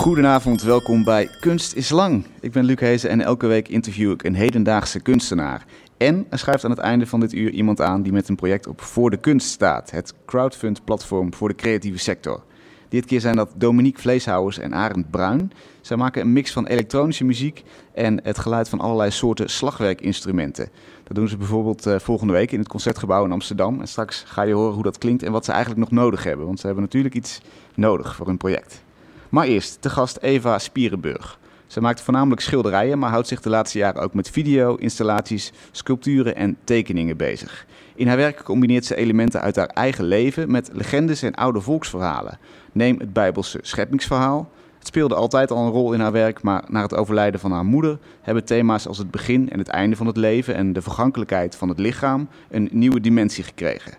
Goedenavond, 0.00 0.62
welkom 0.62 1.04
bij 1.04 1.28
Kunst 1.40 1.74
is 1.74 1.90
Lang. 1.90 2.26
Ik 2.40 2.52
ben 2.52 2.64
Luc 2.64 2.80
Hezen 2.80 3.10
en 3.10 3.20
elke 3.20 3.46
week 3.46 3.68
interview 3.68 4.10
ik 4.10 4.24
een 4.24 4.34
hedendaagse 4.34 5.00
kunstenaar. 5.00 5.64
En 5.96 6.26
er 6.30 6.38
schuift 6.38 6.64
aan 6.64 6.70
het 6.70 6.78
einde 6.78 7.06
van 7.06 7.20
dit 7.20 7.32
uur 7.32 7.50
iemand 7.50 7.80
aan 7.80 8.02
die 8.02 8.12
met 8.12 8.28
een 8.28 8.36
project 8.36 8.66
op 8.66 8.80
Voor 8.80 9.10
de 9.10 9.16
Kunst 9.16 9.48
staat. 9.48 9.90
Het 9.90 10.14
crowdfund-platform 10.26 11.34
voor 11.34 11.48
de 11.48 11.54
creatieve 11.54 11.98
sector. 11.98 12.42
Dit 12.88 13.04
keer 13.04 13.20
zijn 13.20 13.36
dat 13.36 13.52
Dominique 13.54 14.00
Vleeshouwers 14.00 14.58
en 14.58 14.74
Arend 14.74 15.10
Bruin. 15.10 15.52
Zij 15.80 15.96
maken 15.96 16.22
een 16.22 16.32
mix 16.32 16.52
van 16.52 16.66
elektronische 16.66 17.24
muziek 17.24 17.62
en 17.92 18.20
het 18.22 18.38
geluid 18.38 18.68
van 18.68 18.80
allerlei 18.80 19.10
soorten 19.10 19.50
slagwerkinstrumenten. 19.50 20.68
Dat 21.04 21.16
doen 21.16 21.28
ze 21.28 21.36
bijvoorbeeld 21.36 21.86
uh, 21.86 21.98
volgende 21.98 22.32
week 22.32 22.52
in 22.52 22.58
het 22.58 22.68
Concertgebouw 22.68 23.24
in 23.24 23.32
Amsterdam. 23.32 23.80
En 23.80 23.88
straks 23.88 24.24
ga 24.26 24.42
je 24.42 24.54
horen 24.54 24.74
hoe 24.74 24.82
dat 24.82 24.98
klinkt 24.98 25.22
en 25.22 25.32
wat 25.32 25.44
ze 25.44 25.50
eigenlijk 25.52 25.80
nog 25.80 25.90
nodig 25.90 26.24
hebben. 26.24 26.46
Want 26.46 26.60
ze 26.60 26.66
hebben 26.66 26.84
natuurlijk 26.84 27.14
iets 27.14 27.40
nodig 27.74 28.16
voor 28.16 28.26
hun 28.26 28.36
project. 28.36 28.82
Maar 29.30 29.46
eerst 29.46 29.82
de 29.82 29.90
gast 29.90 30.18
Eva 30.20 30.58
Spierenburg. 30.58 31.38
Ze 31.66 31.80
maakt 31.80 32.00
voornamelijk 32.00 32.40
schilderijen, 32.40 32.98
maar 32.98 33.10
houdt 33.10 33.28
zich 33.28 33.40
de 33.40 33.48
laatste 33.48 33.78
jaren 33.78 34.02
ook 34.02 34.14
met 34.14 34.30
video, 34.30 34.74
installaties, 34.74 35.52
sculpturen 35.70 36.36
en 36.36 36.56
tekeningen 36.64 37.16
bezig. 37.16 37.66
In 37.94 38.08
haar 38.08 38.16
werk 38.16 38.42
combineert 38.42 38.84
ze 38.84 38.96
elementen 38.96 39.40
uit 39.40 39.56
haar 39.56 39.66
eigen 39.66 40.04
leven 40.04 40.50
met 40.50 40.70
legendes 40.72 41.22
en 41.22 41.34
oude 41.34 41.60
volksverhalen. 41.60 42.38
Neem 42.72 42.98
het 42.98 43.12
Bijbelse 43.12 43.58
scheppingsverhaal. 43.62 44.50
Het 44.78 44.86
speelde 44.86 45.14
altijd 45.14 45.50
al 45.50 45.64
een 45.64 45.72
rol 45.72 45.92
in 45.92 46.00
haar 46.00 46.12
werk, 46.12 46.42
maar 46.42 46.64
na 46.68 46.82
het 46.82 46.94
overlijden 46.94 47.40
van 47.40 47.52
haar 47.52 47.64
moeder 47.64 47.98
hebben 48.20 48.44
thema's 48.44 48.86
als 48.86 48.98
het 48.98 49.10
begin 49.10 49.50
en 49.50 49.58
het 49.58 49.68
einde 49.68 49.96
van 49.96 50.06
het 50.06 50.16
leven 50.16 50.54
en 50.54 50.72
de 50.72 50.82
vergankelijkheid 50.82 51.56
van 51.56 51.68
het 51.68 51.78
lichaam 51.78 52.28
een 52.50 52.68
nieuwe 52.72 53.00
dimensie 53.00 53.44
gekregen. 53.44 53.92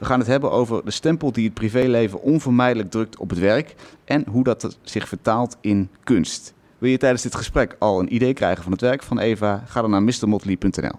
We 0.00 0.06
gaan 0.06 0.18
het 0.18 0.28
hebben 0.28 0.50
over 0.50 0.84
de 0.84 0.90
stempel 0.90 1.32
die 1.32 1.44
het 1.44 1.54
privéleven 1.54 2.22
onvermijdelijk 2.22 2.90
drukt 2.90 3.18
op 3.18 3.30
het 3.30 3.38
werk 3.38 3.74
en 4.04 4.24
hoe 4.28 4.44
dat 4.44 4.78
zich 4.82 5.08
vertaalt 5.08 5.56
in 5.60 5.88
kunst. 6.04 6.54
Wil 6.78 6.90
je 6.90 6.98
tijdens 6.98 7.22
dit 7.22 7.34
gesprek 7.34 7.76
al 7.78 8.00
een 8.00 8.14
idee 8.14 8.32
krijgen 8.32 8.62
van 8.62 8.72
het 8.72 8.80
werk 8.80 9.02
van 9.02 9.18
Eva? 9.18 9.64
Ga 9.66 9.80
dan 9.80 9.90
naar 9.90 10.02
mrmotley.nl. 10.02 10.98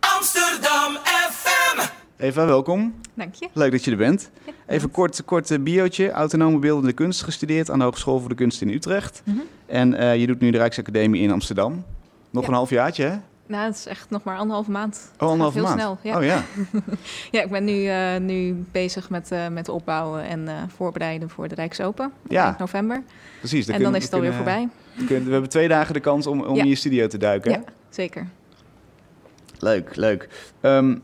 Amsterdam 0.00 0.96
FM! 1.30 1.88
Eva, 2.16 2.46
welkom. 2.46 2.94
Dank 3.14 3.34
je. 3.34 3.48
Leuk 3.52 3.70
dat 3.70 3.84
je 3.84 3.90
er 3.90 3.96
bent. 3.96 4.30
Even 4.66 4.90
kort, 4.90 5.24
kort 5.24 5.50
uh, 5.50 5.58
biootje. 5.58 6.10
Autonome 6.10 6.58
beeldende 6.58 6.92
kunst 6.92 7.22
gestudeerd 7.22 7.70
aan 7.70 7.78
de 7.78 7.84
Hogeschool 7.84 8.18
voor 8.20 8.28
de 8.28 8.34
Kunst 8.34 8.60
in 8.60 8.68
Utrecht. 8.68 9.22
Mm 9.24 9.34
-hmm. 9.34 9.44
En 9.66 9.92
uh, 9.92 10.16
je 10.16 10.26
doet 10.26 10.40
nu 10.40 10.50
de 10.50 10.58
Rijksacademie 10.58 11.22
in 11.22 11.30
Amsterdam. 11.30 11.84
Nog 12.30 12.42
ja. 12.42 12.48
een 12.48 12.54
half 12.54 12.70
jaartje, 12.70 13.04
hè? 13.04 13.16
Nou, 13.46 13.64
het 13.64 13.74
is 13.74 13.86
echt 13.86 14.10
nog 14.10 14.22
maar 14.22 14.38
anderhalve 14.38 14.70
maand. 14.70 15.10
Oh, 15.18 15.28
anderhalve 15.28 15.58
heel 15.58 15.66
maand? 15.66 15.80
snel. 15.80 15.98
Ja. 16.02 16.18
Oh 16.18 16.24
ja. 16.24 16.44
ja, 17.38 17.42
ik 17.42 17.50
ben 17.50 17.64
nu, 17.64 17.82
uh, 17.82 18.16
nu 18.16 18.64
bezig 18.72 19.10
met, 19.10 19.32
uh, 19.32 19.48
met 19.48 19.68
opbouwen 19.68 20.24
en 20.24 20.40
uh, 20.40 20.52
voorbereiden 20.76 21.30
voor 21.30 21.48
de 21.48 21.54
Rijksopen. 21.54 22.12
Ja. 22.28 22.44
Eind 22.44 22.58
november. 22.58 23.02
Precies. 23.38 23.68
En 23.68 23.82
dan 23.82 23.94
is 23.94 24.04
het 24.04 24.12
alweer 24.12 24.32
voorbij. 24.32 24.68
We, 24.94 25.04
kunnen, 25.04 25.24
we 25.24 25.32
hebben 25.32 25.50
twee 25.50 25.68
dagen 25.68 25.94
de 25.94 26.00
kans 26.00 26.26
om, 26.26 26.40
om 26.40 26.56
ja. 26.56 26.62
in 26.62 26.68
je 26.68 26.74
studio 26.74 27.06
te 27.06 27.18
duiken. 27.18 27.50
Ja, 27.50 27.62
zeker. 27.88 28.26
Leuk, 29.58 29.96
leuk. 29.96 30.28
Um, 30.60 31.02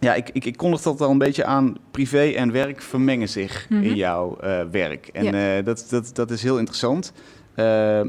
ja, 0.00 0.14
ik, 0.14 0.30
ik, 0.32 0.44
ik 0.44 0.56
kondigde 0.56 0.90
dat 0.90 1.00
al 1.00 1.10
een 1.10 1.18
beetje 1.18 1.44
aan. 1.44 1.74
Privé 1.90 2.30
en 2.30 2.52
werk 2.52 2.82
vermengen 2.82 3.28
zich 3.28 3.66
mm 3.68 3.76
-hmm. 3.76 3.86
in 3.86 3.94
jouw 3.94 4.36
werk. 4.70 5.06
En 5.06 5.24
ja. 5.24 5.62
dat, 5.62 5.86
dat, 5.90 6.10
dat 6.14 6.30
is 6.30 6.42
heel 6.42 6.58
interessant. 6.58 7.12
Uh, 7.56 7.64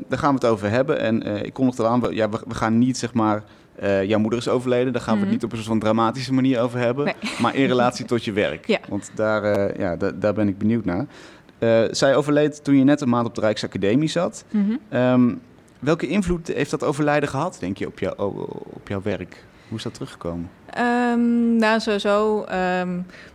daar 0.07 0.19
gaan 0.19 0.29
we 0.29 0.35
het 0.35 0.45
over 0.45 0.69
hebben. 0.69 0.99
En 0.99 1.27
uh, 1.27 1.43
ik 1.43 1.53
kondigde 1.53 1.83
al 1.83 1.89
aan, 1.89 2.01
we, 2.01 2.15
ja, 2.15 2.29
we, 2.29 2.39
we, 2.47 2.53
gaan 2.53 2.77
niet 2.77 2.97
zeg 2.97 3.13
maar. 3.13 3.43
Uh, 3.83 4.03
jouw 4.03 4.19
moeder 4.19 4.39
is 4.39 4.47
overleden, 4.47 4.93
daar 4.93 5.01
gaan 5.01 5.13
mm 5.13 5.19
-hmm. 5.21 5.29
we 5.29 5.33
het 5.33 5.43
niet 5.43 5.51
op 5.51 5.51
een 5.51 5.63
soort 5.63 5.79
van 5.79 5.79
dramatische 5.79 6.33
manier 6.33 6.59
over 6.59 6.79
hebben. 6.79 7.05
Nee. 7.05 7.15
Maar 7.41 7.55
in 7.55 7.67
relatie 7.67 8.05
tot 8.05 8.25
je 8.25 8.31
werk. 8.31 8.67
Ja. 8.67 8.79
Want 8.89 9.11
daar, 9.15 9.79
ja, 9.79 9.95
da 9.95 10.11
daar 10.11 10.33
ben 10.33 10.47
ik 10.47 10.57
benieuwd 10.57 10.85
naar. 10.85 11.05
zij 11.91 12.15
overleed 12.15 12.63
toen 12.63 12.77
je 12.77 12.83
net 12.83 13.01
een 13.01 13.09
maand 13.09 13.27
op 13.27 13.35
de 13.35 13.41
Rijksacademie 13.41 14.09
zat. 14.09 14.45
Mm 14.49 14.79
-hmm. 14.89 14.99
um, 14.99 15.41
welke 15.79 16.07
invloed 16.07 16.47
heeft 16.47 16.71
dat 16.71 16.83
overlijden 16.83 17.29
gehad, 17.29 17.57
denk 17.59 17.77
je, 17.77 17.87
op, 17.87 17.99
jou, 17.99 18.13
op 18.73 18.87
jouw 18.87 19.01
werk? 19.01 19.45
Hoe 19.67 19.77
is 19.77 19.83
dat 19.83 19.93
teruggekomen? 19.93 20.49
Um, 20.77 21.55
nou, 21.55 21.79
sowieso. 21.79 22.45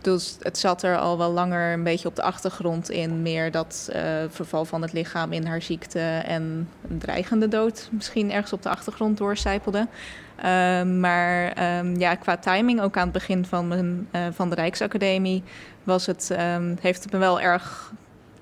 Dus 0.01 0.37
het 0.41 0.57
zat 0.57 0.83
er 0.83 0.97
al 0.97 1.17
wel 1.17 1.31
langer 1.31 1.73
een 1.73 1.83
beetje 1.83 2.07
op 2.07 2.15
de 2.15 2.21
achtergrond 2.21 2.89
in. 2.89 3.21
Meer 3.21 3.51
dat 3.51 3.89
uh, 3.95 4.01
verval 4.29 4.65
van 4.65 4.81
het 4.81 4.93
lichaam 4.93 5.31
in 5.31 5.45
haar 5.45 5.61
ziekte 5.61 5.99
en 6.25 6.69
een 6.89 6.97
dreigende 6.97 7.47
dood 7.47 7.89
misschien 7.91 8.31
ergens 8.31 8.53
op 8.53 8.63
de 8.63 8.69
achtergrond 8.69 9.17
doorcijpelde. 9.17 9.87
Um, 10.45 10.99
maar 10.99 11.63
ja, 11.97 12.15
qua 12.15 12.37
timing, 12.37 12.81
ook 12.81 12.97
aan 12.97 13.03
het 13.03 13.11
begin 13.11 13.45
van, 13.45 13.67
mijn, 13.67 14.07
uh, 14.15 14.21
van 14.31 14.49
de 14.49 14.55
Rijksacademie, 14.55 15.43
was 15.83 16.05
het, 16.05 16.35
heeft 16.81 17.03
het 17.03 17.11
me 17.11 17.17
wel 17.17 17.41
erg 17.41 17.91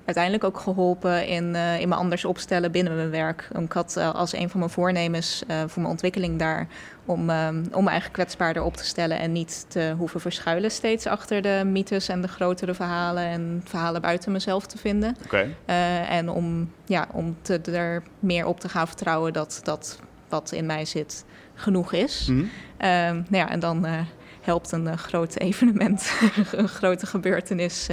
uiteindelijk 0.04 0.44
ook 0.44 0.60
geholpen 0.60 1.26
in, 1.26 1.54
uh, 1.54 1.80
in 1.80 1.88
me 1.88 1.94
anders 1.94 2.24
opstellen 2.24 2.70
binnen 2.70 2.96
mijn 2.96 3.10
werk. 3.10 3.48
Ik 3.58 3.72
had 3.72 3.96
als 3.96 4.32
een 4.32 4.50
van 4.50 4.58
mijn 4.58 4.72
voornemens 4.72 5.42
voor 5.46 5.82
mijn 5.82 5.92
ontwikkeling 5.92 6.38
daar 6.38 6.66
om, 7.10 7.30
om 7.72 7.84
me 7.84 7.90
eigen 7.90 8.10
kwetsbaarder 8.10 8.62
op 8.62 8.76
te 8.76 8.84
stellen 8.84 9.18
en 9.18 9.32
niet 9.32 9.64
te 9.68 9.94
hoeven 9.98 10.20
verschuilen 10.20 10.70
steeds 10.70 11.06
achter 11.06 11.42
de 11.42 11.62
mythes 11.66 12.08
en 12.08 12.20
de 12.20 12.28
grotere 12.28 12.74
verhalen 12.74 13.24
en 13.24 13.62
verhalen 13.64 14.00
buiten 14.00 14.32
mezelf 14.32 14.66
te 14.66 14.78
vinden. 14.78 15.16
Okay. 15.24 15.54
en 16.08 16.28
om, 16.28 16.72
ja, 16.84 17.08
om 17.12 17.36
te, 17.42 17.60
er 17.60 18.02
meer 18.18 18.46
op 18.46 18.60
te 18.60 18.68
gaan 18.68 18.86
vertrouwen 18.86 19.32
dat 19.32 19.60
dat 19.62 19.98
wat 20.28 20.52
in 20.52 20.66
mij 20.66 20.84
zit 20.84 21.24
genoeg 21.54 21.92
is. 21.92 22.26
Mm 22.26 22.36
-hmm. 22.36 23.24
nou 23.28 23.36
ja, 23.36 23.50
en 23.50 23.60
dan 23.60 23.86
helpt 24.40 24.72
een 24.72 24.86
uh, 24.86 24.92
groot 24.92 25.38
evenement, 25.48 26.12
een 26.52 26.68
grote 26.68 27.06
gebeurtenis 27.06 27.88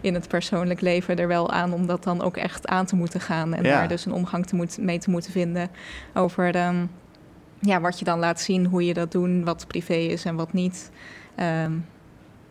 in 0.00 0.14
het 0.14 0.28
persoonlijk 0.28 0.80
leven 0.80 1.16
er 1.16 1.28
wel 1.28 1.50
aan 1.50 1.72
om 1.72 1.86
dat 1.86 2.04
dan 2.04 2.22
ook 2.22 2.36
echt 2.36 2.66
aan 2.66 2.86
te 2.86 2.96
moeten 2.96 3.20
gaan 3.20 3.54
en 3.54 3.62
ja. 3.62 3.70
daar 3.70 3.88
dus 3.88 4.06
een 4.06 4.12
omgang 4.12 4.46
te 4.46 4.54
moet, 4.54 4.78
mee 4.78 4.98
te 4.98 5.10
moeten 5.10 5.32
vinden 5.32 5.70
over 6.14 6.66
um, 6.66 6.90
ja, 7.64 7.80
wat 7.80 7.98
je 7.98 8.04
dan 8.04 8.18
laat 8.18 8.40
zien, 8.40 8.66
hoe 8.66 8.84
je 8.84 8.94
dat 8.94 9.12
doet, 9.12 9.44
wat 9.44 9.66
privé 9.66 9.94
is 9.94 10.24
en 10.24 10.36
wat 10.36 10.52
niet. 10.52 10.90
Um, 11.40 11.86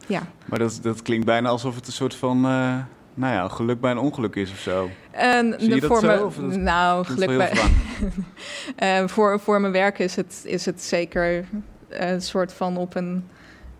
ja. 0.07 0.22
Maar 0.46 0.59
dat, 0.59 0.79
dat 0.81 1.01
klinkt 1.01 1.25
bijna 1.25 1.50
alsof 1.50 1.75
het 1.75 1.88
een 1.88 1.94
soort 1.94 2.16
van. 2.16 2.38
Uh, 2.38 2.75
nou 3.13 3.34
ja, 3.34 3.47
geluk 3.47 3.79
bij 3.79 3.91
een 3.91 3.97
ongeluk 3.97 4.35
is 4.35 4.52
of 4.52 4.57
zo. 4.57 4.90
En 5.12 5.56
Zie 5.57 5.75
je 5.75 5.81
voor 5.81 6.02
dat 6.02 6.12
me, 6.12 6.18
zo? 6.18 6.25
Of 6.25 6.35
dat, 6.35 6.56
nou, 6.56 7.06
geluk 7.06 7.38
bij. 7.38 7.53
uh, 9.02 9.07
voor, 9.13 9.40
voor 9.40 9.62
mijn 9.62 9.73
werk 9.73 10.00
is 10.00 10.16
het, 10.16 10.41
is 10.46 10.66
het 10.66 10.81
zeker 10.81 11.46
een 11.90 12.22
soort 12.22 12.53
van 12.53 12.78
op 12.78 12.96
een, 12.96 13.28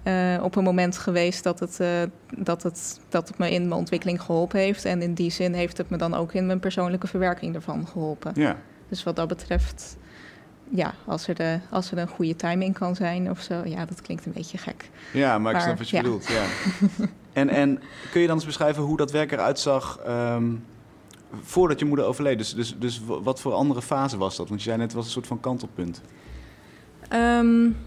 uh, 0.04 0.44
op 0.44 0.56
een 0.56 0.64
moment 0.64 0.98
geweest 0.98 1.44
dat 1.44 1.60
het, 1.60 1.78
uh, 1.82 1.88
dat, 2.38 2.64
het, 2.64 3.00
dat 3.10 3.28
het 3.28 3.38
me 3.38 3.52
in 3.52 3.62
mijn 3.62 3.80
ontwikkeling 3.80 4.22
geholpen 4.22 4.60
heeft. 4.60 4.86
En 4.86 5.02
in 5.02 5.14
die 5.14 5.32
zin 5.32 5.54
heeft 5.54 5.78
het 5.78 5.90
me 5.90 5.98
dan 5.98 6.14
ook 6.14 6.34
in 6.34 6.46
mijn 6.46 6.60
persoonlijke 6.60 7.08
verwerking 7.08 7.56
ervan 7.56 7.88
geholpen. 7.88 8.32
Ja. 8.36 8.58
Dus 8.90 9.04
wat 9.04 9.16
dat 9.16 9.28
betreft, 9.28 9.98
ja, 10.76 10.94
als 11.06 11.28
er, 11.28 11.36
de, 11.36 11.60
als 11.70 11.92
er 11.92 11.98
een 11.98 12.08
goede 12.08 12.36
timing 12.36 12.74
kan 12.74 12.96
zijn 12.96 13.30
of 13.30 13.42
zo, 13.42 13.62
ja, 13.66 13.86
dat 13.86 14.02
klinkt 14.02 14.26
een 14.26 14.32
beetje 14.32 14.58
gek. 14.58 14.90
Ja, 15.12 15.40
maar 15.40 15.56
ik 15.56 15.62
snap 15.62 15.78
wat 15.78 15.90
je 15.90 15.96
ja. 15.96 16.02
bedoelt. 16.02 16.28
Ja. 16.28 16.44
en, 17.42 17.50
en 17.50 17.82
kun 18.12 18.22
je 18.22 18.28
dan 18.28 18.36
eens 18.36 18.46
beschrijven 18.46 18.84
hoe 18.84 18.98
dat 18.98 19.12
werk 19.12 19.32
eruit 19.32 19.60
zag 19.60 20.00
um, 20.08 20.66
voordat 21.42 21.80
je 21.80 21.86
moeder 21.86 22.06
overleed? 22.06 22.38
Dus, 22.38 22.56
dus, 22.56 22.76
dus 22.80 23.02
wat 23.06 23.42
voor 23.42 23.54
andere 23.54 23.82
fase 23.82 24.18
was 24.18 24.36
dat? 24.36 24.48
Want 24.50 24.64
je 24.64 24.66
zei 24.66 24.78
net, 24.78 24.88
het 24.88 24.96
was 24.96 25.06
een 25.06 25.12
soort 25.12 25.28
van 25.28 25.40
kantelpunt. 25.40 26.02
Um, 27.14 27.78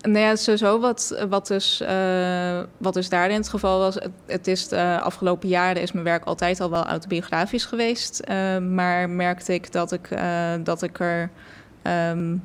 nou 0.00 0.18
ja, 0.18 0.36
sowieso 0.36 0.80
wat, 0.80 1.24
wat, 1.28 1.46
dus, 1.46 1.80
uh, 1.80 2.60
wat 2.76 2.94
dus 2.94 3.08
daarin 3.08 3.36
het 3.36 3.48
geval 3.48 3.78
was. 3.78 3.94
Het, 3.94 4.10
het 4.26 4.46
is 4.46 4.68
de 4.68 5.00
afgelopen 5.00 5.48
jaren 5.48 5.82
is 5.82 5.92
mijn 5.92 6.04
werk 6.04 6.24
altijd 6.24 6.60
al 6.60 6.70
wel 6.70 6.84
autobiografisch 6.84 7.64
geweest. 7.64 8.22
Uh, 8.28 8.58
maar 8.58 9.10
merkte 9.10 9.54
ik 9.54 9.72
dat 9.72 9.92
ik, 9.92 10.10
uh, 10.10 10.52
dat 10.62 10.82
ik 10.82 11.00
er 11.00 11.30
um, 11.88 12.42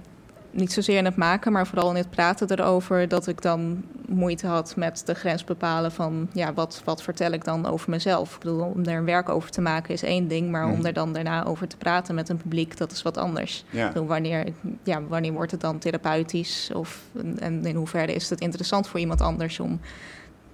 niet 0.54 0.74
zozeer 0.74 0.98
in 0.98 1.06
het 1.06 1.16
maken, 1.16 1.52
maar 1.52 1.68
vooral 1.68 1.90
in 1.90 1.96
het 1.96 2.10
praten 2.10 2.52
erover, 2.52 3.08
dat 3.08 3.28
ik 3.28 3.42
dan 3.42 3.84
moeite 4.08 4.48
had 4.48 4.76
met 4.76 5.02
de 5.06 5.14
grens 5.14 5.44
bepalen 5.44 5.92
van 5.92 6.30
ja, 6.34 6.54
wat, 6.54 6.82
wat 6.86 7.04
vertel 7.04 7.32
ik 7.32 7.44
dan 7.44 7.66
over 7.66 7.90
mezelf. 7.90 8.34
Ik 8.34 8.40
bedoel, 8.40 8.62
om 8.62 8.86
er 8.86 8.98
een 8.98 9.06
werk 9.06 9.30
over 9.30 9.50
te 9.50 9.62
maken 9.62 9.94
is 9.94 10.04
één 10.04 10.28
ding, 10.28 10.52
maar 10.52 10.68
om 10.68 10.86
er 10.86 10.94
dan 10.94 11.14
daarna 11.14 11.46
over 11.46 11.68
te 11.68 11.78
praten 11.78 12.16
met 12.16 12.30
een 12.30 12.38
publiek, 12.38 12.78
dat 12.78 12.92
is 12.92 13.02
wat 13.02 13.18
anders. 13.18 13.66
Ja. 13.70 13.88
Bedoel, 13.88 14.08
wanneer, 14.08 14.48
ja, 14.84 15.02
wanneer 15.02 15.34
wordt 15.34 15.52
het 15.52 15.62
dan 15.62 15.80
therapeutisch? 15.80 16.72
Of, 16.74 17.02
en 17.40 17.66
in 17.66 17.76
hoeverre 17.76 18.14
is 18.14 18.30
het 18.30 18.42
interessant 18.42 18.88
voor 18.88 19.00
iemand 19.00 19.22
anders 19.22 19.60
om 19.60 19.80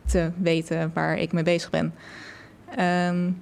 te 0.06 0.32
weten 0.38 0.92
waar 0.94 1.18
ik 1.18 1.32
mee 1.32 1.44
bezig 1.44 1.70
ben? 1.70 1.94
Um, 2.80 3.42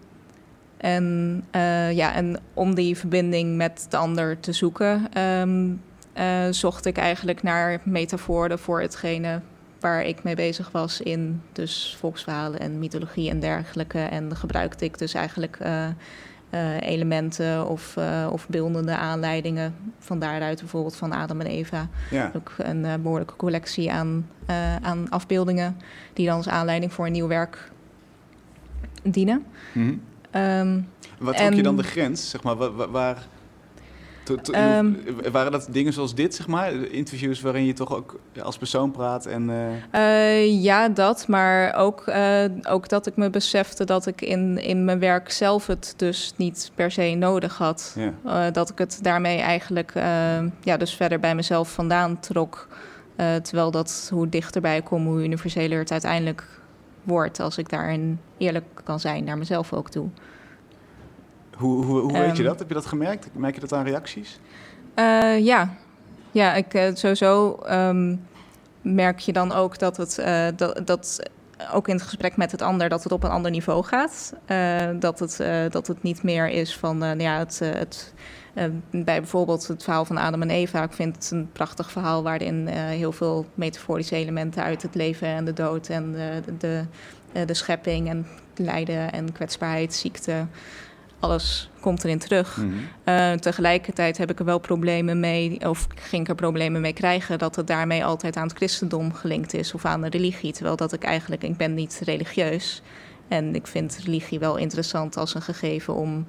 en, 0.77 1.43
uh, 1.55 1.91
ja, 1.91 2.13
en 2.13 2.39
om 2.53 2.75
die 2.75 2.97
verbinding 2.97 3.55
met 3.55 3.85
de 3.89 3.97
ander 3.97 4.39
te 4.39 4.53
zoeken, 4.53 5.21
um, 5.21 5.81
uh, 6.17 6.47
zocht 6.49 6.85
ik 6.85 6.97
eigenlijk 6.97 7.43
naar 7.43 7.79
metaforen 7.83 8.59
voor 8.59 8.81
hetgene 8.81 9.41
waar 9.79 10.03
ik 10.03 10.23
mee 10.23 10.35
bezig 10.35 10.71
was 10.71 11.01
in 11.01 11.41
dus 11.51 11.95
volksverhalen 11.99 12.59
en 12.59 12.79
mythologie 12.79 13.29
en 13.29 13.39
dergelijke. 13.39 13.99
En 13.99 14.35
gebruikte 14.35 14.85
ik 14.85 14.97
dus 14.97 15.13
eigenlijk 15.13 15.57
uh, 15.61 15.87
uh, 16.51 16.81
elementen 16.81 17.67
of, 17.67 17.97
of 18.31 18.47
beeldende 18.47 18.95
aanleidingen. 18.95 19.75
Van 19.99 20.19
daaruit 20.19 20.59
bijvoorbeeld 20.59 20.95
van 20.95 21.11
Adam 21.11 21.41
en 21.41 21.47
Eva. 21.47 21.87
Ja. 22.11 22.31
Ook 22.35 22.53
een 22.57 23.01
behoorlijke 23.01 23.35
collectie 23.35 23.91
aan, 23.91 24.29
aan 24.81 25.09
afbeeldingen 25.09 25.77
die 26.13 26.25
dan 26.25 26.35
als 26.35 26.49
aanleiding 26.49 26.93
voor 26.93 27.05
een 27.05 27.11
nieuw 27.11 27.27
werk 27.27 27.71
dienen. 29.03 29.45
Mm 29.73 29.87
-hmm. 29.87 30.01
Ehm, 30.31 30.79
Wat 31.19 31.37
trok 31.37 31.53
je 31.53 31.63
dan 31.63 31.77
de 31.77 31.83
grens? 31.83 32.29
Zeg 32.29 32.43
maar, 32.43 32.55
wa- 32.55 32.71
wa- 32.71 32.89
waar, 32.89 33.25
to- 34.23 34.35
to- 34.35 34.53
Ehm. 34.53 34.93
waren 35.31 35.51
dat 35.51 35.67
dingen 35.71 35.93
zoals 35.93 36.15
dit, 36.15 36.35
zeg 36.35 36.47
maar? 36.47 36.73
Interviews 36.73 37.41
waarin 37.41 37.65
je 37.65 37.73
toch 37.73 37.95
ook 37.95 38.19
als 38.43 38.57
persoon 38.57 38.91
praat 38.91 39.25
en... 39.25 39.49
eh, 39.91 40.35
Eh, 40.39 40.63
ja, 40.63 40.89
dat. 40.89 41.27
Maar 41.27 41.75
ook, 41.75 42.01
eh, 42.07 42.43
ook 42.69 42.89
dat 42.89 43.07
ik 43.07 43.15
me 43.15 43.29
besefte 43.29 43.83
dat 43.83 44.05
ik 44.05 44.21
in, 44.21 44.57
in 44.57 44.85
mijn 44.85 44.99
werk 44.99 45.31
zelf 45.31 45.67
het 45.67 45.93
dus 45.97 46.33
niet 46.35 46.71
per 46.75 46.91
se 46.91 47.15
nodig 47.17 47.57
had. 47.57 47.95
dat 48.51 48.69
ik 48.69 48.77
het 48.77 48.99
daarmee 49.01 49.39
eigenlijk 49.39 49.91
ja, 50.61 50.77
dus 50.77 50.93
verder 50.95 51.19
bij 51.19 51.35
mezelf 51.35 51.71
vandaan 51.73 52.19
trok. 52.19 52.67
Terwijl 53.41 53.71
dat 53.71 54.09
hoe 54.13 54.29
dichterbij 54.29 54.77
ik 54.77 54.83
kom, 54.83 55.05
hoe 55.05 55.23
universeler 55.23 55.79
het 55.79 55.91
uiteindelijk 55.91 56.43
wordt. 57.07 57.39
Als 57.39 57.57
ik 57.57 57.69
daarin 57.69 58.19
eerlijk 58.37 58.65
kan 58.83 58.99
zijn 58.99 59.23
naar 59.23 59.37
mezelf 59.37 59.73
ook 59.73 59.89
toe. 59.89 60.09
Hoe, 61.57 61.85
hoe, 61.85 61.99
hoe 61.99 62.11
weet 62.11 62.37
je 62.37 62.43
Ehm. 62.43 62.43
dat? 62.43 62.59
Heb 62.59 62.67
je 62.67 62.73
dat 62.73 62.85
gemerkt? 62.85 63.29
Merk 63.33 63.55
je 63.55 63.61
dat 63.61 63.73
aan 63.73 63.85
reacties? 63.85 64.39
Eh, 64.93 65.39
ja. 65.39 65.69
ja, 66.31 66.53
ik 66.53 66.73
eh, 66.73 66.95
sowieso 66.95 67.55
ehm, 67.55 68.15
merk 68.81 69.19
je 69.19 69.33
dan 69.33 69.51
ook 69.51 69.79
dat 69.79 69.97
het 69.97 70.17
eh, 70.17 70.47
dat, 70.55 70.81
dat 70.85 71.29
ook 71.73 71.87
in 71.87 71.95
het 71.95 72.03
gesprek 72.03 72.37
met 72.37 72.51
het 72.51 72.61
ander 72.61 72.89
dat 72.89 73.03
het 73.03 73.11
op 73.11 73.23
een 73.23 73.29
ander 73.29 73.51
niveau 73.51 73.83
gaat. 73.83 74.33
Dat, 74.99 75.19
het, 75.19 75.41
dat 75.71 75.87
het 75.87 76.03
niet 76.03 76.23
meer 76.23 76.49
is 76.49 76.77
van 76.77 76.97
nou 76.97 77.19
ja, 77.19 77.37
het, 77.37 77.59
het 77.59 78.13
bij 78.91 79.19
bijvoorbeeld 79.19 79.67
het 79.67 79.83
verhaal 79.83 80.05
van 80.05 80.17
Adam 80.17 80.41
en 80.41 80.49
Eva. 80.49 80.83
Ik 80.83 80.93
vind 80.93 81.15
het 81.15 81.31
een 81.31 81.49
prachtig 81.51 81.91
verhaal 81.91 82.23
waarin 82.23 82.67
eh, 82.67 82.75
heel 82.75 83.11
veel 83.11 83.45
metaforische 83.53 84.15
elementen 84.15 84.63
uit 84.63 84.81
het 84.81 84.95
leven 84.95 85.27
en 85.27 85.45
de 85.45 85.53
dood 85.53 85.87
en 85.87 86.11
de, 86.11 86.41
de, 86.57 86.85
de, 87.31 87.45
de 87.45 87.53
schepping 87.53 88.09
en 88.09 88.27
lijden 88.55 89.11
en 89.11 89.31
kwetsbaarheid, 89.31 89.93
ziekte. 89.93 90.45
Alles 91.19 91.69
komt 91.79 92.03
erin 92.03 92.19
terug. 92.19 92.57
Mhm. 92.57 92.69
Uh, 93.05 93.31
tegelijkertijd 93.31 94.17
heb 94.17 94.31
ik 94.31 94.39
er 94.39 94.45
wel 94.45 94.59
problemen 94.59 95.19
mee, 95.19 95.69
of 95.69 95.87
ging 95.95 96.21
ik 96.21 96.29
er 96.29 96.35
problemen 96.35 96.81
mee 96.81 96.93
krijgen, 96.93 97.39
dat 97.39 97.55
het 97.55 97.67
daarmee 97.67 98.05
altijd 98.05 98.35
aan 98.35 98.47
het 98.47 98.57
christendom 98.57 99.13
gelinkt 99.13 99.53
is 99.53 99.73
of 99.73 99.85
aan 99.85 100.01
de 100.01 100.09
religie. 100.09 100.53
Terwijl 100.53 100.75
dat 100.75 100.93
ik 100.93 101.03
eigenlijk, 101.03 101.43
ik 101.43 101.57
ben 101.57 101.73
niet 101.73 102.01
religieus. 102.03 102.81
En 103.27 103.55
ik 103.55 103.67
vind 103.67 103.99
religie 104.03 104.39
wel 104.39 104.57
interessant 104.57 105.17
als 105.17 105.35
een 105.35 105.41
gegeven 105.41 105.95
om 105.95 106.25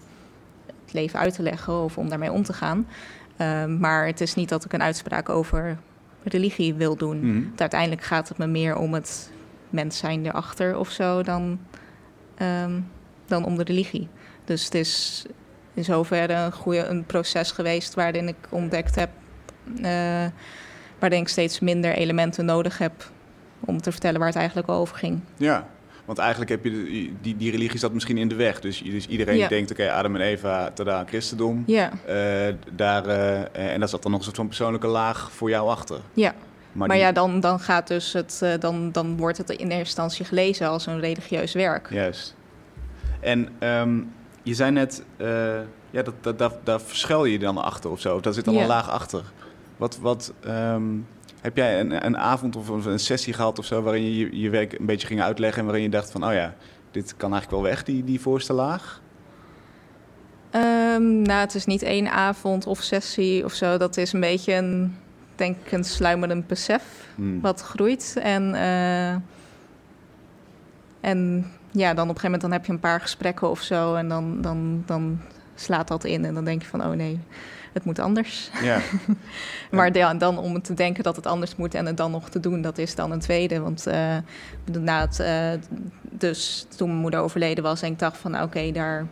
het 0.88 1.00
leven 1.00 1.18
uit 1.18 1.34
te 1.34 1.42
leggen 1.42 1.82
of 1.82 1.98
om 1.98 2.08
daarmee 2.08 2.32
om 2.32 2.42
te 2.42 2.52
gaan. 2.52 2.86
Uh, 3.40 3.64
maar 3.64 4.06
het 4.06 4.20
is 4.20 4.34
niet 4.34 4.48
dat 4.48 4.64
ik 4.64 4.72
een 4.72 4.82
uitspraak 4.82 5.28
over 5.28 5.78
religie 6.22 6.74
wil 6.74 6.96
doen. 6.96 7.18
Mhm. 7.18 7.46
Uiteindelijk 7.56 8.02
gaat 8.02 8.28
het 8.28 8.38
me 8.38 8.46
meer 8.46 8.76
om 8.76 8.94
het 8.94 9.30
mens 9.70 9.98
zijn 9.98 10.26
erachter 10.26 10.78
of 10.78 10.90
zo 10.90 11.22
dan, 11.22 11.60
um, 12.42 12.90
dan 13.26 13.44
om 13.44 13.56
de 13.56 13.64
religie. 13.64 14.08
Dus 14.44 14.64
het 14.64 14.74
is 14.74 15.24
in 15.74 15.84
zoverre 15.84 16.32
een, 16.32 16.52
goede, 16.52 16.84
een 16.84 17.04
proces 17.04 17.52
geweest 17.52 17.94
waarin 17.94 18.28
ik 18.28 18.36
ontdekt 18.48 18.94
heb, 18.94 19.10
uh, 19.76 19.84
waarin 20.98 21.20
ik 21.20 21.28
steeds 21.28 21.60
minder 21.60 21.92
elementen 21.92 22.44
nodig 22.44 22.78
heb 22.78 23.10
om 23.60 23.80
te 23.80 23.90
vertellen 23.90 24.18
waar 24.18 24.28
het 24.28 24.36
eigenlijk 24.36 24.68
over 24.68 24.96
ging. 24.96 25.20
Ja, 25.36 25.66
want 26.08 26.18
eigenlijk 26.20 26.50
heb 26.50 26.64
je 26.64 26.70
de, 26.70 27.10
die, 27.20 27.36
die 27.36 27.50
religie 27.50 27.78
zat 27.78 27.92
misschien 27.92 28.18
in 28.18 28.28
de 28.28 28.34
weg. 28.34 28.60
Dus, 28.60 28.82
dus 28.82 29.06
iedereen 29.06 29.36
Ja. 29.36 29.48
denkt, 29.48 29.70
oké, 29.70 29.90
Adam 29.92 30.14
en 30.14 30.20
Eva, 30.20 30.70
tada, 30.70 31.04
christendom. 31.06 31.62
Ja, 31.66 31.90
Eh, 32.06 32.54
daar, 32.72 33.06
eh, 33.06 33.72
en 33.72 33.78
daar 33.78 33.88
zat 33.88 34.02
dan 34.02 34.10
nog 34.10 34.20
een 34.20 34.26
soort 34.26 34.36
van 34.36 34.46
persoonlijke 34.46 34.86
laag 34.86 35.32
voor 35.32 35.48
jou 35.50 35.68
achter. 35.68 36.00
ja. 36.12 36.34
Maar, 36.72 36.86
Maar 36.88 36.96
die- 36.96 37.06
ja, 37.06 37.12
dan, 37.12 37.40
dan 37.40 37.60
gaat 37.60 37.88
dus 37.88 38.12
het, 38.12 38.40
uh, 38.42 38.52
dan, 38.58 38.92
dan 38.92 39.16
wordt 39.16 39.38
het 39.38 39.50
in 39.50 39.56
eerste 39.58 39.76
instantie 39.78 40.24
gelezen 40.24 40.68
als 40.68 40.86
een 40.86 41.00
religieus 41.00 41.52
werk. 41.52 41.88
Juist. 41.90 42.34
En 43.20 43.48
ehm, 43.58 44.00
je 44.42 44.54
zei 44.54 44.70
net, 44.70 45.02
eh, 45.16 45.26
ja, 45.90 46.02
dat, 46.02 46.14
dat, 46.20 46.38
daar, 46.38 46.50
daar 46.64 46.80
verschuil 46.80 47.24
je 47.24 47.38
dan 47.38 47.56
achter 47.58 47.90
of 47.90 48.00
zo. 48.00 48.14
Of 48.14 48.20
daar 48.20 48.32
zit 48.32 48.44
dan 48.44 48.54
Ja. 48.54 48.60
een 48.60 48.66
laag 48.66 48.90
achter. 48.90 49.22
Wat, 49.76 49.98
wat 50.00 50.32
ehm, 50.44 50.82
heb 51.40 51.56
jij 51.56 51.80
een, 51.80 52.06
een 52.06 52.18
avond 52.18 52.56
of 52.56 52.86
een, 52.86 52.98
sessie 52.98 53.32
gehad 53.32 53.58
of 53.58 53.64
zo... 53.64 53.82
waarin 53.82 54.02
je, 54.02 54.18
je 54.18 54.40
je 54.40 54.50
werk 54.50 54.72
een 54.72 54.86
beetje 54.86 55.06
ging 55.06 55.22
uitleggen... 55.22 55.58
en 55.58 55.64
waarin 55.64 55.84
je 55.84 55.90
dacht 55.90 56.10
van, 56.10 56.24
oh 56.26 56.32
ja, 56.32 56.54
dit 56.90 57.16
kan 57.16 57.32
eigenlijk 57.32 57.62
wel 57.62 57.70
weg, 57.70 57.84
die, 57.84 58.04
die 58.04 58.20
voorste 58.20 58.52
laag? 58.52 59.00
Um, 60.50 61.22
nou, 61.22 61.40
het 61.40 61.54
is 61.54 61.64
niet 61.64 61.82
één 61.82 62.10
avond 62.10 62.66
of 62.66 62.82
sessie 62.82 63.44
of 63.44 63.52
zo. 63.52 63.76
Dat 63.76 63.96
is 63.96 64.12
een 64.12 64.20
beetje 64.20 64.54
een, 64.54 64.96
denk 65.34 65.56
ik, 65.64 65.72
een 65.72 65.84
sluimerend 65.84 66.46
besef 66.46 67.06
Hmm. 67.18 67.40
wat 67.40 67.60
groeit. 67.60 68.16
En, 68.22 68.54
uh, 68.54 69.10
en 71.00 71.46
ja, 71.70 71.94
dan 71.94 72.08
op 72.08 72.14
een 72.14 72.20
gegeven 72.20 72.22
moment 72.22 72.40
dan 72.40 72.52
heb 72.52 72.64
je 72.64 72.72
een 72.72 72.80
paar 72.80 73.00
gesprekken 73.00 73.50
of 73.50 73.60
zo. 73.60 73.94
En 73.94 74.08
dan, 74.08 74.40
dan, 74.40 74.82
dan 74.86 75.20
slaat 75.54 75.88
dat 75.88 76.04
in. 76.04 76.24
En 76.24 76.34
dan 76.34 76.44
denk 76.44 76.62
je 76.62 76.68
van, 76.68 76.84
oh 76.84 76.92
nee, 76.92 77.20
het 77.72 77.84
moet 77.84 77.98
anders. 77.98 78.50
Ja. 78.62 78.80
maar 79.70 79.96
ja, 79.96 80.14
dan 80.14 80.38
om 80.38 80.62
te 80.62 80.74
denken 80.74 81.02
dat 81.02 81.16
het 81.16 81.26
anders 81.26 81.56
moet 81.56 81.74
en 81.74 81.86
het 81.86 81.96
dan 81.96 82.10
nog 82.10 82.30
te 82.30 82.40
doen, 82.40 82.62
dat 82.62 82.78
is 82.78 82.94
dan 82.94 83.10
een 83.10 83.20
tweede. 83.20 83.60
Want 83.60 83.88
uh, 83.88 84.16
na 84.80 85.00
het, 85.00 85.18
uh, 85.20 85.50
dus 86.10 86.66
toen 86.76 86.88
mijn 86.88 87.00
moeder 87.00 87.20
overleden 87.20 87.64
was 87.64 87.82
en 87.82 87.92
ik 87.92 87.98
dacht 87.98 88.16
van, 88.16 88.34
oké, 88.34 88.42
okay, 88.42 88.72
daar 88.72 89.06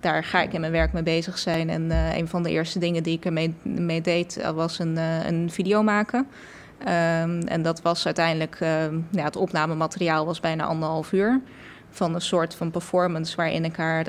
daar 0.00 0.24
ga 0.24 0.42
ik 0.42 0.52
in 0.52 0.60
mijn 0.60 0.72
werk 0.72 0.92
mee 0.92 1.02
bezig 1.02 1.38
zijn. 1.38 1.70
En 1.70 1.82
uh, 1.82 2.16
een 2.16 2.28
van 2.28 2.42
de 2.42 2.50
eerste 2.50 2.78
dingen 2.78 3.02
die 3.02 3.16
ik 3.16 3.24
ermee 3.24 3.54
mee 3.62 4.00
deed, 4.00 4.50
was 4.54 4.78
een, 4.78 4.96
een 5.26 5.50
video 5.50 5.82
maken. 5.82 6.26
Um, 6.80 7.40
en 7.40 7.62
dat 7.62 7.82
was 7.82 8.06
uiteindelijk, 8.06 8.58
ja, 9.10 9.24
het 9.24 9.36
opnamemateriaal 9.36 10.26
was 10.26 10.40
bijna 10.40 10.64
anderhalf 10.64 11.12
uur. 11.12 11.40
Van 11.90 12.14
een 12.14 12.20
soort 12.20 12.54
van 12.54 12.70
performance 12.70 13.36
waarin 13.36 13.64
ik 13.64 13.76
haar 13.76 14.06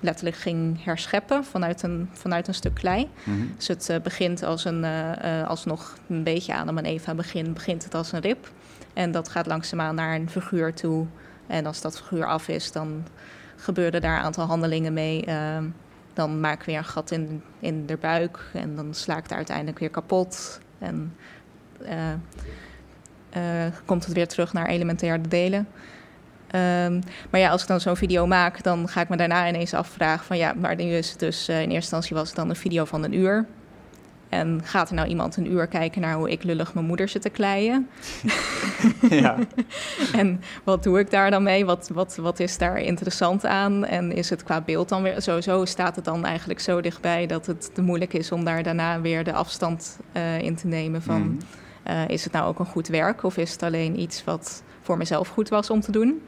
letterlijk 0.00 0.36
ging 0.36 0.84
herscheppen 0.84 1.44
vanuit 1.44 1.82
een, 1.82 2.08
vanuit 2.12 2.48
een 2.48 2.54
stuk 2.54 2.74
klei. 2.74 3.08
Mm-hmm. 3.24 3.54
Dus 3.56 3.68
het 3.68 4.02
begint 4.02 4.42
als 4.42 4.64
een, 4.64 4.84
als 5.46 5.64
nog 5.64 5.96
een 6.08 6.22
beetje 6.22 6.54
aan 6.54 6.78
en 6.78 6.84
Eva 6.84 7.14
begint, 7.14 7.54
begint 7.54 7.84
het 7.84 7.94
als 7.94 8.12
een 8.12 8.20
rib. 8.20 8.50
En 8.94 9.10
dat 9.10 9.28
gaat 9.28 9.46
langzaamaan 9.46 9.94
naar 9.94 10.14
een 10.14 10.30
figuur 10.30 10.74
toe. 10.74 11.06
En 11.46 11.66
als 11.66 11.80
dat 11.80 11.98
figuur 11.98 12.26
af 12.26 12.48
is, 12.48 12.72
dan 12.72 13.06
gebeuren 13.56 14.00
daar 14.00 14.18
een 14.18 14.24
aantal 14.24 14.46
handelingen 14.46 14.92
mee. 14.92 15.26
Uh, 15.28 15.58
dan 16.12 16.40
maak 16.40 16.60
ik 16.60 16.66
weer 16.66 16.76
een 16.76 16.84
gat 16.84 17.10
in, 17.10 17.42
in 17.60 17.86
de 17.86 17.96
buik 17.96 18.50
en 18.52 18.74
dan 18.76 18.94
sla 18.94 19.16
ik 19.16 19.22
het 19.22 19.32
uiteindelijk 19.32 19.78
weer 19.78 19.90
kapot. 19.90 20.60
En 20.78 21.16
komt 23.84 24.04
het 24.04 24.14
weer 24.14 24.28
terug 24.28 24.52
naar 24.52 24.66
elementaire 24.66 25.20
delen. 25.28 25.68
Um, 26.54 27.00
maar 27.30 27.40
ja, 27.40 27.50
als 27.50 27.62
ik 27.62 27.68
dan 27.68 27.80
zo'n 27.80 27.96
video 27.96 28.26
maak, 28.26 28.62
dan 28.62 28.88
ga 28.88 29.00
ik 29.00 29.08
me 29.08 29.16
daarna 29.16 29.48
ineens 29.48 29.74
afvragen 29.74 30.26
van 30.26 30.36
ja, 30.36 30.52
maar 30.52 30.76
nu 30.76 30.84
is 30.84 31.10
het 31.10 31.18
dus 31.18 31.48
uh, 31.48 31.54
in 31.56 31.60
eerste 31.60 31.74
instantie 31.74 32.16
was 32.16 32.26
het 32.26 32.36
dan 32.36 32.48
een 32.48 32.56
video 32.56 32.84
van 32.84 33.04
een 33.04 33.14
uur. 33.14 33.46
En 34.28 34.60
gaat 34.64 34.88
er 34.88 34.94
nou 34.94 35.08
iemand 35.08 35.36
een 35.36 35.52
uur 35.52 35.66
kijken 35.66 36.00
naar 36.00 36.14
hoe 36.14 36.30
ik 36.30 36.42
lullig 36.42 36.74
mijn 36.74 36.86
moeder 36.86 37.08
zit 37.08 37.22
te 37.22 37.30
kleien? 37.30 37.88
ja. 39.10 39.36
en 40.12 40.40
wat 40.64 40.82
doe 40.82 40.98
ik 40.98 41.10
daar 41.10 41.30
dan 41.30 41.42
mee? 41.42 41.64
Wat, 41.64 41.90
wat, 41.92 42.16
wat 42.16 42.40
is 42.40 42.58
daar 42.58 42.78
interessant 42.78 43.46
aan? 43.46 43.84
En 43.84 44.12
is 44.12 44.30
het 44.30 44.42
qua 44.42 44.60
beeld 44.60 44.88
dan 44.88 45.02
weer... 45.02 45.22
Sowieso 45.22 45.64
staat 45.64 45.96
het 45.96 46.04
dan 46.04 46.24
eigenlijk 46.24 46.60
zo 46.60 46.80
dichtbij 46.80 47.26
dat 47.26 47.46
het 47.46 47.74
te 47.74 47.82
moeilijk 47.82 48.12
is... 48.12 48.32
om 48.32 48.44
daar 48.44 48.62
daarna 48.62 49.00
weer 49.00 49.24
de 49.24 49.32
afstand 49.32 49.98
uh, 50.16 50.38
in 50.40 50.56
te 50.56 50.66
nemen 50.66 51.02
van... 51.02 51.20
Mhm. 51.20 51.36
Uh, 51.90 52.08
is 52.08 52.24
het 52.24 52.32
nou 52.32 52.46
ook 52.46 52.58
een 52.58 52.66
goed 52.66 52.88
werk? 52.88 53.22
Of 53.22 53.36
is 53.36 53.52
het 53.52 53.62
alleen 53.62 54.00
iets 54.00 54.24
wat 54.24 54.62
voor 54.80 54.96
mezelf 54.96 55.28
goed 55.28 55.48
was 55.48 55.70
om 55.70 55.80
te 55.80 55.92
doen? 55.92 56.22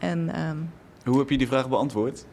En... 0.00 0.40
Um, 0.40 0.70
Hoe 1.04 1.18
heb 1.18 1.30
je 1.30 1.38
die 1.38 1.46
vraag 1.46 1.68
beantwoord? 1.68 2.24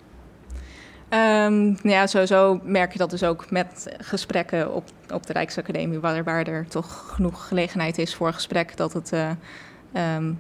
Um, 1.10 1.65
nou 1.65 1.89
ja, 1.89 2.07
sowieso 2.07 2.60
merk 2.63 2.91
je 2.91 2.98
dat 2.98 3.10
dus 3.10 3.24
ook 3.24 3.51
met 3.51 3.95
gesprekken 3.98 4.74
op, 4.74 4.84
op 5.13 5.25
de 5.25 5.34
Rijksacademie, 5.34 6.00
waar, 6.00 6.24
waar 6.24 6.48
er 6.48 6.67
toch 6.67 7.12
genoeg 7.13 7.48
gelegenheid 7.48 7.98
is 7.98 8.15
voor 8.15 8.34
gesprek, 8.34 8.77
dat 8.77 8.93
het, 8.93 9.13
uh, 9.13 9.29
um, 10.15 10.39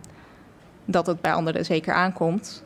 dat 0.85 1.07
het 1.07 1.21
bij 1.21 1.33
anderen 1.33 1.65
zeker 1.65 1.93
aankomt. 1.93 2.63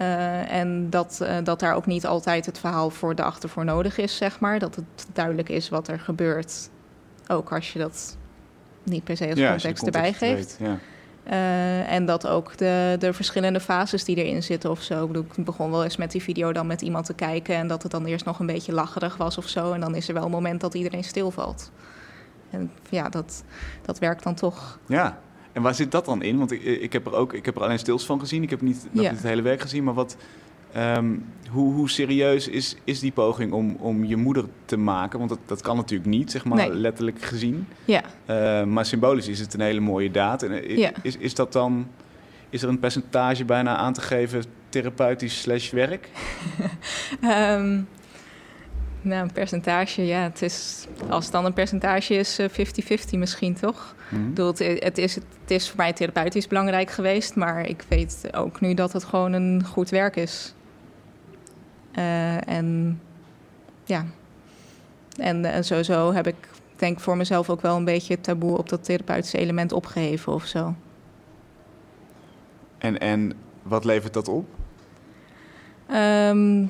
Uh, 0.00 0.52
en 0.52 0.90
dat, 0.90 1.18
uh, 1.22 1.36
dat 1.44 1.60
daar 1.60 1.74
ook 1.74 1.86
niet 1.86 2.06
altijd 2.06 2.46
het 2.46 2.58
verhaal 2.58 2.90
voor 2.90 3.14
de 3.14 3.22
achtervoor 3.22 3.64
nodig 3.64 3.98
is, 3.98 4.16
zeg 4.16 4.40
maar. 4.40 4.58
Dat 4.58 4.74
het 4.74 5.06
duidelijk 5.12 5.48
is 5.48 5.68
wat 5.68 5.88
er 5.88 6.00
gebeurt, 6.00 6.70
ook 7.28 7.52
als 7.52 7.72
je 7.72 7.78
dat 7.78 8.16
niet 8.82 9.04
per 9.04 9.16
se 9.16 9.28
als 9.28 9.38
ja, 9.38 9.50
context, 9.50 9.84
erbij 9.84 10.12
geeft. 10.12 10.58
Weet, 10.58 10.68
ja. 10.68 10.78
Uh, 11.26 11.92
en 11.92 12.06
dat 12.06 12.26
ook 12.26 12.56
de, 12.56 12.96
de 12.98 13.12
verschillende 13.12 13.60
fases 13.60 14.04
die 14.04 14.16
erin 14.16 14.42
zitten 14.42 14.70
of 14.70 14.82
zo. 14.82 15.00
Ik, 15.02 15.06
bedoel, 15.06 15.24
ik 15.36 15.44
begon 15.44 15.70
wel 15.70 15.84
eens 15.84 15.96
met 15.96 16.10
die 16.10 16.22
video 16.22 16.52
dan 16.52 16.66
met 16.66 16.82
iemand 16.82 17.06
te 17.06 17.14
kijken... 17.14 17.54
en 17.56 17.66
dat 17.66 17.82
het 17.82 17.92
dan 17.92 18.04
eerst 18.04 18.24
nog 18.24 18.38
een 18.38 18.46
beetje 18.46 18.72
lacherig 18.72 19.16
was 19.16 19.38
of 19.38 19.48
zo. 19.48 19.72
En 19.72 19.80
dan 19.80 19.94
is 19.94 20.08
er 20.08 20.14
wel 20.14 20.24
een 20.24 20.30
moment 20.30 20.60
dat 20.60 20.74
iedereen 20.74 21.04
stilvalt. 21.04 21.70
En 22.50 22.70
ja, 22.88 23.08
dat, 23.08 23.44
dat 23.82 23.98
werkt 23.98 24.22
dan 24.22 24.34
toch. 24.34 24.78
Ja, 24.86 25.18
en 25.52 25.62
waar 25.62 25.74
zit 25.74 25.90
dat 25.90 26.04
dan 26.04 26.22
in? 26.22 26.38
Want 26.38 26.52
ik, 26.52 26.62
ik, 26.62 26.92
heb, 26.92 27.06
er 27.06 27.14
ook, 27.14 27.32
ik 27.32 27.44
heb 27.44 27.56
er 27.56 27.62
alleen 27.62 27.78
stils 27.78 28.06
van 28.06 28.20
gezien. 28.20 28.42
Ik 28.42 28.50
heb 28.50 28.60
niet, 28.60 28.86
Ja. 28.92 29.00
niet 29.00 29.10
het 29.10 29.22
hele 29.22 29.42
werk 29.42 29.60
gezien. 29.60 29.84
Maar 29.84 29.94
wat, 29.94 30.16
um, 30.76 31.24
hoe, 31.50 31.72
hoe 31.74 31.90
serieus 31.90 32.48
is, 32.48 32.76
is 32.84 33.00
die 33.00 33.12
poging 33.12 33.52
om, 33.52 33.76
om 33.80 34.04
je 34.04 34.16
moeder 34.16 34.44
te 34.64 34.76
maken? 34.76 35.18
Want 35.18 35.30
dat, 35.30 35.38
dat 35.46 35.60
kan 35.60 35.76
natuurlijk 35.76 36.10
niet, 36.10 36.30
zeg 36.30 36.44
maar, 36.44 36.56
Nee. 36.56 36.74
letterlijk 36.74 37.22
gezien. 37.22 37.66
Ja, 37.84 38.02
Uh, 38.30 38.64
maar 38.64 38.84
symbolisch 38.86 39.28
is 39.28 39.38
het 39.38 39.54
een 39.54 39.60
hele 39.60 39.80
mooie 39.80 40.10
daad. 40.10 40.42
En, 40.42 40.70
uh, 40.70 40.76
Ja. 40.76 40.90
is, 41.02 41.16
is 41.16 41.34
dat 41.34 41.52
dan... 41.52 41.86
Is 42.50 42.62
er 42.62 42.68
een 42.68 42.78
percentage 42.78 43.44
bijna 43.44 43.76
aan 43.76 43.92
te 43.92 44.00
geven 44.00 44.44
therapeutisch 44.68 45.40
slash 45.40 45.70
werk? 45.70 46.08
Ehm, 47.20 47.80
nou, 49.02 49.22
een 49.22 49.32
percentage, 49.32 50.06
ja. 50.06 50.22
Het 50.22 50.42
is, 50.42 50.86
als 51.08 51.24
het 51.24 51.32
dan 51.32 51.44
een 51.44 51.52
percentage 51.52 52.14
is, 52.14 52.38
eh, 52.38 52.48
50-50 52.48 53.18
misschien, 53.18 53.54
toch? 53.54 53.94
Ik 54.10 54.28
bedoel, 54.28 54.46
het, 54.46 54.58
het, 54.58 54.98
is, 54.98 55.14
het 55.14 55.24
is 55.46 55.68
voor 55.68 55.76
mij 55.76 55.92
therapeutisch 55.92 56.46
belangrijk 56.46 56.90
geweest, 56.90 57.34
maar 57.36 57.68
ik 57.68 57.84
weet 57.88 58.28
ook 58.36 58.60
nu 58.60 58.74
dat 58.74 58.92
het 58.92 59.04
gewoon 59.04 59.32
een 59.32 59.64
goed 59.64 59.90
werk 59.90 60.16
is. 60.16 60.54
Eh, 61.92 62.48
en 62.48 63.00
ja, 63.84 64.04
en, 65.16 65.44
en 65.44 65.64
sowieso 65.64 66.12
heb 66.12 66.26
ik 66.26 66.48
denk 66.76 67.00
voor 67.00 67.16
mezelf 67.16 67.50
ook 67.50 67.60
wel 67.60 67.76
een 67.76 67.84
beetje 67.84 68.14
het 68.14 68.22
taboe 68.22 68.58
op 68.58 68.68
dat 68.68 68.84
therapeutische 68.84 69.38
element 69.38 69.72
opgeheven 69.72 70.32
of 70.32 70.44
zo. 70.44 70.74
En, 72.78 72.98
en 72.98 73.32
wat 73.62 73.84
levert 73.84 74.12
dat 74.12 74.28
op? 74.28 74.48
Ehm, 75.86 76.66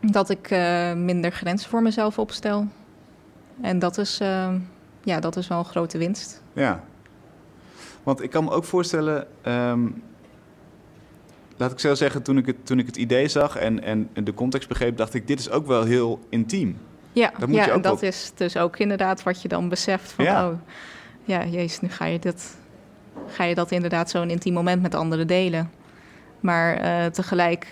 dat 0.00 0.30
ik 0.30 0.50
eh, 0.50 0.92
minder 0.92 1.32
grenzen 1.32 1.70
voor 1.70 1.82
mezelf 1.82 2.18
opstel. 2.18 2.66
En 3.60 3.78
dat 3.78 3.98
is, 3.98 4.20
eh, 4.20 4.54
ja, 5.02 5.20
dat 5.20 5.36
is 5.36 5.48
wel 5.48 5.58
een 5.58 5.64
grote 5.64 5.98
winst. 5.98 6.42
Ja. 6.52 6.84
Want 8.02 8.22
ik 8.22 8.30
kan 8.30 8.44
me 8.44 8.50
ook 8.50 8.64
voorstellen, 8.64 9.26
ehm, 9.42 9.88
laat 11.60 11.72
ik 11.72 11.78
zo 11.78 11.94
zeggen, 11.94 12.22
toen 12.22 12.38
ik 12.38 12.46
het, 12.46 12.66
toen 12.66 12.78
ik 12.78 12.86
het 12.86 12.96
idee 12.96 13.28
zag 13.28 13.56
en, 13.56 13.82
en 13.82 14.08
de 14.12 14.34
context 14.34 14.68
begreep, 14.68 14.96
dacht 14.96 15.14
ik, 15.14 15.26
dit 15.26 15.38
is 15.38 15.50
ook 15.50 15.66
wel 15.66 15.84
heel 15.84 16.20
intiem. 16.28 16.78
Ja, 17.12 17.32
Dat 17.38 17.48
moet 17.48 17.56
ja 17.58 17.64
je 17.64 17.70
ook 17.70 17.76
en 17.76 17.82
dat 17.82 18.02
is 18.02 18.32
dus 18.34 18.56
ook 18.56 18.78
inderdaad 18.78 19.22
wat 19.22 19.42
je 19.42 19.48
dan 19.48 19.68
beseft 19.68 20.12
van, 20.12 20.24
Ja. 20.24 20.48
oh, 20.48 20.54
ja, 21.24 21.44
jezus, 21.44 21.80
nu 21.80 21.88
ga 21.88 22.04
je, 22.04 22.18
dit, 22.18 22.56
ga 23.26 23.44
je 23.44 23.54
dat 23.54 23.70
inderdaad 23.70 24.10
zo'n 24.10 24.30
intiem 24.30 24.54
moment 24.54 24.82
met 24.82 24.94
anderen 24.94 25.26
delen. 25.26 25.70
Maar 26.40 26.76
eh, 26.76 27.06
tegelijk, 27.06 27.66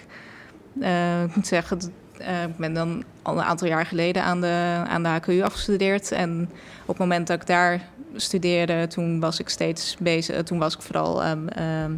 eh, 0.81 1.23
ik 1.23 1.37
moet 1.37 1.47
zeggen, 1.47 1.79
eh, 2.19 2.43
ik 2.43 2.57
ben 2.57 2.75
dan 2.75 3.05
al 3.23 3.37
een 3.37 3.45
aantal 3.45 3.69
jaar 3.69 3.87
geleden 3.87 4.23
aan 4.23 4.41
de, 4.41 4.83
aan 4.89 5.03
de 5.03 5.09
HKU 5.09 5.43
afgestudeerd. 5.43 6.13
En 6.13 6.51
op 6.83 6.89
het 6.89 6.99
moment 6.99 7.27
dat 7.27 7.41
ik 7.41 7.47
daar 7.47 7.81
studeerde, 8.17 8.87
toen 8.87 9.21
was 9.21 9.41
ik 9.41 9.49
steeds 9.49 9.97
bezig, 10.01 10.43
toen 10.43 10.59
was 10.59 10.75
ik 10.75 10.83
vooral... 10.83 11.23
ehm, 11.23 11.49
ehm, 11.49 11.93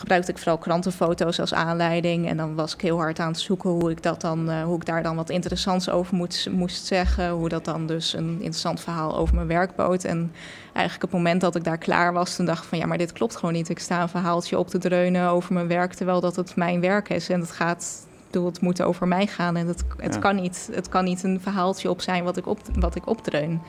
gebruikte 0.00 0.30
ik 0.30 0.38
vooral 0.38 0.58
krantenfoto's 0.58 1.40
als 1.40 1.54
aanleiding. 1.54 2.28
En 2.28 2.36
dan 2.36 2.54
was 2.54 2.74
ik 2.74 2.80
heel 2.80 2.96
hard 2.98 3.18
aan 3.18 3.28
het 3.30 3.40
zoeken 3.40 3.70
hoe 3.70 3.90
ik, 3.90 4.02
dat 4.02 4.20
dan, 4.20 4.50
eh, 4.50 4.62
hoe 4.62 4.76
ik 4.76 4.84
daar 4.86 5.02
dan 5.02 5.16
wat 5.16 5.30
interessants 5.30 5.88
over 5.90 6.14
moet, 6.16 6.48
moest 6.50 6.86
zeggen. 6.86 7.30
Hoe 7.30 7.48
dat 7.48 7.64
dan 7.64 7.86
dus 7.86 8.12
een 8.12 8.30
interessant 8.32 8.80
verhaal 8.80 9.16
over 9.16 9.34
mijn 9.34 9.46
werk 9.46 9.76
bood. 9.76 10.04
En 10.04 10.32
eigenlijk 10.72 11.02
het 11.02 11.12
moment 11.12 11.40
dat 11.40 11.56
ik 11.56 11.64
daar 11.64 11.78
klaar 11.78 12.12
was, 12.12 12.36
toen 12.36 12.46
dacht 12.46 12.62
ik 12.62 12.68
van 12.68 12.78
ja, 12.78 12.86
maar 12.86 12.98
dit 12.98 13.12
klopt 13.12 13.36
gewoon 13.36 13.54
niet. 13.54 13.68
Ik 13.68 13.78
sta 13.78 14.02
een 14.02 14.08
verhaaltje 14.08 14.58
op 14.58 14.68
te 14.68 14.78
dreunen 14.78 15.28
over 15.28 15.52
mijn 15.54 15.68
werk, 15.68 15.92
terwijl 15.94 16.20
dat 16.20 16.36
het 16.36 16.56
mijn 16.56 16.80
werk 16.80 17.08
is. 17.08 17.28
En 17.28 17.40
het 17.40 17.50
gaat, 17.50 18.06
bedoel, 18.26 18.46
het 18.46 18.60
moet 18.60 18.82
over 18.82 19.08
mij 19.08 19.26
gaan. 19.26 19.56
En 19.56 19.66
het, 19.66 19.84
het, 19.96 20.14
Ja. 20.14 20.20
kan, 20.20 20.36
niet, 20.36 20.68
het 20.72 20.88
kan 20.88 21.04
niet 21.04 21.22
een 21.22 21.40
verhaaltje 21.40 21.90
op 21.90 22.00
zijn 22.00 22.24
wat 22.24 22.36
ik, 22.36 22.46
op, 22.46 22.60
wat 22.74 22.94
ik 22.94 23.06
opdreun. 23.06 23.60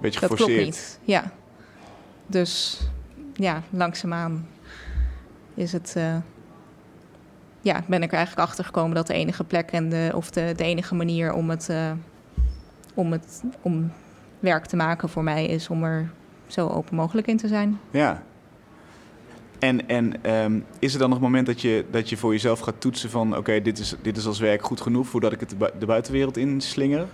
Beetje 0.00 0.20
Dat 0.20 0.30
geforceerd. 0.30 0.60
klopt 0.62 0.76
niet. 0.76 0.98
Ja. 1.04 1.30
Dus 2.26 2.80
ja, 3.34 3.62
langzaamaan 3.70 4.46
is 5.54 5.72
het. 5.72 5.92
eh, 5.96 6.16
ja, 7.62 7.84
ben 7.86 8.02
ik 8.02 8.10
er 8.10 8.16
eigenlijk 8.16 8.48
achter 8.48 8.64
gekomen 8.64 8.94
dat 8.94 9.06
de 9.06 9.14
enige 9.14 9.44
plek 9.44 9.70
en 9.70 9.88
de, 9.88 10.10
of 10.14 10.30
de, 10.30 10.52
de 10.56 10.64
enige 10.64 10.94
manier 10.94 11.32
om 11.32 11.50
het, 11.50 11.68
eh, 11.68 11.90
om 12.94 13.12
het 13.12 13.42
om 13.62 13.92
werk 14.38 14.66
te 14.66 14.76
maken 14.76 15.08
voor 15.08 15.24
mij 15.24 15.46
is 15.46 15.68
om 15.68 15.84
er 15.84 16.10
zo 16.46 16.68
open 16.68 16.96
mogelijk 16.96 17.26
in 17.26 17.36
te 17.36 17.48
zijn. 17.48 17.80
Ja. 17.90 18.22
En, 19.58 19.88
en 19.88 20.24
ehm, 20.24 20.60
is 20.78 20.92
er 20.92 20.98
dan 20.98 21.08
nog 21.08 21.18
een 21.18 21.24
moment 21.24 21.46
dat 21.46 21.60
je, 21.60 21.84
dat 21.90 22.08
je 22.08 22.16
voor 22.16 22.32
jezelf 22.32 22.60
gaat 22.60 22.80
toetsen 22.80 23.10
van... 23.10 23.36
oké, 23.36 23.62
dit, 23.62 23.78
is, 23.78 23.94
dit 24.02 24.16
is 24.16 24.26
als 24.26 24.38
werk 24.38 24.62
goed 24.62 24.80
genoeg 24.80 25.08
voordat 25.08 25.32
ik 25.32 25.40
het 25.40 25.50
de, 25.50 25.56
bui- 25.56 25.72
de 25.78 25.86
buitenwereld 25.86 26.36
inslinger? 26.36 27.06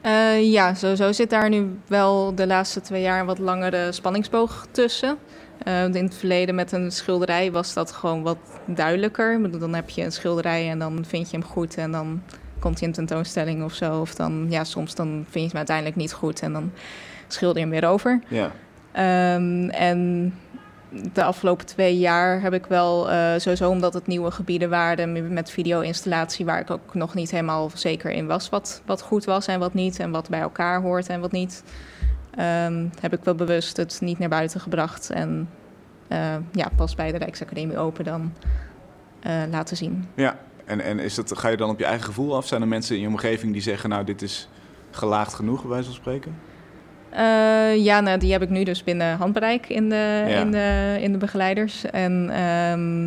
Eh, 0.00 0.52
ja, 0.52 0.74
sowieso 0.74 1.12
zit 1.12 1.30
daar 1.30 1.48
nu 1.48 1.78
wel 1.86 2.34
de 2.34 2.46
laatste 2.46 2.80
twee 2.80 3.02
jaar 3.02 3.20
een 3.20 3.26
wat 3.26 3.38
langere 3.38 3.92
spanningsboog 3.92 4.66
tussen. 4.70 5.18
Eh, 5.58 5.84
in 5.84 6.04
het 6.04 6.14
verleden 6.14 6.54
met 6.54 6.72
een 6.72 6.92
schilderij 6.92 7.52
was 7.52 7.74
dat 7.74 7.92
gewoon 7.92 8.22
wat 8.22 8.38
duidelijker. 8.66 9.58
Dan 9.58 9.74
heb 9.74 9.90
je 9.90 10.02
een 10.02 10.12
schilderij 10.12 10.70
en 10.70 10.78
dan 10.78 11.04
vind 11.06 11.30
je 11.30 11.36
hem 11.36 11.46
goed 11.46 11.76
en 11.76 11.92
dan 11.92 12.22
komt 12.58 12.78
hij 12.78 12.88
in 12.88 12.94
tentoonstelling 12.94 13.64
of 13.64 13.72
zo. 13.72 14.00
Of 14.00 14.14
dan, 14.14 14.46
ja, 14.48 14.64
soms 14.64 14.94
dan 14.94 15.08
vind 15.08 15.44
je 15.44 15.48
hem 15.48 15.56
uiteindelijk 15.56 15.96
niet 15.96 16.12
goed 16.12 16.40
en 16.42 16.52
dan 16.52 16.72
schilder 17.28 17.56
je 17.56 17.68
hem 17.68 17.80
weer 17.80 17.88
over. 17.88 18.20
Ja. 18.28 18.52
Ehm, 18.92 19.68
en 19.68 20.32
de 21.12 21.24
afgelopen 21.24 21.66
twee 21.66 21.98
jaar 21.98 22.40
heb 22.40 22.52
ik 22.52 22.66
wel, 22.66 23.10
eh, 23.10 23.32
sowieso 23.36 23.70
omdat 23.70 23.94
het 23.94 24.06
nieuwe 24.06 24.30
gebieden 24.30 24.70
waren 24.70 25.32
met 25.32 25.50
video-installatie, 25.50 26.44
waar 26.44 26.60
ik 26.60 26.70
ook 26.70 26.94
nog 26.94 27.14
niet 27.14 27.30
helemaal 27.30 27.70
zeker 27.74 28.10
in 28.10 28.26
was 28.26 28.48
wat, 28.48 28.82
wat 28.86 29.02
goed 29.02 29.24
was 29.24 29.46
en 29.46 29.58
wat 29.58 29.74
niet, 29.74 29.98
en 29.98 30.10
wat 30.10 30.28
bij 30.28 30.40
elkaar 30.40 30.80
hoort 30.80 31.08
en 31.08 31.20
wat 31.20 31.32
niet, 31.32 31.64
ehm, 32.34 32.86
heb 33.00 33.12
ik 33.12 33.24
wel 33.24 33.34
bewust 33.34 33.76
het 33.76 33.98
niet 34.00 34.18
naar 34.18 34.28
buiten 34.28 34.60
gebracht 34.60 35.10
en 35.10 35.48
eh, 36.08 36.36
ja, 36.52 36.68
pas 36.76 36.94
bij 36.94 37.12
de 37.12 37.18
Rijksacademie 37.18 37.78
Open 37.78 38.04
dan 38.04 38.32
eh, 39.20 39.42
laten 39.50 39.76
zien. 39.76 40.08
Ja. 40.14 40.38
En, 40.64 40.80
en 40.80 40.98
is 40.98 41.14
dat, 41.14 41.38
ga 41.38 41.48
je 41.48 41.56
dan 41.56 41.70
op 41.70 41.78
je 41.78 41.84
eigen 41.84 42.04
gevoel 42.04 42.36
af? 42.36 42.46
Zijn 42.46 42.60
er 42.60 42.68
mensen 42.68 42.94
in 42.94 43.00
je 43.00 43.08
omgeving 43.08 43.52
die 43.52 43.62
zeggen... 43.62 43.90
nou, 43.90 44.04
dit 44.04 44.22
is 44.22 44.48
gelaagd 44.90 45.34
genoeg, 45.34 45.60
bij 45.60 45.70
wijze 45.70 45.84
van 45.84 45.94
spreken? 45.94 46.34
Eh, 47.10 47.76
ja, 47.84 48.00
nou, 48.00 48.18
die 48.18 48.32
heb 48.32 48.42
ik 48.42 48.50
nu 48.50 48.62
dus 48.64 48.84
binnen 48.84 49.16
handbereik 49.16 49.68
in 49.68 49.88
de, 49.88 50.24
Ja. 50.28 50.40
in 50.40 50.50
de, 50.50 50.96
in 51.00 51.12
de 51.12 51.18
begeleiders. 51.18 51.84
En 51.84 52.30
ehm, 52.30 53.04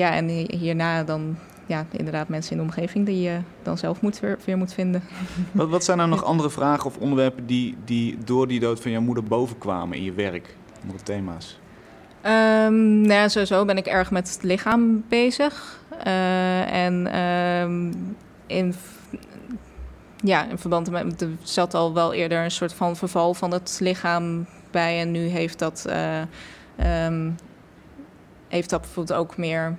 ja, 0.00 0.14
en 0.14 0.28
hi- 0.28 0.56
hierna 0.56 1.04
dan 1.04 1.36
ja, 1.66 1.84
inderdaad 1.90 2.28
mensen 2.28 2.50
in 2.52 2.56
de 2.58 2.62
omgeving 2.62 3.06
die 3.06 3.20
je 3.20 3.38
dan 3.62 3.78
zelf 3.78 4.00
moet 4.00 4.20
weer, 4.20 4.38
weer 4.44 4.56
moet 4.56 4.72
vinden. 4.74 5.02
Wat, 5.52 5.68
wat 5.68 5.84
zijn 5.84 5.96
nou 5.96 6.08
nog 6.08 6.24
andere 6.24 6.50
vragen 6.50 6.86
of 6.86 6.96
onderwerpen... 6.96 7.46
Die, 7.46 7.76
die 7.84 8.18
door 8.24 8.48
die 8.48 8.60
dood 8.60 8.80
van 8.80 8.90
jouw 8.90 9.00
moeder 9.00 9.24
bovenkwamen 9.24 9.96
in 9.96 10.04
je 10.04 10.12
werk? 10.12 10.54
Andere 10.82 11.02
thema's? 11.02 11.58
Ehm 12.22 13.00
nou 13.00 13.12
ja, 13.12 13.28
sowieso 13.28 13.64
ben 13.64 13.76
ik 13.76 13.86
erg 13.86 14.10
met 14.10 14.28
het 14.32 14.42
lichaam 14.42 15.04
bezig. 15.08 15.80
Eh, 16.04 16.84
en 16.84 17.06
ehm, 17.12 17.92
in, 18.46 18.74
ja, 20.22 20.48
in 20.48 20.58
verband 20.58 20.90
met... 20.90 21.20
Er 21.22 21.28
zat 21.42 21.74
al 21.74 21.94
wel 21.94 22.12
eerder 22.12 22.44
een 22.44 22.50
soort 22.50 22.72
van 22.72 22.96
verval 22.96 23.34
van 23.34 23.52
het 23.52 23.78
lichaam 23.80 24.46
bij. 24.70 25.00
En 25.00 25.10
nu 25.10 25.26
heeft 25.26 25.58
dat, 25.58 25.86
eh, 25.88 26.20
ehm, 26.76 27.30
heeft 28.48 28.70
dat 28.70 28.80
bijvoorbeeld 28.80 29.18
ook 29.18 29.36
meer... 29.36 29.76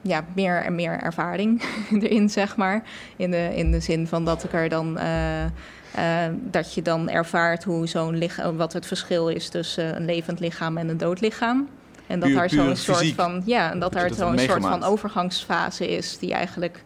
Ja, 0.00 0.24
meer 0.34 0.62
en 0.62 0.74
meer 0.74 1.00
ervaring 1.00 1.62
erin, 2.02 2.30
zeg 2.30 2.56
maar. 2.56 2.82
In 3.16 3.30
de, 3.30 3.56
in 3.56 3.70
de 3.70 3.80
zin 3.80 4.06
van 4.06 4.24
dat 4.24 4.44
ik 4.44 4.52
er 4.52 4.68
dan... 4.68 4.98
eh, 4.98 5.44
eh, 5.44 6.32
dat 6.34 6.74
je 6.74 6.82
dan 6.82 7.08
ervaart 7.08 7.64
hoe 7.64 7.86
zo'n 7.86 8.16
lichaam, 8.16 8.56
wat 8.56 8.72
het 8.72 8.86
verschil 8.86 9.28
is 9.28 9.48
tussen 9.48 9.96
een 9.96 10.04
levend 10.04 10.40
lichaam 10.40 10.76
en 10.76 10.88
een 10.88 10.96
dood 10.96 11.20
lichaam. 11.20 11.68
En 12.06 12.20
dat 12.20 12.28
Puur- 12.28 12.38
daar 12.38 12.50
zo'n 12.50 12.76
soort 12.76 13.12
van 13.12 13.42
ja, 13.44 13.70
en 13.70 13.78
dat 13.78 13.92
Dat 13.92 14.00
daar 14.02 14.14
zo'n 14.14 14.38
soort 14.38 14.62
van 14.62 14.82
overgangsfase 14.84 15.88
is 15.88 16.18
die 16.18 16.32
eigenlijk 16.32 16.82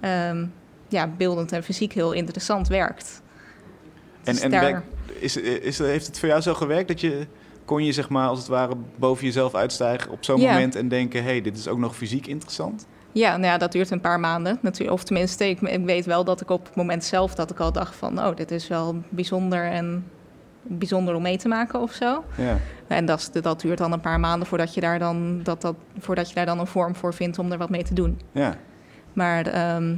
ehm, 0.00 0.44
ja, 0.90 1.06
beeldend 1.16 1.52
en 1.52 1.62
fysiek 1.62 1.92
heel 1.92 2.12
interessant 2.12 2.68
werkt. 2.68 3.22
En, 4.24 4.32
Dus 4.32 4.42
en 4.42 4.50
daar- 4.50 4.82
is, 5.18 5.36
is, 5.36 5.78
heeft 5.78 6.06
het 6.06 6.18
voor 6.18 6.28
jou 6.28 6.40
zo 6.40 6.54
gewerkt 6.54 6.88
dat 6.88 7.00
je... 7.00 7.26
kon 7.64 7.84
je 7.84 7.92
zeg 7.92 8.08
maar 8.08 8.28
als 8.28 8.38
het 8.38 8.48
ware 8.48 8.74
boven 8.96 9.24
jezelf 9.24 9.54
uitstijgen 9.54 10.10
op 10.10 10.24
zo'n 10.24 10.40
Ja. 10.40 10.52
moment... 10.52 10.76
en 10.76 10.88
denken, 10.88 11.22
hé, 11.22 11.28
hey, 11.30 11.40
dit 11.40 11.56
is 11.58 11.68
ook 11.68 11.78
nog 11.78 11.96
fysiek 11.96 12.26
interessant? 12.26 12.86
Ja, 13.12 13.30
nou 13.30 13.44
ja, 13.52 13.58
dat 13.58 13.72
duurt 13.72 13.90
een 13.90 14.00
paar 14.00 14.20
maanden 14.20 14.58
natuurlijk. 14.62 14.92
Of 14.98 15.04
tenminste, 15.04 15.48
ik, 15.48 15.60
ik 15.60 15.84
weet 15.84 16.04
wel 16.06 16.24
dat 16.24 16.40
ik 16.40 16.50
op 16.50 16.64
het 16.66 16.74
moment 16.74 17.04
zelf 17.04 17.34
dat 17.34 17.50
ik 17.50 17.58
al 17.60 17.72
dacht 17.72 17.96
van, 17.96 18.18
oh, 18.18 18.36
dit 18.36 18.50
is 18.50 18.68
wel 18.68 19.02
bijzonder 19.08 19.64
en 19.64 20.04
bijzonder 20.62 21.14
om 21.14 21.22
mee 21.22 21.36
te 21.38 21.48
maken 21.48 21.80
of 21.80 21.92
zo. 21.92 22.24
Ja. 22.36 22.58
En 22.86 23.04
dat, 23.06 23.30
dat 23.42 23.60
duurt 23.60 23.78
dan 23.78 23.92
een 23.92 24.00
paar 24.00 24.20
maanden 24.20 24.46
voordat 24.48 24.74
je, 24.74 24.80
daar 24.80 24.98
dan, 24.98 25.40
dat, 25.42 25.60
dat, 25.60 25.74
voordat 25.98 26.28
je 26.28 26.34
daar 26.34 26.46
dan 26.46 26.58
een 26.58 26.66
vorm 26.66 26.94
voor 26.96 27.14
vindt 27.14 27.38
om 27.38 27.52
er 27.52 27.58
wat 27.58 27.70
mee 27.70 27.82
te 27.84 27.94
doen. 27.94 28.20
Ja. 28.32 28.56
Maar 29.12 29.46
ehm, 29.46 29.94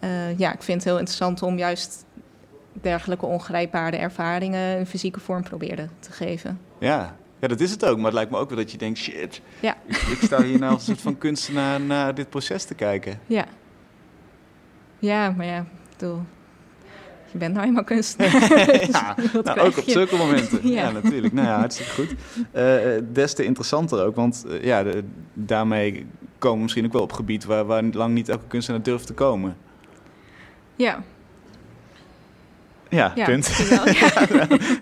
eh, 0.00 0.38
ja, 0.38 0.52
ik 0.52 0.62
vind 0.62 0.76
het 0.78 0.84
heel 0.86 0.98
interessant 0.98 1.42
om 1.42 1.58
juist 1.58 2.04
dergelijke 2.72 3.26
ongrijpbare 3.26 3.96
ervaringen 3.96 4.78
een 4.78 4.86
fysieke 4.86 5.20
vorm 5.20 5.42
proberen 5.42 5.90
te 5.98 6.12
geven. 6.12 6.60
Ja. 6.78 7.16
ja, 7.40 7.48
dat 7.48 7.60
is 7.60 7.70
het 7.70 7.84
ook. 7.84 7.96
Maar 7.96 8.04
het 8.04 8.14
lijkt 8.14 8.30
me 8.30 8.36
ook 8.38 8.48
wel 8.48 8.58
dat 8.58 8.70
je 8.72 8.78
denkt, 8.78 8.98
shit, 8.98 9.40
Ja. 9.60 9.76
ik, 9.86 9.96
ik 9.96 10.18
sta 10.22 10.42
hier 10.42 10.58
nou 10.58 10.72
als 10.72 10.80
een 10.80 10.86
soort 10.86 11.00
van 11.00 11.18
kunstenaar 11.18 11.80
naar 11.80 12.14
dit 12.14 12.30
proces 12.30 12.64
te 12.64 12.74
kijken. 12.74 13.20
Ja. 13.26 13.44
Ja, 14.98 15.30
maar 15.36 15.46
ja, 15.46 15.58
ik 15.58 15.96
bedoel, 15.98 16.22
je 17.32 17.38
bent 17.38 17.54
nou 17.54 17.66
eenmaal 17.66 17.84
kunstenaar. 17.84 18.30
ja, 18.90 19.14
Dus 19.14 19.32
wat 19.32 19.44
nou, 19.44 19.60
ook 19.60 19.76
op 19.78 19.84
zulke 19.86 20.16
momenten. 20.16 20.68
ja. 20.68 20.82
Ja. 20.82 20.90
natuurlijk. 20.90 21.32
Nou 21.32 21.46
ja, 21.46 21.58
hartstikke 21.58 21.92
goed. 21.92 22.14
Eh, 22.52 22.74
des 23.12 23.34
te 23.34 23.44
interessanter 23.44 24.04
ook, 24.04 24.14
want 24.16 24.44
ja, 24.62 24.82
de- 24.82 25.04
daarmee 25.34 26.06
komen 26.38 26.56
we 26.56 26.62
misschien 26.62 26.84
ook 26.86 26.92
wel 26.92 27.02
op 27.02 27.12
gebied 27.12 27.44
waar, 27.44 27.64
waar 27.64 27.82
lang 27.82 28.14
niet 28.14 28.28
elke 28.28 28.46
kunstenaar 28.46 28.82
durft 28.82 29.06
te 29.06 29.12
komen. 29.14 29.56
Ja, 30.80 31.02
Ja, 32.88 33.12
ja 33.14 33.24
punt. 33.24 33.68
wel, 33.68 33.88
ja. 34.02 34.26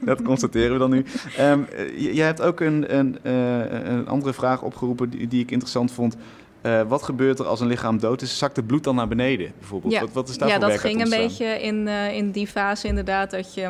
Dat 0.00 0.22
constateren 0.22 0.72
we 0.72 0.78
dan 0.78 0.90
nu. 0.90 1.04
Ehm, 1.36 1.62
eh, 1.62 2.14
jij 2.14 2.26
hebt 2.26 2.40
ook 2.40 2.60
een, 2.60 2.96
een, 2.96 3.18
eh, 3.22 3.90
een 3.90 4.08
andere 4.08 4.32
vraag 4.32 4.62
opgeroepen 4.62 5.10
die, 5.10 5.28
die 5.28 5.42
ik 5.42 5.50
interessant 5.50 5.92
vond. 5.92 6.16
Uh, 6.62 6.82
wat 6.82 7.02
gebeurt 7.02 7.38
er 7.38 7.46
als 7.46 7.60
een 7.60 7.66
lichaam 7.66 7.98
dood 7.98 8.22
is? 8.22 8.38
Zakt 8.38 8.56
het 8.56 8.66
bloed 8.66 8.84
dan 8.84 8.94
naar 8.94 9.08
beneden 9.08 9.52
bijvoorbeeld? 9.58 9.92
Ja, 9.92 10.00
wat, 10.00 10.12
wat 10.12 10.28
is 10.28 10.38
daar 10.38 10.48
ja 10.48 10.58
dat 10.58 10.78
ging 10.78 11.02
een 11.02 11.10
beetje 11.10 11.62
in, 11.62 11.86
uh, 11.86 12.14
in 12.14 12.30
die 12.30 12.46
fase 12.46 12.86
inderdaad 12.88 13.30
dat 13.30 13.54
je, 13.54 13.62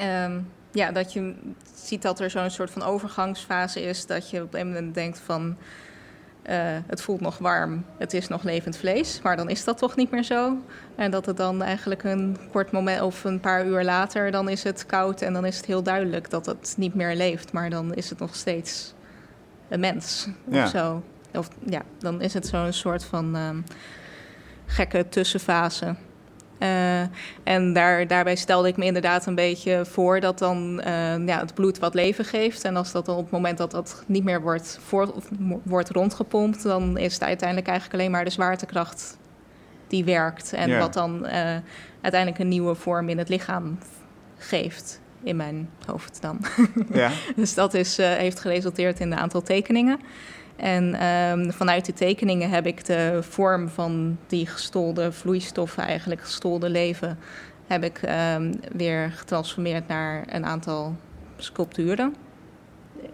um, 0.00 0.48
ja, 0.72 0.92
dat 0.92 1.12
je 1.12 1.34
ziet 1.74 2.02
dat 2.02 2.20
er 2.20 2.30
zo'n 2.30 2.50
soort 2.50 2.70
van 2.70 2.82
overgangsfase 2.82 3.82
is. 3.82 4.06
Dat 4.06 4.30
je 4.30 4.42
op 4.42 4.54
een 4.54 4.66
moment 4.66 4.94
denkt 4.94 5.20
van 5.24 5.56
het 6.86 7.02
voelt 7.02 7.20
nog 7.20 7.38
warm, 7.38 7.84
het 7.98 8.14
is 8.14 8.28
nog 8.28 8.42
levend 8.42 8.76
vlees. 8.76 9.20
Maar 9.22 9.36
dan 9.36 9.48
is 9.50 9.64
dat 9.64 9.78
toch 9.78 9.96
niet 9.96 10.10
meer 10.10 10.22
zo. 10.22 10.56
En 10.96 11.10
dat 11.10 11.26
het 11.26 11.36
dan 11.36 11.62
eigenlijk 11.62 12.04
een 12.04 12.36
kort 12.52 12.70
moment 12.70 13.00
of 13.02 13.24
een 13.24 13.40
paar 13.40 13.66
uur 13.66 13.84
later, 13.84 14.30
dan 14.30 14.48
is 14.48 14.62
het 14.62 14.86
koud 14.86 15.22
en 15.22 15.32
dan 15.32 15.44
is 15.44 15.56
het 15.56 15.66
heel 15.66 15.82
duidelijk 15.82 16.30
dat 16.30 16.46
het 16.46 16.74
niet 16.76 16.94
meer 16.94 17.14
leeft. 17.16 17.52
Maar 17.52 17.70
dan 17.70 17.94
is 17.94 18.10
het 18.10 18.18
nog 18.18 18.34
steeds 18.34 18.94
een 19.68 19.80
mens 19.80 20.28
Ja. 20.50 20.64
of 20.64 20.70
zo. 20.70 21.02
Of 21.34 21.48
ja, 21.64 21.82
dan 21.98 22.20
is 22.20 22.34
het 22.34 22.46
zo'n 22.46 22.72
soort 22.72 23.04
van 23.04 23.36
um, 23.36 23.64
gekke 24.66 25.08
tussenfase. 25.08 25.94
Uh, 26.58 27.00
en 27.42 27.72
daar, 27.72 28.06
daarbij 28.06 28.36
stelde 28.36 28.68
ik 28.68 28.76
me 28.76 28.84
inderdaad 28.84 29.26
een 29.26 29.34
beetje 29.34 29.84
voor 29.86 30.20
dat 30.20 30.38
dan 30.38 30.80
uh, 30.86 31.26
ja, 31.26 31.40
het 31.40 31.54
bloed 31.54 31.78
wat 31.78 31.94
leven 31.94 32.24
geeft. 32.24 32.64
En 32.64 32.76
als 32.76 32.92
dat 32.92 33.06
dan 33.06 33.16
op 33.16 33.22
het 33.22 33.30
moment 33.30 33.58
dat 33.58 33.70
dat 33.70 34.02
niet 34.06 34.24
meer 34.24 34.40
wordt, 34.40 34.78
voor, 34.84 35.14
wordt 35.62 35.90
rondgepompt, 35.90 36.62
dan 36.62 36.96
is 36.96 37.12
het 37.12 37.22
uiteindelijk 37.22 37.68
eigenlijk 37.68 37.98
alleen 37.98 38.10
maar 38.12 38.24
de 38.24 38.30
zwaartekracht 38.30 39.18
die 39.86 40.04
werkt. 40.04 40.52
En 40.52 40.68
Ja. 40.68 40.78
wat 40.78 40.92
dan 40.92 41.26
uh, 41.26 41.56
uiteindelijk 42.00 42.40
een 42.40 42.48
nieuwe 42.48 42.74
vorm 42.74 43.08
in 43.08 43.18
het 43.18 43.28
lichaam 43.28 43.78
geeft. 44.38 45.00
In 45.22 45.36
mijn 45.36 45.70
hoofd 45.86 46.18
dan. 46.20 46.40
Ja. 46.92 47.10
Dus 47.36 47.54
dat 47.54 47.74
is, 47.74 47.96
heeft 47.96 48.40
geresulteerd 48.40 49.00
in 49.00 49.12
een 49.12 49.18
aantal 49.18 49.42
tekeningen. 49.42 50.00
En 50.58 51.06
um, 51.06 51.52
vanuit 51.52 51.84
die 51.84 51.94
tekeningen 51.94 52.50
heb 52.50 52.66
ik 52.66 52.84
de 52.84 53.18
vorm 53.20 53.68
van 53.68 54.18
die 54.26 54.46
gestolde 54.46 55.12
vloeistoffen, 55.12 55.82
eigenlijk 55.82 56.20
gestolde 56.20 56.68
leven, 56.68 57.18
heb 57.66 57.84
ik 57.84 58.00
um, 58.34 58.52
weer 58.72 59.10
getransformeerd 59.10 59.88
naar 59.88 60.24
een 60.28 60.46
aantal 60.46 60.96
sculpturen. 61.36 62.14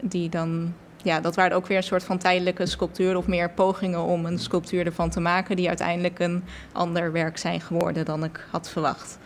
Die 0.00 0.28
dan, 0.28 0.74
ja, 1.02 1.20
dat 1.20 1.34
waren 1.34 1.56
ook 1.56 1.66
weer 1.66 1.76
een 1.76 1.82
soort 1.82 2.04
van 2.04 2.18
tijdelijke 2.18 2.66
sculpturen 2.66 3.16
of 3.16 3.26
meer 3.26 3.50
pogingen 3.50 4.02
om 4.02 4.26
een 4.26 4.38
sculptuur 4.38 4.86
ervan 4.86 5.10
te 5.10 5.20
maken, 5.20 5.56
die 5.56 5.68
uiteindelijk 5.68 6.18
een 6.18 6.44
ander 6.72 7.12
werk 7.12 7.38
zijn 7.38 7.60
geworden 7.60 8.04
dan 8.04 8.24
ik 8.24 8.46
had 8.50 8.68
verwacht. 8.68 9.18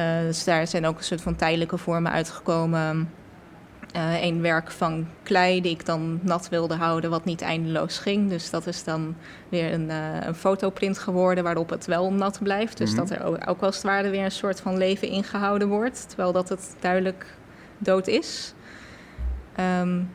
Uh, 0.00 0.20
dus 0.20 0.44
daar 0.44 0.66
zijn 0.66 0.86
ook 0.86 0.98
een 0.98 1.04
soort 1.04 1.20
van 1.20 1.36
tijdelijke 1.36 1.78
vormen 1.78 2.12
uitgekomen. 2.12 3.10
Uh, 3.96 4.22
een 4.22 4.40
werk 4.40 4.70
van 4.70 5.06
klei 5.22 5.60
die 5.60 5.72
ik 5.72 5.86
dan 5.86 6.18
nat 6.22 6.48
wilde 6.48 6.74
houden, 6.74 7.10
wat 7.10 7.24
niet 7.24 7.42
eindeloos 7.42 7.98
ging. 7.98 8.28
Dus 8.28 8.50
dat 8.50 8.66
is 8.66 8.84
dan 8.84 9.16
weer 9.48 9.72
een, 9.72 9.88
uh, 9.88 10.20
een 10.20 10.34
fotoprint 10.34 10.98
geworden 10.98 11.44
waarop 11.44 11.70
het 11.70 11.86
wel 11.86 12.12
nat 12.12 12.38
blijft. 12.42 12.76
Dus 12.78 12.90
Mhm. 12.90 12.98
dat 12.98 13.10
er 13.10 13.24
ook, 13.24 13.48
ook 13.48 13.62
als 13.62 13.74
het 13.74 13.84
ware 13.84 14.10
weer 14.10 14.24
een 14.24 14.30
soort 14.30 14.60
van 14.60 14.76
leven 14.76 15.08
ingehouden 15.08 15.68
wordt, 15.68 16.08
terwijl 16.08 16.32
dat 16.32 16.48
het 16.48 16.76
duidelijk 16.80 17.26
dood 17.78 18.06
is. 18.06 18.54
Um, 19.80 20.10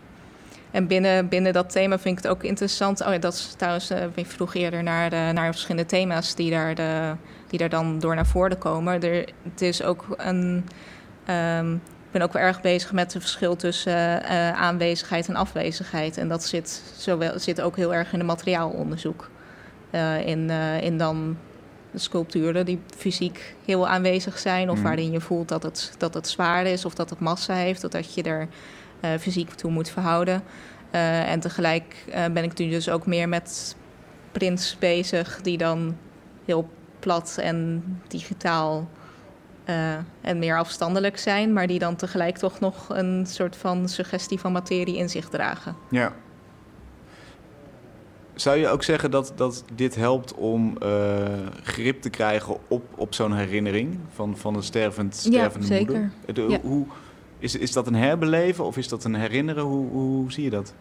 en 0.72 0.88
binnen, 0.88 1.28
binnen 1.28 1.54
dat 1.54 1.70
thema 1.70 2.00
vind 2.00 2.18
ik 2.18 2.24
het 2.24 2.34
ook 2.34 2.44
interessant. 2.44 3.02
Oh 3.02 3.12
ja, 3.12 3.18
dat 3.18 3.34
is 3.34 3.54
trouwens, 3.58 3.92
uh, 3.92 3.98
ik 4.14 4.26
vroeg 4.26 4.54
eerder 4.54 4.84
naar, 4.84 5.10
de, 5.10 5.30
naar 5.34 5.52
verschillende 5.52 5.88
thema's 5.88 6.36
die 6.36 6.52
daar, 6.52 6.76
de, 6.76 7.16
die 7.48 7.60
daar 7.60 7.70
dan 7.70 8.00
door 8.00 8.16
naar 8.16 8.26
voren 8.26 8.58
komen. 8.58 9.04
Er, 9.04 9.30
het 9.44 9.62
is 9.62 9.84
ook 9.84 10.06
een. 10.18 10.66
Um, 11.58 11.82
ik 12.12 12.18
ben 12.18 12.25
ook 12.27 12.34
wel 12.34 12.41
erg 12.41 12.62
bezig 12.62 12.91
met 12.91 13.13
het 13.13 13.22
verschil 13.22 13.56
tussen 13.56 14.22
uh, 14.24 14.51
aanwezigheid 14.51 15.27
en 15.27 15.36
afwezigheid. 15.36 16.18
En 16.18 16.27
dat 16.27 16.44
zit, 16.44 16.82
zowel, 16.98 17.39
zit 17.39 17.62
ook 17.62 17.75
heel 17.75 17.94
erg 17.94 18.13
in 18.13 18.20
het 18.20 18.27
materiaalonderzoek. 18.27 19.30
Uh, 19.91 20.27
in, 20.27 20.50
uh, 20.50 20.82
in 20.82 20.98
dan 20.98 21.38
de 21.91 21.98
sculpturen 22.00 22.65
die 22.65 22.80
fysiek 22.97 23.56
heel 23.65 23.88
aanwezig 23.88 24.39
zijn... 24.39 24.69
of 24.69 24.76
Mhm. 24.76 24.84
waarin 24.84 25.12
je 25.12 25.21
voelt 25.21 25.47
dat 25.47 25.63
het, 25.63 25.93
dat 25.97 26.13
het 26.13 26.28
zwaar 26.28 26.65
is 26.65 26.86
of 26.86 26.93
dat 26.93 27.10
het 27.10 27.19
massa 27.19 27.54
heeft... 27.54 27.84
of 27.84 27.91
dat 27.91 28.13
je 28.13 28.24
er 28.24 28.47
fysiek 29.19 29.50
toe 29.50 29.71
moet 29.71 29.89
verhouden. 29.89 30.43
En 31.26 31.39
tegelijk 31.39 31.95
ben 32.34 32.43
ik 32.43 32.58
nu 32.58 32.69
dus 32.69 32.89
ook 32.89 33.06
meer 33.06 33.30
met 33.30 33.76
prints 34.32 34.78
bezig... 34.80 35.41
die 35.41 35.58
dan 35.58 35.97
heel 36.45 36.69
plat 37.00 37.38
en 37.41 37.84
digitaal 38.08 38.89
uh, 39.69 39.93
en 40.21 40.39
meer 40.39 40.58
afstandelijk 40.58 41.17
zijn, 41.17 41.54
maar 41.54 41.67
die 41.67 41.80
dan 41.80 41.95
tegelijk 41.95 42.38
toch 42.38 42.60
nog 42.60 42.89
een 42.89 43.26
soort 43.26 43.56
van 43.56 43.89
suggestie 43.89 44.39
van 44.39 44.52
materie 44.52 44.97
in 44.97 45.10
zich 45.10 45.30
dragen. 45.30 45.76
Ja. 45.89 46.13
Zou 48.34 48.58
je 48.58 48.67
ook 48.67 48.84
zeggen 48.84 49.12
dat, 49.12 49.34
dat 49.36 49.63
dit 49.76 49.95
helpt 49.95 50.34
om 50.34 50.78
uh, 50.84 51.26
grip 51.63 52.02
te 52.02 52.10
krijgen 52.10 52.58
op, 52.67 52.84
op 52.95 53.13
zo'n 53.13 53.34
herinnering 53.34 53.97
van, 54.13 54.38
van 54.38 54.56
een 54.56 54.63
stervend, 54.63 55.15
stervende 55.15 55.67
ja, 55.67 55.74
zeker. 55.74 55.93
moeder? 55.93 56.12
De, 56.34 56.41
ja. 56.41 56.60
hoe, 56.62 56.86
is, 57.39 57.56
is 57.56 57.71
dat 57.71 57.88
een 57.88 57.95
herbeleven 57.95 58.65
of 58.65 58.78
is 58.78 58.88
dat 58.88 59.04
een 59.04 59.15
herinneren? 59.15 59.63
Hoe, 59.63 59.89
hoe 59.89 60.32
zie 60.32 60.43
je 60.43 60.50
dat? 60.50 60.74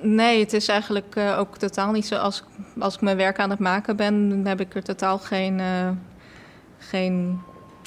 Nee, 0.00 0.40
het 0.40 0.52
is 0.52 0.68
eigenlijk 0.68 1.16
uh, 1.16 1.38
ook 1.38 1.56
totaal 1.56 1.92
niet 1.92 2.06
zo. 2.06 2.16
Als, 2.16 2.44
als 2.78 2.94
ik 2.94 3.00
mijn 3.00 3.16
werk 3.16 3.38
aan 3.38 3.50
het 3.50 3.58
maken 3.58 3.96
ben, 3.96 4.28
dan 4.28 4.46
heb 4.46 4.60
ik 4.60 4.74
er 4.74 4.82
totaal 4.82 5.18
geen, 5.18 5.60
geen 6.78 7.40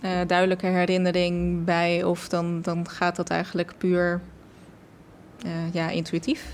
uh, 0.04 0.12
duidelijke 0.28 0.66
herinnering 0.66 1.64
bij. 1.64 2.04
Of 2.04 2.28
dan, 2.28 2.62
dan 2.62 2.90
gaat 2.90 3.16
dat 3.16 3.30
eigenlijk 3.30 3.74
puur 3.78 4.22
uh, 5.46 5.52
ja, 5.72 5.90
intuïtief. 5.90 6.46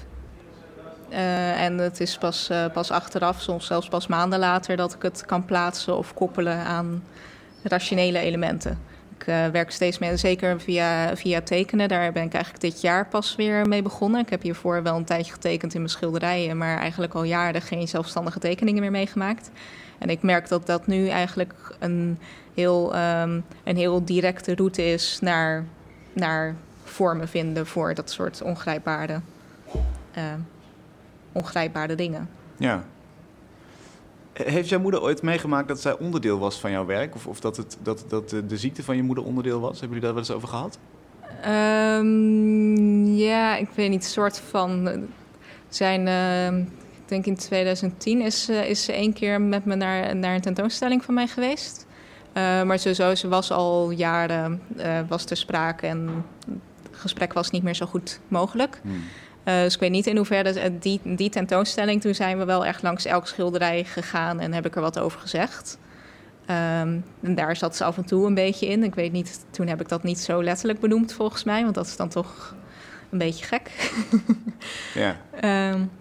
Uh, 1.09 1.61
en 1.61 1.77
het 1.77 1.99
is 1.99 2.17
pas, 2.17 2.51
pas 2.73 2.91
achteraf, 2.91 3.41
soms 3.41 3.65
zelfs 3.65 3.87
pas 3.87 4.07
maanden 4.07 4.39
later, 4.39 4.75
dat 4.75 4.93
ik 4.93 5.01
het 5.01 5.25
kan 5.25 5.45
plaatsen 5.45 5.97
of 5.97 6.13
koppelen 6.13 6.57
aan 6.57 7.03
rationele 7.63 8.19
elementen. 8.19 8.79
Ik 9.17 9.25
werk 9.51 9.71
steeds 9.71 9.99
meer, 9.99 10.17
zeker 10.17 10.61
via, 10.61 11.15
via 11.15 11.41
tekenen. 11.41 11.87
Daar 11.87 12.11
ben 12.11 12.23
ik 12.23 12.33
eigenlijk 12.33 12.63
dit 12.63 12.81
jaar 12.81 13.07
pas 13.07 13.35
weer 13.35 13.67
mee 13.67 13.81
begonnen. 13.81 14.21
Ik 14.21 14.29
heb 14.29 14.41
hiervoor 14.41 14.83
wel 14.83 14.95
een 14.95 15.05
tijdje 15.05 15.33
getekend 15.33 15.73
in 15.73 15.79
mijn 15.79 15.91
schilderijen, 15.91 16.57
maar 16.57 16.77
eigenlijk 16.77 17.13
al 17.13 17.23
jaren 17.23 17.61
geen 17.61 17.87
zelfstandige 17.87 18.39
tekeningen 18.39 18.81
meer 18.81 18.91
meegemaakt. 18.91 19.49
En 19.97 20.09
ik 20.09 20.21
merk 20.21 20.47
dat 20.47 20.65
dat 20.65 20.87
nu 20.87 21.07
eigenlijk 21.07 21.53
een 21.79 22.19
heel, 22.55 22.95
um, 22.95 23.43
een 23.63 23.77
heel 23.77 24.05
directe 24.05 24.55
route 24.55 24.83
is 24.83 25.19
naar, 25.21 25.65
naar 26.13 26.55
vormen 26.83 27.27
vinden 27.27 27.67
voor 27.67 27.93
dat 27.93 28.11
soort 28.11 28.41
ongrijpbare, 28.41 29.19
uh, 30.17 30.23
ongrijpbare 31.31 31.95
dingen. 31.95 32.29
Ja. 32.57 32.83
Heeft 34.33 34.69
jouw 34.69 34.79
moeder 34.79 35.01
ooit 35.01 35.21
meegemaakt 35.21 35.67
dat 35.67 35.81
zij 35.81 35.97
onderdeel 35.97 36.39
was 36.39 36.59
van 36.59 36.71
jouw 36.71 36.85
werk? 36.85 37.15
Of, 37.15 37.27
of 37.27 37.39
dat, 37.39 37.57
het, 37.57 37.77
dat, 37.81 38.05
dat 38.07 38.29
de, 38.29 38.57
ziekte 38.57 38.83
van 38.83 38.95
je 38.95 39.03
moeder 39.03 39.23
onderdeel 39.23 39.59
was? 39.59 39.79
Hebben 39.79 39.87
jullie 39.87 40.03
daar 40.03 40.13
wel 40.13 40.21
eens 40.21 40.31
over 40.31 40.47
gehad? 40.47 40.77
Um, 41.97 43.05
ja, 43.15 43.55
ik 43.55 43.69
weet 43.75 43.89
niet, 43.89 44.05
soort 44.05 44.39
van. 44.39 44.89
Zijn, 45.69 46.07
uh, 46.07 46.57
ik 46.57 47.05
denk 47.05 47.25
in 47.25 47.35
2010 47.35 48.21
is, 48.21 48.49
uh, 48.49 48.69
is 48.69 48.83
ze 48.83 48.93
één 48.93 49.13
keer 49.13 49.41
met 49.41 49.65
me 49.65 49.75
naar, 49.75 50.15
naar 50.15 50.35
een 50.35 50.41
tentoonstelling 50.41 51.03
van 51.03 51.13
mij 51.13 51.27
geweest. 51.27 51.84
Uh, 52.37 52.63
maar 52.63 52.79
sowieso, 52.79 53.15
ze 53.15 53.27
was 53.27 53.51
al 53.51 53.89
jaren 53.89 54.61
uh, 54.77 54.99
was 55.07 55.23
ter 55.23 55.37
sprake 55.37 55.87
en 55.87 56.25
het 56.83 56.99
gesprek 56.99 57.33
was 57.33 57.49
niet 57.49 57.63
meer 57.63 57.75
zo 57.75 57.85
goed 57.85 58.19
mogelijk. 58.27 58.79
Hmm. 58.81 59.03
Uh, 59.45 59.61
dus 59.61 59.73
ik 59.73 59.79
weet 59.79 59.91
niet 59.91 60.07
in 60.07 60.15
hoeverre 60.15 60.77
die, 60.79 60.99
die 61.03 61.29
tentoonstelling, 61.29 62.01
toen 62.01 62.15
zijn 62.15 62.37
we 62.37 62.45
wel 62.45 62.65
echt 62.65 62.81
langs 62.81 63.05
elk 63.05 63.27
schilderij 63.27 63.83
gegaan 63.83 64.39
en 64.39 64.53
heb 64.53 64.65
ik 64.65 64.75
er 64.75 64.81
wat 64.81 64.99
over 64.99 65.19
gezegd. 65.19 65.77
Um, 66.41 67.05
en 67.21 67.35
daar 67.35 67.55
zat 67.55 67.75
ze 67.75 67.83
af 67.83 67.97
en 67.97 68.05
toe 68.05 68.25
een 68.25 68.33
beetje 68.33 68.67
in. 68.67 68.83
Ik 68.83 68.95
weet 68.95 69.11
niet, 69.11 69.45
toen 69.49 69.67
heb 69.67 69.81
ik 69.81 69.89
dat 69.89 70.03
niet 70.03 70.19
zo 70.19 70.43
letterlijk 70.43 70.79
benoemd 70.79 71.13
volgens 71.13 71.43
mij, 71.43 71.63
want 71.63 71.75
dat 71.75 71.85
is 71.85 71.95
dan 71.95 72.09
toch 72.09 72.55
een 73.09 73.17
beetje 73.17 73.45
gek. 73.45 73.91
ja. 74.93 75.17
Um, 75.73 75.91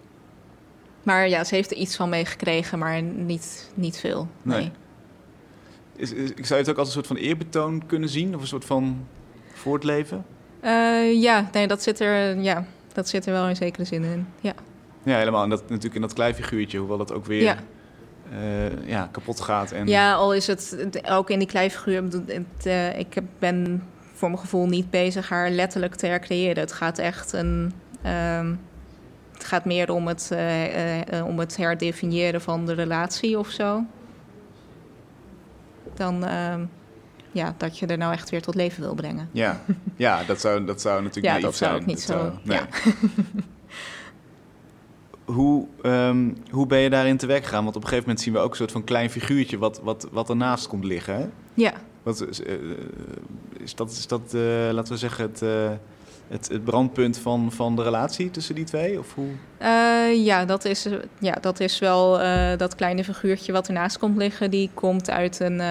maar 1.03 1.29
ja, 1.29 1.43
ze 1.43 1.55
heeft 1.55 1.71
er 1.71 1.77
iets 1.77 1.95
van 1.95 2.09
meegekregen, 2.09 2.79
maar 2.79 3.01
niet, 3.01 3.71
niet 3.73 3.97
veel. 3.97 4.27
Nee. 4.41 4.59
nee. 4.59 4.71
Is, 5.95 6.13
is, 6.13 6.29
zou 6.29 6.47
je 6.47 6.55
het 6.55 6.69
ook 6.69 6.77
als 6.77 6.87
een 6.87 6.93
soort 6.93 7.07
van 7.07 7.15
eerbetoon 7.15 7.85
kunnen 7.85 8.09
zien? 8.09 8.35
Of 8.35 8.41
een 8.41 8.47
soort 8.47 8.65
van 8.65 9.07
voortleven? 9.53 10.25
Uh, 10.63 11.21
ja, 11.21 11.49
nee, 11.51 11.67
dat 11.67 11.83
zit 11.83 11.99
er, 11.99 12.37
ja, 12.41 12.65
dat 12.93 13.09
zit 13.09 13.25
er 13.25 13.31
wel 13.31 13.47
in 13.47 13.55
zekere 13.55 13.85
zin 13.85 14.03
in. 14.03 14.27
Ja, 14.41 14.53
ja 15.03 15.17
helemaal. 15.17 15.43
En 15.43 15.49
dat 15.49 15.61
natuurlijk 15.61 15.95
in 15.95 16.01
dat 16.01 16.13
kleifiguurtje, 16.13 16.77
hoewel 16.77 16.97
dat 16.97 17.13
ook 17.13 17.25
weer 17.25 17.41
ja. 17.41 17.57
uh, 18.33 18.87
ja, 18.87 19.09
kapot 19.11 19.41
gaat. 19.41 19.71
En... 19.71 19.87
Ja, 19.87 20.13
al 20.13 20.33
is 20.33 20.47
het 20.47 21.01
ook 21.09 21.29
in 21.29 21.39
die 21.39 21.47
kleifiguur. 21.47 22.03
Het, 22.03 22.65
uh, 22.65 22.99
ik 22.99 23.15
ben 23.39 23.83
voor 24.13 24.29
mijn 24.29 24.41
gevoel 24.41 24.67
niet 24.67 24.89
bezig 24.89 25.29
haar 25.29 25.49
letterlijk 25.49 25.95
te 25.95 26.07
hercreëren. 26.07 26.59
Het 26.59 26.71
gaat 26.71 26.97
echt 26.97 27.33
een. 27.33 27.73
Um, 28.37 28.59
het 29.33 29.43
gaat 29.43 29.65
meer 29.65 29.91
om 29.91 30.07
het, 30.07 30.31
om 31.25 31.39
het 31.39 31.57
herdefiniëren 31.57 32.41
van 32.41 32.65
de 32.65 32.73
relatie 32.73 33.39
of 33.39 33.49
zo. 33.49 33.83
Dan 35.95 36.29
um, 36.29 36.69
ja, 37.31 37.55
dat 37.57 37.79
je 37.79 37.85
er 37.85 37.97
nou 37.97 38.13
echt 38.13 38.29
weer 38.29 38.41
tot 38.41 38.55
leven 38.55 38.81
wil 38.81 38.93
brengen. 38.93 39.29
Ja, 39.31 39.61
ja 39.95 40.23
dat, 40.23 40.41
zou, 40.41 40.65
dat 40.65 40.81
zou 40.81 41.01
natuurlijk 41.01 41.25
ja, 41.25 41.31
naïef 41.31 41.45
dat 41.45 41.55
zou 41.55 41.69
zijn. 41.71 41.81
ook 41.81 41.87
niet 41.87 42.07
dat 42.07 42.17
zo. 42.17 42.23
Zou, 42.23 42.33
nee. 42.43 42.57
ja. 42.57 42.67
hoe, 45.33 45.67
ehm, 45.81 46.29
hoe 46.49 46.67
ben 46.67 46.79
je 46.79 46.89
daarin 46.89 47.17
te 47.17 47.25
werk 47.25 47.43
gegaan? 47.43 47.63
Want 47.63 47.75
op 47.75 47.81
een 47.81 47.87
gegeven 47.87 48.07
moment 48.07 48.25
zien 48.25 48.33
we 48.33 48.39
ook 48.39 48.49
een 48.49 48.57
soort 48.57 48.71
van 48.71 48.83
klein 48.83 49.09
figuurtje 49.09 49.57
wat, 49.57 49.79
wat, 49.83 50.07
wat 50.11 50.29
ernaast 50.29 50.67
komt 50.67 50.83
liggen. 50.83 51.15
Hè? 51.15 51.27
Ja. 51.53 51.73
Wat, 52.03 52.27
is, 52.27 52.43
eh, 52.43 52.55
is 53.57 53.75
dat, 53.75 53.91
is 53.91 54.07
dat 54.07 54.33
uh, 54.35 54.41
laten 54.71 54.93
we 54.93 54.99
zeggen, 54.99 55.23
het, 55.23 55.41
uh, 55.41 55.71
het, 56.27 56.49
het, 56.49 56.63
brandpunt 56.63 57.17
van, 57.17 57.51
van 57.51 57.75
de 57.75 57.83
relatie 57.83 58.31
tussen 58.31 58.55
die 58.55 58.63
twee? 58.63 58.99
Of 58.99 59.13
hoe? 59.13 59.29
ja, 60.23 60.45
dat 60.45 60.65
is, 60.65 60.87
ja, 61.19 61.37
dat 61.41 61.59
is 61.59 61.79
wel 61.79 62.17
dat 62.57 62.75
kleine 62.75 63.03
figuurtje 63.03 63.51
wat 63.51 63.67
ernaast 63.67 63.97
komt 63.97 64.17
liggen. 64.17 64.51
Die 64.51 64.69
komt 64.73 65.09
uit 65.09 65.39
een, 65.39 65.61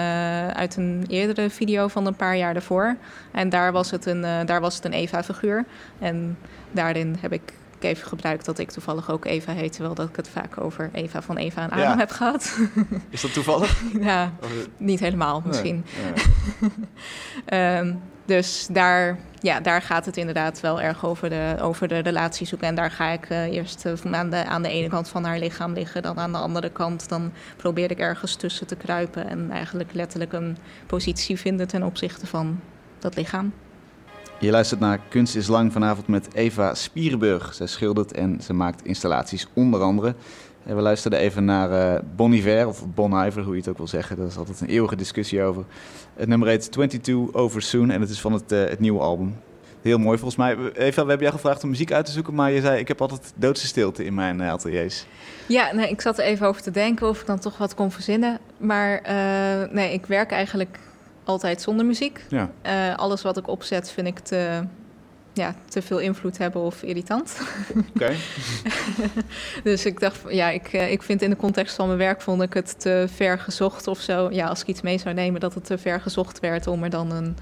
uit 0.55 0.77
een 0.77 1.05
eerdere 1.09 1.51
video 1.51 1.89
van 1.89 2.07
een 2.07 2.17
paar 2.17 2.37
jaar 2.37 2.53
daarvoor. 2.53 2.97
En 3.33 3.49
daar 3.49 3.73
was 3.73 3.91
het 3.91 4.07
een, 4.07 4.47
daar 4.47 4.61
was 4.61 4.75
het 4.75 4.85
een 4.85 4.93
Eva-figuur. 4.93 5.65
En 5.99 6.39
daarin 6.73 7.17
heb 7.21 7.33
ik 7.33 7.53
even 7.85 8.09
gebruikt 8.09 8.45
dat 8.45 8.59
ik 8.59 8.71
toevallig 8.71 9.11
ook 9.11 9.25
Eva 9.25 9.53
heet, 9.53 9.73
terwijl 9.73 9.95
dat 9.95 10.09
ik 10.09 10.17
het 10.17 10.29
vaak 10.29 10.61
over 10.61 10.91
Eva 10.93 11.23
van 11.23 11.37
Eva 11.37 11.63
en 11.63 11.71
Adam 11.71 11.99
heb 11.99 12.11
gehad. 12.11 12.59
Is 13.11 13.21
dat 13.21 13.33
toevallig? 13.33 13.83
ja, 14.01 14.33
niet 14.77 15.01
helemaal 15.01 15.43
misschien. 15.47 15.85
um, 17.53 18.01
dus 18.25 18.67
daar, 18.71 19.19
ja, 19.41 19.61
daar 19.61 19.83
gaat 19.83 20.07
het 20.07 20.17
inderdaad 20.17 20.61
wel 20.61 20.81
erg 20.81 21.05
over 21.05 21.29
de, 21.29 21.57
over 21.61 21.89
de 21.89 21.99
relatie 21.99 22.47
zoeken. 22.47 22.69
En 22.69 22.75
daar 22.75 22.91
ga 22.91 23.09
ik 23.09 23.31
uh, 23.31 23.43
eerst 23.43 23.87
uh, 23.87 24.13
aan, 24.13 24.31
de, 24.31 24.45
aan 24.45 24.63
de 24.63 24.69
ene 24.69 24.89
kant 24.89 25.09
van 25.09 25.25
haar 25.25 25.39
lichaam 25.39 25.73
liggen, 25.73 26.03
dan 26.03 26.19
aan 26.19 26.33
de 26.33 26.39
andere 26.39 26.71
kant. 26.71 27.09
Dan 27.09 27.33
probeer 27.57 27.91
ik 27.91 27.99
ergens 27.99 28.35
tussen 28.35 28.67
te 28.67 28.77
kruipen 28.77 29.29
en 29.29 29.51
eigenlijk 29.51 29.93
letterlijk 29.93 30.33
een 30.33 30.57
positie 30.87 31.39
vinden 31.39 31.69
ten 31.69 31.83
opzichte 31.83 32.27
van 32.27 32.61
dat 32.99 33.17
lichaam. 33.17 33.53
Je 34.39 34.51
luistert 34.51 34.81
naar 34.81 35.01
Kunst 35.09 35.37
is 35.37 35.47
Lang 35.47 35.73
vanavond 35.73 36.07
met 36.07 36.35
Eva 36.35 36.75
Spierenburg. 36.75 37.55
Zij 37.55 37.67
schildert 37.67 38.13
en 38.13 38.41
ze 38.43 38.53
maakt 38.53 38.85
installaties 38.85 39.47
onder 39.53 39.81
andere. 39.81 40.15
En 40.65 40.77
we 40.77 40.83
luisterden 40.83 41.19
even 41.19 41.45
naar 41.45 41.71
uh, 41.71 42.01
Bon 42.17 42.67
of 42.67 42.85
Bon 42.95 43.27
Iver, 43.27 43.43
hoe 43.43 43.53
je 43.53 43.61
het 43.61 43.69
ook 43.69 43.77
wil 43.77 43.87
zeggen. 43.87 44.17
Daar 44.17 44.27
is 44.27 44.37
altijd 44.37 44.61
een 44.61 44.69
eeuwige 44.69 44.97
discussie 44.97 45.43
over. 45.43 45.65
Het 46.15 46.29
nummer 46.29 46.49
heet 46.49 46.73
22 46.73 47.35
Over 47.35 47.63
Soon 47.63 47.91
en 47.91 48.01
het 48.01 48.11
is 48.11 48.21
van 48.21 48.33
het, 48.33 48.53
uh, 48.53 48.65
het 48.65 48.81
nieuwe 48.81 49.01
album. 49.01 49.37
Heel 49.83 49.99
mooi 49.99 50.19
volgens 50.19 50.39
mij. 50.39 50.57
Eva, 50.73 51.03
we 51.03 51.09
hebben 51.09 51.27
jou 51.27 51.33
gevraagd 51.33 51.63
om 51.63 51.71
muziek 51.71 51.93
uit 51.93 52.07
te 52.07 52.13
zoeken, 52.13 52.35
maar 52.35 52.51
je 52.51 52.61
zei 52.61 52.79
ik 52.79 52.89
heb 52.89 53.01
altijd 53.01 53.33
doodse 53.37 53.67
stilte 53.67 54.05
in 54.05 54.15
mijn 54.15 54.43
ateliers. 54.43 55.07
Ja, 55.47 55.75
nee, 55.75 55.89
ik 55.89 56.01
zat 56.01 56.19
er 56.19 56.25
even 56.25 56.47
over 56.47 56.63
te 56.63 56.71
denken 56.71 57.09
of 57.09 57.21
ik 57.21 57.27
dan 57.27 57.39
toch 57.39 57.59
wat 57.59 57.75
kon 57.75 57.91
verzinnen. 57.91 58.39
Maar 58.57 59.03
nee, 59.71 59.93
ik 59.93 60.07
werk 60.07 60.31
eigenlijk 60.31 60.79
altijd 61.25 61.63
zonder 61.63 61.87
muziek. 61.87 62.25
Ja. 62.29 62.51
Uh, 62.67 62.97
alles 62.97 63.23
wat 63.23 63.37
ik 63.37 63.49
opzet 63.49 63.91
vind 63.91 64.07
ik 64.07 64.19
te, 64.19 64.63
ja, 65.33 65.55
te 65.69 65.83
veel 65.83 65.99
invloed 65.99 66.39
hebben 66.39 66.61
of 66.61 66.83
irritant. 66.83 67.41
Oké. 67.95 68.13
dus 69.65 69.87
ik 69.87 70.01
dacht, 70.01 70.21
ja, 70.29 70.51
ik, 70.51 70.73
eh, 70.73 70.93
ik 70.93 71.03
vind 71.03 71.23
in 71.23 71.31
de 71.31 71.37
context 71.37 71.75
van 71.75 71.87
mijn 71.87 71.99
werk 71.99 72.21
vond 72.21 72.43
ik 72.43 72.55
het 72.55 72.81
te 72.81 73.07
ver 73.15 73.39
gezocht 73.39 73.87
of 73.87 74.01
zo. 74.01 74.29
Ja, 74.31 74.47
als 74.47 74.61
ik 74.61 74.67
iets 74.67 74.83
mee 74.83 74.99
zou 74.99 75.15
nemen, 75.15 75.41
dat 75.41 75.55
het 75.55 75.65
te 75.65 75.79
ver 75.79 76.01
gezocht 76.01 76.41
werd 76.41 76.67
om 76.67 76.83
er 76.83 76.91
dan 76.91 77.11
een 77.11 77.37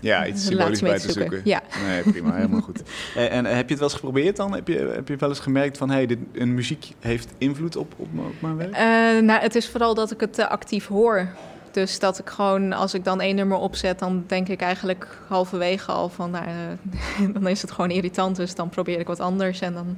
ja, 0.00 0.26
iets 0.26 0.44
symbolisch 0.44 0.80
bij 0.80 0.98
te 0.98 1.12
zoeken. 1.12 1.40
Ja. 1.44 1.62
Nee, 1.86 2.02
prima, 2.02 2.34
helemaal 2.34 2.60
goed. 2.60 2.82
En, 3.14 3.30
en, 3.30 3.44
heb 3.44 3.68
je 3.68 3.74
het 3.74 3.78
wel 3.78 3.88
eens 3.88 3.94
geprobeerd 3.94 4.36
dan? 4.36 4.54
Heb 4.54 4.68
je, 4.68 4.92
heb 4.94 5.08
je 5.08 5.16
wel 5.16 5.28
eens 5.28 5.40
gemerkt 5.40 5.78
van, 5.78 5.88
hé, 5.88 5.94
hey, 5.94 6.06
dit, 6.06 6.18
een 6.32 6.54
muziek 6.54 6.92
heeft 7.00 7.32
invloed 7.38 7.76
op, 7.76 7.94
op, 7.96 8.08
op 8.18 8.34
mijn 8.40 8.56
werk? 8.56 8.70
Uh, 8.70 9.26
nou, 9.26 9.40
het 9.40 9.54
is 9.54 9.68
vooral 9.68 9.94
dat 9.94 10.10
ik 10.10 10.20
het 10.20 10.34
te 10.34 10.48
actief 10.48 10.86
hoor. 10.86 11.28
Dus 11.74 11.98
dat 11.98 12.18
ik 12.18 12.30
gewoon, 12.30 12.72
als 12.72 12.94
ik 12.94 13.04
dan 13.04 13.20
één 13.20 13.36
nummer 13.36 13.58
opzet, 13.58 13.98
dan 13.98 14.24
denk 14.26 14.48
ik 14.48 14.60
eigenlijk 14.60 15.18
halverwege 15.28 15.92
al 15.92 16.08
van, 16.08 16.30
nou, 16.30 16.46
uh, 16.46 17.34
dan 17.34 17.46
is 17.46 17.62
het 17.62 17.70
gewoon 17.70 17.90
irritant. 17.90 18.36
Dus 18.36 18.54
dan 18.54 18.68
probeer 18.68 18.98
ik 18.98 19.06
wat 19.06 19.20
anders. 19.20 19.60
En 19.60 19.74
dan, 19.74 19.96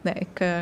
nee, 0.00 0.14
ik, 0.14 0.40
uh, 0.40 0.60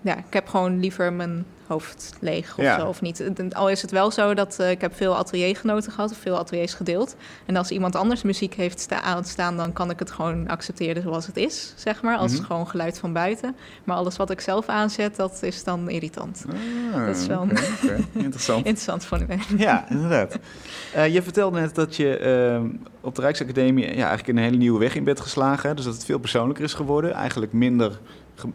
ja, 0.00 0.16
ik 0.16 0.32
heb 0.32 0.48
gewoon 0.48 0.80
liever 0.80 1.12
mijn 1.12 1.46
hoofd 1.68 2.12
leeg 2.20 2.58
of 2.58 2.64
zo, 2.64 2.86
of 2.86 3.00
niet. 3.00 3.24
Al 3.54 3.70
is 3.70 3.82
het 3.82 3.90
wel 3.90 4.10
zo 4.10 4.34
dat 4.34 4.56
uh, 4.60 4.70
ik 4.70 4.80
heb 4.80 4.96
veel 4.96 5.16
ateliergenoten 5.16 5.92
gehad, 5.92 6.10
of 6.10 6.16
veel 6.16 6.38
ateliers 6.38 6.74
gedeeld. 6.74 7.16
En 7.46 7.56
als 7.56 7.70
iemand 7.70 7.96
anders 7.96 8.22
muziek 8.22 8.54
heeft 8.54 8.80
sta 8.80 9.02
aanstaan, 9.02 9.56
dan 9.56 9.72
kan 9.72 9.90
ik 9.90 9.98
het 9.98 10.10
gewoon 10.10 10.48
accepteren 10.48 11.02
zoals 11.02 11.26
het 11.26 11.36
is, 11.36 11.72
zeg 11.76 12.02
maar. 12.02 12.16
Als 12.16 12.32
mm 12.32 12.36
gewoon 12.48 12.68
geluid 12.68 12.98
van 12.98 13.12
buiten. 13.12 13.56
Maar 13.84 13.96
alles 13.96 14.16
wat 14.16 14.30
ik 14.30 14.40
zelf 14.40 14.68
aanzet, 14.68 15.16
dat 15.16 15.42
is 15.42 15.64
dan 15.64 15.90
irritant. 15.90 16.44
Ah, 16.94 17.06
dat 17.06 17.16
is 17.16 17.26
wel 17.26 17.40
okay, 17.40 17.64
okay. 17.84 18.04
interessant. 18.12 18.66
interessant 18.72 19.04
van 19.04 19.20
u. 19.20 19.26
Ja, 19.56 19.86
inderdaad. 19.88 20.38
Uh, 20.96 21.08
je 21.14 21.22
vertelde 21.22 21.60
net 21.60 21.74
dat 21.74 21.96
je 21.96 22.60
uh, 22.60 22.70
op 23.00 23.14
de 23.14 23.20
Rijksacademie 23.20 23.84
ja, 23.84 24.08
eigenlijk 24.08 24.28
een 24.28 24.44
hele 24.44 24.56
nieuwe 24.56 24.78
weg 24.78 24.94
in 24.94 25.04
bent 25.04 25.20
geslagen. 25.20 25.76
Dus 25.76 25.84
dat 25.84 25.94
het 25.94 26.04
veel 26.04 26.18
persoonlijker 26.18 26.64
is 26.64 26.74
geworden. 26.74 27.12
Eigenlijk 27.12 27.52
minder 27.52 28.00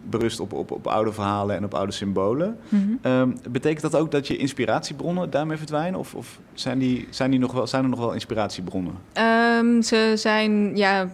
berust 0.03 0.39
op, 0.39 0.53
op, 0.53 0.71
op 0.71 0.87
oude 0.87 1.11
verhalen 1.11 1.55
en 1.55 1.63
op 1.63 1.73
oude 1.73 1.91
symbolen. 1.91 2.57
Mm 2.69 2.99
-hmm. 3.01 3.35
betekent 3.49 3.81
dat 3.81 3.95
ook 3.95 4.11
dat 4.11 4.27
je 4.27 4.37
inspiratiebronnen 4.37 5.29
daarmee 5.29 5.57
verdwijnen? 5.57 5.99
Of, 5.99 6.15
of 6.15 6.39
zijn, 6.53 6.79
die, 6.79 7.07
zijn, 7.09 7.31
die 7.31 7.39
nog 7.39 7.51
wel, 7.51 7.67
zijn 7.67 7.83
er 7.83 7.89
nog 7.89 7.99
wel 7.99 8.13
inspiratiebronnen? 8.13 8.93
Um, 9.59 9.81
ze 9.81 10.13
zijn, 10.15 10.75
ja, 10.77 11.09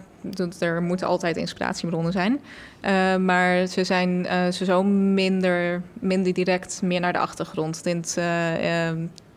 er 0.58 0.82
moeten 0.82 1.06
altijd 1.06 1.36
inspiratiebronnen 1.36 2.12
zijn. 2.12 2.40
Uh, 2.84 3.16
maar 3.16 3.66
ze 3.66 3.84
zijn 3.84 4.26
uh, 4.26 4.48
zo 4.48 4.82
minder, 4.82 5.82
minder 5.92 6.32
direct 6.32 6.80
meer 6.82 7.00
naar 7.00 7.12
de 7.12 7.18
achtergrond. 7.18 7.84
Dit, 7.84 8.16
uh, 8.18 8.90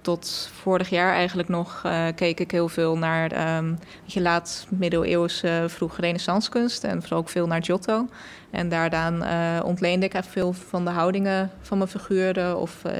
tot 0.03 0.49
vorig 0.61 0.89
jaar 0.89 1.13
eigenlijk 1.13 1.49
nog 1.49 1.81
uh, 1.85 2.05
keek 2.15 2.39
ik 2.39 2.51
heel 2.51 2.69
veel 2.69 2.97
naar 2.97 3.57
um, 3.57 3.79
je 4.03 4.21
laat 4.21 4.67
middeleeuwse 4.69 5.65
vroege 5.67 6.01
renaissancekunst 6.01 6.83
en 6.83 7.01
vooral 7.01 7.19
ook 7.19 7.29
veel 7.29 7.47
naar 7.47 7.63
Giotto. 7.63 8.07
En 8.51 8.69
daaraan 8.69 9.23
uh, 9.23 9.65
ontleende 9.65 10.05
ik 10.05 10.15
veel 10.29 10.53
van 10.53 10.85
de 10.85 10.91
houdingen 10.91 11.51
van 11.61 11.77
mijn 11.77 11.89
figuren 11.89 12.57
of 12.57 12.81
uh, 12.85 12.93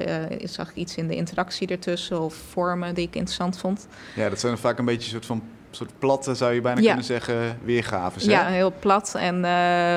zag 0.44 0.70
ik 0.70 0.76
iets 0.76 0.96
in 0.96 1.08
de 1.08 1.14
interactie 1.14 1.68
ertussen 1.68 2.20
of 2.20 2.34
vormen 2.34 2.94
die 2.94 3.06
ik 3.06 3.14
interessant 3.14 3.58
vond. 3.58 3.86
Ja, 4.14 4.28
dat 4.28 4.40
zijn 4.40 4.58
vaak 4.58 4.78
een 4.78 4.84
beetje 4.84 5.04
een 5.04 5.10
soort 5.10 5.26
van 5.26 5.42
soort 5.70 5.98
platte, 5.98 6.34
zou 6.34 6.52
je 6.52 6.60
bijna 6.60 6.80
kunnen 6.80 7.04
zeggen, 7.04 7.58
weergaven. 7.64 8.28
Ja, 8.30 8.46
heel 8.46 8.72
plat 8.78 9.14
en 9.14 9.42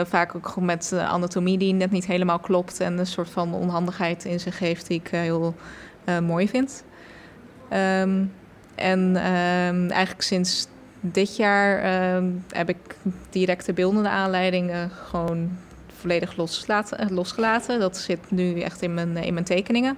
vaak 0.08 0.36
ook 0.36 0.56
met 0.56 0.94
anatomie 0.94 1.58
die 1.58 1.74
net 1.74 1.92
niet 1.92 2.06
helemaal 2.06 2.40
klopt 2.40 2.80
en 2.80 2.98
een 2.98 3.06
soort 3.06 3.30
van 3.30 3.54
onhandigheid 3.54 4.26
in 4.26 4.40
zich 4.40 4.58
geeft 4.58 4.88
die 4.88 5.00
ik 5.00 5.08
heel 5.08 5.56
mooi 6.22 6.50
vind. 6.50 6.84
Um, 7.74 8.34
en 8.76 9.00
um, 9.00 9.90
eigenlijk 9.90 10.22
sinds 10.22 10.68
dit 11.00 11.36
jaar 11.36 12.16
um, 12.16 12.46
heb 12.50 12.70
ik 12.70 12.96
directe 13.30 13.74
beeldende 13.74 14.10
aanleidingen 14.10 14.90
gewoon 14.90 15.58
volledig 16.00 16.38
losgelaten, 16.38 16.98
eh, 16.98 17.10
losgelaten. 17.10 17.80
Dat 17.80 17.98
zit 17.98 18.32
nu 18.32 18.60
echt 18.60 18.82
in 18.82 18.94
mijn, 18.94 19.18
in 19.18 19.34
mijn 19.34 19.46
tekeningen. 19.46 19.98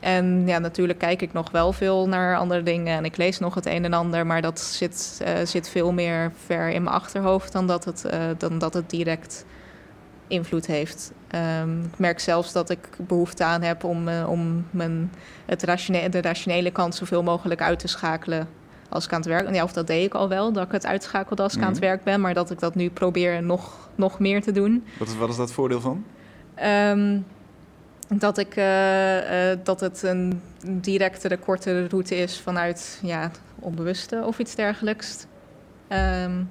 en 0.00 0.42
ja, 0.46 0.58
natuurlijk 0.58 0.98
kijk 0.98 1.22
ik 1.22 1.32
nog 1.32 1.50
wel 1.50 1.72
veel 1.72 2.08
naar 2.08 2.36
andere 2.36 2.62
dingen 2.62 2.96
en 2.96 3.04
ik 3.04 3.16
lees 3.16 3.38
nog 3.38 3.54
het 3.54 3.66
een 3.66 3.84
en 3.84 3.92
ander, 3.92 4.26
maar 4.26 4.42
dat 4.42 4.60
zit, 4.60 5.20
uh, 5.22 5.46
zit 5.46 5.68
veel 5.68 5.92
meer 5.92 6.32
ver 6.46 6.68
in 6.68 6.82
mijn 6.82 6.96
achterhoofd 6.96 7.52
dan 7.52 7.66
dat 7.66 7.84
het, 7.84 8.04
uh, 8.06 8.20
dan 8.38 8.58
dat 8.58 8.74
het 8.74 8.90
direct 8.90 9.44
invloed 10.28 10.66
heeft. 10.66 11.12
Um, 11.60 11.82
ik 11.92 11.98
merk 11.98 12.20
zelfs 12.20 12.52
dat 12.52 12.70
ik 12.70 12.88
behoefte 12.96 13.44
aan 13.44 13.62
heb 13.62 13.84
om, 13.84 14.08
uh, 14.08 14.30
om 14.30 14.66
mijn, 14.70 15.12
het 15.46 15.62
ratione 15.62 16.08
de 16.08 16.20
rationele 16.20 16.70
kant 16.70 16.94
zoveel 16.94 17.22
mogelijk 17.22 17.62
uit 17.62 17.78
te 17.78 17.88
schakelen 17.88 18.48
als 18.88 19.04
ik 19.04 19.12
aan 19.12 19.20
het 19.20 19.28
werk 19.28 19.44
ben. 19.44 19.54
Ja, 19.54 19.62
of 19.62 19.72
dat 19.72 19.86
deed 19.86 20.04
ik 20.04 20.14
al 20.14 20.28
wel, 20.28 20.52
dat 20.52 20.64
ik 20.66 20.72
het 20.72 20.86
uitschakelde 20.86 21.42
als 21.42 21.54
ik 21.54 21.62
aan 21.62 21.68
het 21.68 21.80
mhm. 21.80 21.86
werk 21.86 22.04
ben, 22.04 22.20
maar 22.20 22.34
dat 22.34 22.50
ik 22.50 22.58
dat 22.58 22.74
nu 22.74 22.90
probeer 22.90 23.42
nog, 23.42 23.88
nog 23.94 24.18
meer 24.18 24.42
te 24.42 24.52
doen. 24.52 24.84
Wat 24.98 25.08
is, 25.08 25.16
wat 25.16 25.28
is 25.28 25.36
dat 25.36 25.52
voordeel 25.52 25.80
van? 25.80 26.04
Um, 26.64 27.26
dat, 28.08 28.38
ik, 28.38 28.56
uh, 28.56 29.50
uh, 29.50 29.58
dat 29.62 29.80
het 29.80 30.02
een 30.02 30.40
directere, 30.66 31.36
kortere 31.36 31.86
route 31.88 32.16
is 32.16 32.40
vanuit 32.40 33.00
ja, 33.02 33.30
onbewuste 33.58 34.22
of 34.24 34.38
iets 34.38 34.54
dergelijks. 34.54 35.26
Um, 35.88 36.50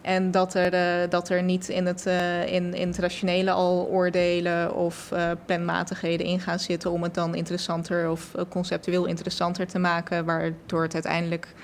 en 0.00 0.30
dat 0.30 0.54
er, 0.54 1.02
uh, 1.02 1.10
dat 1.10 1.28
er 1.28 1.42
niet 1.42 1.68
in 1.68 1.86
het, 1.86 2.06
uh, 2.06 2.52
in, 2.52 2.74
in 2.74 2.88
het 2.88 2.98
rationele 2.98 3.50
al 3.50 3.86
oordelen 3.86 4.74
of 4.74 5.10
uh, 5.12 5.30
planmatigheden 5.46 6.26
in 6.26 6.40
gaan 6.40 6.58
zitten 6.58 6.90
om 6.90 7.02
het 7.02 7.14
dan 7.14 7.34
interessanter 7.34 8.10
of 8.10 8.34
conceptueel 8.48 9.04
interessanter 9.04 9.66
te 9.66 9.78
maken, 9.78 10.24
waardoor 10.24 10.82
het 10.82 10.94
uiteindelijk 10.94 11.54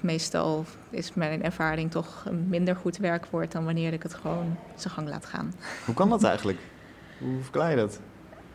meestal 0.00 0.64
is 0.90 1.14
mijn 1.14 1.42
ervaring 1.42 1.90
toch 1.90 2.24
een 2.26 2.48
minder 2.48 2.76
goed 2.76 2.96
werk 2.96 3.26
wordt 3.26 3.52
dan 3.52 3.64
wanneer 3.64 3.92
ik 3.92 4.02
het 4.02 4.14
gewoon 4.14 4.56
zijn 4.74 4.94
gang 4.94 5.08
laat 5.08 5.26
gaan. 5.26 5.54
Hoe 5.84 5.94
kan 5.94 6.08
dat 6.08 6.22
eigenlijk? 6.24 6.58
Hoe 7.18 7.42
verklaar 7.42 7.70
je 7.70 7.76
dat? 7.76 8.00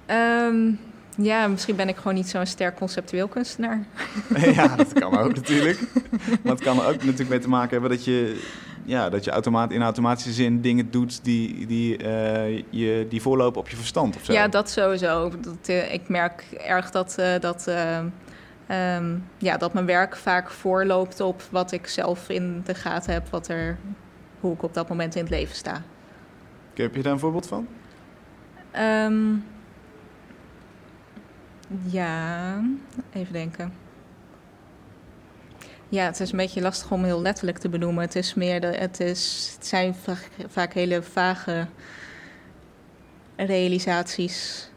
Um, 0.07 0.79
ja, 1.17 1.47
misschien 1.47 1.75
ben 1.75 1.87
ik 1.87 1.95
gewoon 1.97 2.13
niet 2.13 2.29
zo'n 2.29 2.45
sterk 2.45 2.75
conceptueel 2.75 3.27
kunstenaar. 3.27 3.83
ja, 4.53 4.75
dat 4.75 4.93
kan 4.93 5.17
ook 5.17 5.35
natuurlijk. 5.41 5.79
Maar 6.43 6.53
het 6.53 6.63
kan 6.63 6.79
er 6.79 6.87
ook 6.87 7.03
natuurlijk 7.03 7.29
mee 7.29 7.39
te 7.39 7.49
maken 7.49 7.69
hebben 7.69 7.89
dat 7.89 8.05
je, 8.05 8.41
ja, 8.85 9.09
dat 9.09 9.23
je 9.23 9.31
automaat, 9.31 9.71
in 9.71 9.81
automatische 9.81 10.31
zin 10.31 10.61
dingen 10.61 10.91
doet 10.91 11.23
die, 11.23 11.65
die, 11.65 12.03
uh, 12.03 12.57
je, 12.69 13.05
die 13.09 13.21
voorlopen 13.21 13.61
op 13.61 13.69
je 13.69 13.75
verstand. 13.75 14.15
Of 14.15 14.23
zo. 14.23 14.33
Ja, 14.33 14.47
dat 14.47 14.69
sowieso. 14.69 15.31
Dat, 15.41 15.69
uh, 15.69 15.93
ik 15.93 16.09
merk 16.09 16.45
erg 16.51 16.91
dat, 16.91 17.15
uh, 17.19 17.39
dat, 17.39 17.67
um, 17.67 19.23
ja, 19.37 19.57
dat 19.57 19.73
mijn 19.73 19.85
werk 19.85 20.15
vaak 20.15 20.49
voorloopt 20.49 21.19
op 21.19 21.41
wat 21.51 21.71
ik 21.71 21.87
zelf 21.87 22.29
in 22.29 22.61
de 22.65 22.75
gaten 22.75 23.13
heb, 23.13 23.29
wat 23.29 23.47
er, 23.47 23.77
hoe 24.39 24.53
ik 24.53 24.63
op 24.63 24.73
dat 24.73 24.89
moment 24.89 25.15
in 25.15 25.21
het 25.21 25.31
leven 25.31 25.55
sta. 25.55 25.81
Heb 26.73 26.95
je 26.95 27.01
daar 27.01 27.13
een 27.13 27.19
voorbeeld 27.19 27.47
van? 27.47 27.67
Ehm, 28.71 29.35
ja, 31.83 32.61
even 33.13 33.33
denken. 33.33 33.73
Ja, 35.89 36.05
het 36.05 36.19
is 36.19 36.31
een 36.31 36.37
beetje 36.37 36.61
lastig 36.61 36.91
om 36.91 37.03
heel 37.03 37.21
letterlijk 37.21 37.57
te 37.57 37.69
benoemen. 37.69 38.03
Het, 38.03 38.15
is 38.15 38.33
meer 38.33 38.61
de, 38.61 38.67
het, 38.67 38.99
is, 38.99 39.51
het 39.55 39.67
zijn 39.67 39.95
vaak, 39.95 40.29
vaak 40.47 40.73
hele 40.73 41.03
vage 41.03 41.67
realisaties. 43.35 44.69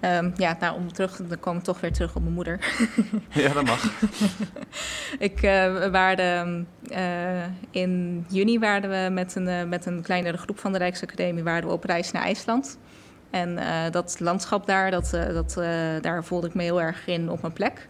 Ehm, 0.00 0.30
ja, 0.36 0.56
nou, 0.60 0.76
om 0.76 0.92
terug, 0.92 1.16
dan 1.16 1.40
kom 1.40 1.56
ik 1.56 1.62
toch 1.62 1.80
weer 1.80 1.92
terug 1.92 2.16
op 2.16 2.22
mijn 2.22 2.34
moeder. 2.34 2.58
Ja, 3.30 3.52
dat 3.52 3.64
mag. 3.64 3.92
ik, 5.18 5.42
uh, 5.42 5.90
uh, 6.90 7.44
in 7.70 8.24
juni 8.28 8.58
waren 8.58 8.90
we 8.90 9.10
met 9.10 9.34
een, 9.34 9.48
uh, 9.48 9.64
met 9.64 9.86
een 9.86 10.02
kleinere 10.02 10.36
groep 10.36 10.58
van 10.58 10.72
de 10.72 10.78
Rijksacademie 10.78 11.42
waren 11.42 11.68
we 11.68 11.74
op 11.74 11.84
reis 11.84 12.12
naar 12.12 12.22
IJsland. 12.22 12.78
En 13.36 13.58
dat 13.90 14.20
landschap 14.20 14.66
daar, 14.66 14.90
dat, 14.90 15.10
dat, 15.10 15.54
daar 16.02 16.24
voelde 16.24 16.46
ik 16.46 16.54
me 16.54 16.62
heel 16.62 16.80
erg 16.80 17.06
in 17.06 17.30
op 17.30 17.40
mijn 17.40 17.52
plek. 17.52 17.88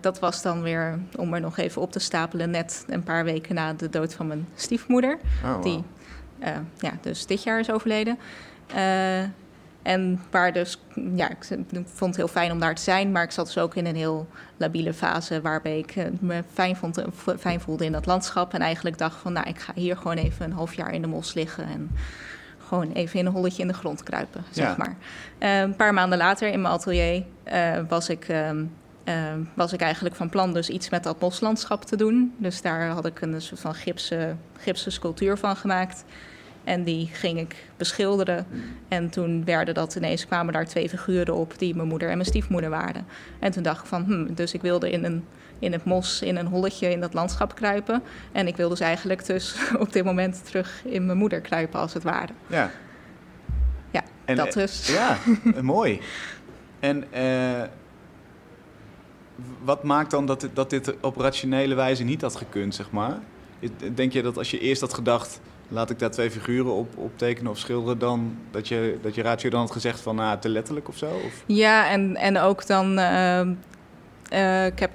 dat 0.00 0.18
was 0.18 0.42
dan 0.42 0.62
weer, 0.62 0.98
om 1.16 1.34
er 1.34 1.40
nog 1.40 1.56
even 1.56 1.82
op 1.82 1.92
te 1.92 1.98
stapelen, 1.98 2.50
net 2.50 2.84
een 2.88 3.02
paar 3.02 3.24
weken 3.24 3.54
na 3.54 3.72
de 3.72 3.88
dood 3.88 4.14
van 4.14 4.26
mijn 4.26 4.48
stiefmoeder. 4.54 5.18
Oh, 5.44 5.52
wow. 5.52 5.62
Die 5.62 5.84
ja, 6.78 6.92
dus 7.00 7.26
dit 7.26 7.42
jaar 7.42 7.60
is 7.60 7.70
overleden. 7.70 8.18
En 9.82 10.20
waar 10.30 10.52
dus, 10.52 10.80
ja, 11.14 11.30
ik 11.30 11.44
vond 11.84 11.98
het 12.00 12.16
heel 12.16 12.28
fijn 12.28 12.52
om 12.52 12.60
daar 12.60 12.74
te 12.74 12.82
zijn, 12.82 13.12
maar 13.12 13.22
ik 13.22 13.30
zat 13.30 13.46
dus 13.46 13.58
ook 13.58 13.74
in 13.74 13.86
een 13.86 13.96
heel 13.96 14.26
labiele 14.56 14.94
fase 14.94 15.40
waarbij 15.40 15.78
ik 15.78 15.94
me 16.20 16.42
fijn, 16.52 16.76
vond, 16.76 17.04
fijn 17.38 17.60
voelde 17.60 17.84
in 17.84 17.92
dat 17.92 18.06
landschap. 18.06 18.54
En 18.54 18.60
eigenlijk 18.60 18.98
dacht 18.98 19.16
van, 19.16 19.32
nou, 19.32 19.48
ik 19.48 19.58
ga 19.58 19.72
hier 19.74 19.96
gewoon 19.96 20.16
even 20.16 20.44
een 20.44 20.52
half 20.52 20.74
jaar 20.74 20.92
in 20.92 21.02
de 21.02 21.08
mos 21.08 21.34
liggen 21.34 21.64
en 21.64 21.90
gewoon 22.74 22.92
even 22.92 23.18
in 23.18 23.26
een 23.26 23.32
holletje 23.32 23.62
in 23.62 23.68
de 23.68 23.74
grond 23.74 24.02
kruipen, 24.02 24.44
zeg 24.50 24.66
Ja. 24.68 24.74
maar. 24.78 24.96
Eh, 25.38 25.58
een 25.60 25.76
paar 25.76 25.94
maanden 25.94 26.18
later 26.18 26.48
in 26.48 26.60
mijn 26.60 26.74
atelier 26.74 27.22
eh, 27.42 27.78
was 27.88 28.08
ik... 28.08 28.28
ehm, 28.28 28.64
eh, 29.04 29.14
was 29.54 29.72
ik 29.72 29.80
eigenlijk 29.80 30.14
van 30.14 30.28
plan 30.28 30.52
dus 30.52 30.68
iets 30.68 30.90
met 30.90 31.02
dat 31.02 31.18
boslandschap 31.18 31.84
te 31.84 31.96
doen. 31.96 32.34
Dus 32.36 32.62
daar 32.62 32.86
had 32.88 33.06
ik 33.06 33.20
een 33.20 33.40
soort 33.40 33.60
van 33.60 33.74
gipsen, 33.74 34.38
gipsen 34.58 34.92
sculptuur 34.92 35.38
van 35.38 35.56
gemaakt. 35.56 36.04
En 36.64 36.84
die 36.84 37.06
ging 37.12 37.38
ik 37.38 37.56
beschilderen. 37.76 38.46
En 38.88 39.10
toen 39.10 39.44
werden 39.44 39.74
dat 39.74 39.94
ineens, 39.94 40.26
kwamen 40.26 40.52
daar 40.52 40.66
twee 40.66 40.88
figuren 40.88 41.34
op 41.34 41.58
die 41.58 41.74
mijn 41.76 41.88
moeder 41.88 42.08
en 42.08 42.16
mijn 42.16 42.28
stiefmoeder 42.28 42.70
waren. 42.70 43.06
En 43.38 43.52
toen 43.52 43.62
dacht 43.62 43.80
ik 43.80 43.86
van, 43.86 44.04
hm, 44.04 44.34
dus 44.34 44.52
ik 44.54 44.62
wilde 44.62 44.90
in, 44.90 45.04
een, 45.04 45.24
in 45.64 45.72
het 45.72 45.84
mos, 45.84 46.22
in 46.22 46.36
een 46.36 46.46
holletje 46.46 46.90
in 46.90 47.00
dat 47.00 47.14
landschap 47.14 47.54
kruipen. 47.54 48.02
En 48.32 48.46
ik 48.46 48.56
wil 48.56 48.68
dus 48.68 48.80
eigenlijk 48.80 49.26
dus 49.26 49.56
op 49.78 49.92
dit 49.92 50.04
moment 50.04 50.44
terug 50.44 50.82
in 50.84 51.06
mijn 51.06 51.18
moeder 51.18 51.40
kruipen 51.40 51.80
als 51.80 51.94
het 51.94 52.02
ware. 52.02 52.32
Ja. 52.46 52.70
Ja, 53.90 54.02
En, 54.24 54.36
dat 54.36 54.46
eh, 54.46 54.52
dus. 54.52 54.88
Ja, 54.88 55.16
mooi. 55.62 56.00
En 56.80 57.12
eh, 57.12 57.62
wat 59.64 59.82
maakt 59.82 60.10
dan 60.10 60.26
dat, 60.26 60.40
dit- 60.40 60.56
dat 60.56 60.70
dit 60.70 60.94
op 61.00 61.16
rationele 61.16 61.74
wijze 61.74 62.02
niet 62.04 62.20
had 62.20 62.36
gekund, 62.36 62.74
zeg 62.74 62.90
maar? 62.90 63.18
Denk 63.94 64.12
je 64.12 64.22
dat 64.22 64.36
als 64.38 64.50
je 64.50 64.58
eerst 64.58 64.80
had 64.80 64.94
gedacht, 64.94 65.40
laat 65.68 65.90
ik 65.90 65.98
daar 65.98 66.10
twee 66.10 66.30
figuren 66.30 66.72
op, 66.72 66.96
op 66.96 67.18
tekenen 67.18 67.50
of 67.50 67.58
schilderen, 67.58 67.98
dan 67.98 68.36
dat 68.50 68.68
je, 68.68 68.98
dat 69.02 69.14
je 69.14 69.22
ratio 69.22 69.50
dan 69.50 69.60
had 69.60 69.70
gezegd 69.70 70.00
van, 70.00 70.16
nou, 70.16 70.38
te 70.38 70.48
letterlijk 70.48 70.88
of 70.88 70.96
zo? 70.96 71.06
Of? 71.06 71.42
Ja, 71.46 71.90
en, 71.90 72.16
en 72.16 72.38
ook 72.38 72.66
dan, 72.66 72.98
ehm, 72.98 73.52
eh, 74.28 74.66
ik 74.66 74.78
heb, 74.78 74.90